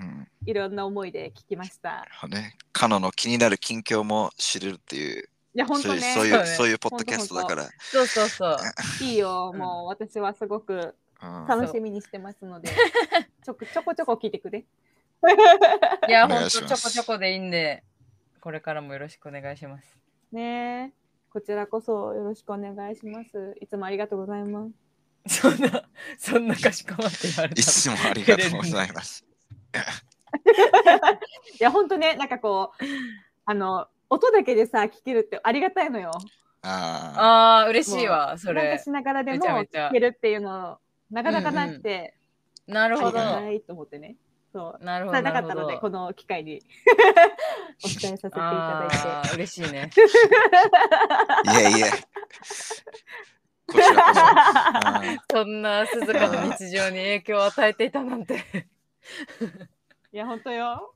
[0.00, 0.28] うん。
[0.46, 2.06] いろんな思いで聞きました。
[2.28, 7.68] ね、カノの気になる近況も知れるっていう、いや、本当ね、そういうそういうそうねそういうポッドキャストだから。
[7.80, 8.56] そうそうそう。
[9.02, 12.70] いいよ、うんもう私はすごくうん楽しみにしてますので、
[13.44, 14.64] ちょこちょこちょこ聞いてくれ。
[16.08, 17.82] いや、ほんとちょこちょこでいいんで、
[18.40, 19.98] これからもよろしくお願いします。
[20.30, 23.56] ねえこちらこそよろしくお願いします。
[23.60, 24.66] いつもありがとうございま
[25.26, 25.40] す。
[25.40, 25.84] そんな、
[26.18, 29.26] そんなかしこまって言われたいつもありがとうございます。
[31.60, 32.84] いや、本当ね、なんかこう、
[33.44, 36.12] あの、音だけでさ、聞けるってありがたいのよ。
[36.62, 38.82] あああ、嬉しいわ、そなんれか。
[38.82, 40.78] しながらでもめちゃめちゃ聞けるっていうの、
[41.10, 42.14] なかなかなくて、
[42.68, 43.12] ありなるほど。
[43.12, 44.16] がたいと思ってね。
[44.52, 44.84] そう。
[44.84, 45.22] なるほど。
[45.22, 46.60] なかったので、この機会に
[47.84, 49.90] お伝えさせていただあー嬉しいね。
[51.46, 51.90] あ、いえいえ。
[53.66, 55.40] こちらこそ。
[55.40, 58.34] う んそんな鈴鹿の日常に影響を与えていたなんて。
[58.34, 58.38] い。
[60.12, 60.94] いや、本当よ。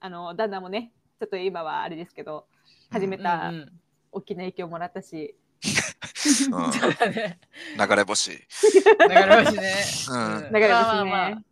[0.00, 2.46] あの、旦那もね、ちょっと今はあれですけど、
[2.90, 5.47] 始めたうんうん大きな影響をもらったし、うん
[6.14, 6.56] そ
[6.88, 7.38] うだね。
[7.76, 8.30] 流れ星。
[8.30, 8.38] 流
[9.08, 9.74] れ星ね。
[10.10, 11.44] うん流れ星ね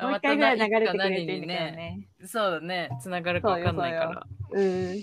[0.00, 1.46] もう一回ぐらい流れてくれて何るんだけどにね。
[1.46, 2.26] ね。
[2.26, 2.88] そうだね。
[3.00, 4.26] つながるかわかんないから。
[4.52, 5.02] うん。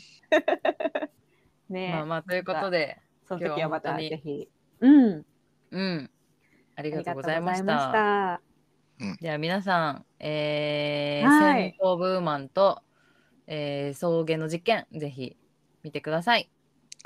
[1.69, 4.49] ねまあまあ、ということで、その時はまたぜひ。
[4.79, 5.25] うん。
[5.71, 6.11] うん。
[6.75, 7.65] ありがとうございました。
[7.91, 8.41] た。
[9.21, 12.81] では皆さん、えーはい戦闘ブーマンと、
[13.45, 15.37] えー、草原の実験、ぜひ
[15.83, 16.49] 見てください。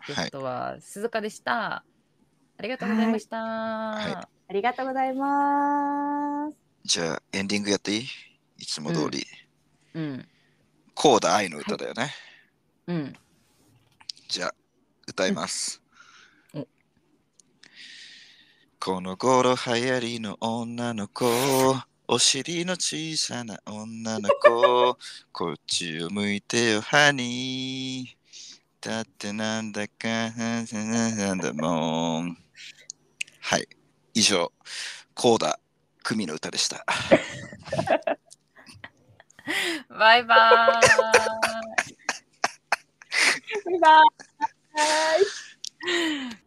[0.07, 0.31] ゲはいス。
[0.31, 1.83] トは鈴鹿でした。
[2.57, 3.37] ありがとうございました。
[3.37, 6.55] はいありがとうございます。
[6.83, 8.07] じゃあ、エンディングやっていい？
[8.57, 9.25] いつも通り。
[9.93, 10.27] うん。
[10.93, 12.11] コーダ愛の歌だよね。
[12.87, 13.13] うん。
[14.27, 14.53] じゃあ、
[15.07, 15.81] 歌います。
[16.53, 16.67] うんお
[18.79, 21.25] この頃流行りの女の子、
[22.07, 24.97] お尻の小さな女の子、
[25.31, 28.20] こっちを向いてよ、ハニー。
[28.81, 32.37] だってなんだか、なんだもん。
[33.39, 33.67] はい。
[34.15, 34.51] 以上、
[35.13, 35.59] コーダ、
[36.01, 36.83] クミの歌でした。
[39.87, 41.91] バイバーイ。
[43.63, 44.01] バイバ
[46.31, 46.41] イ。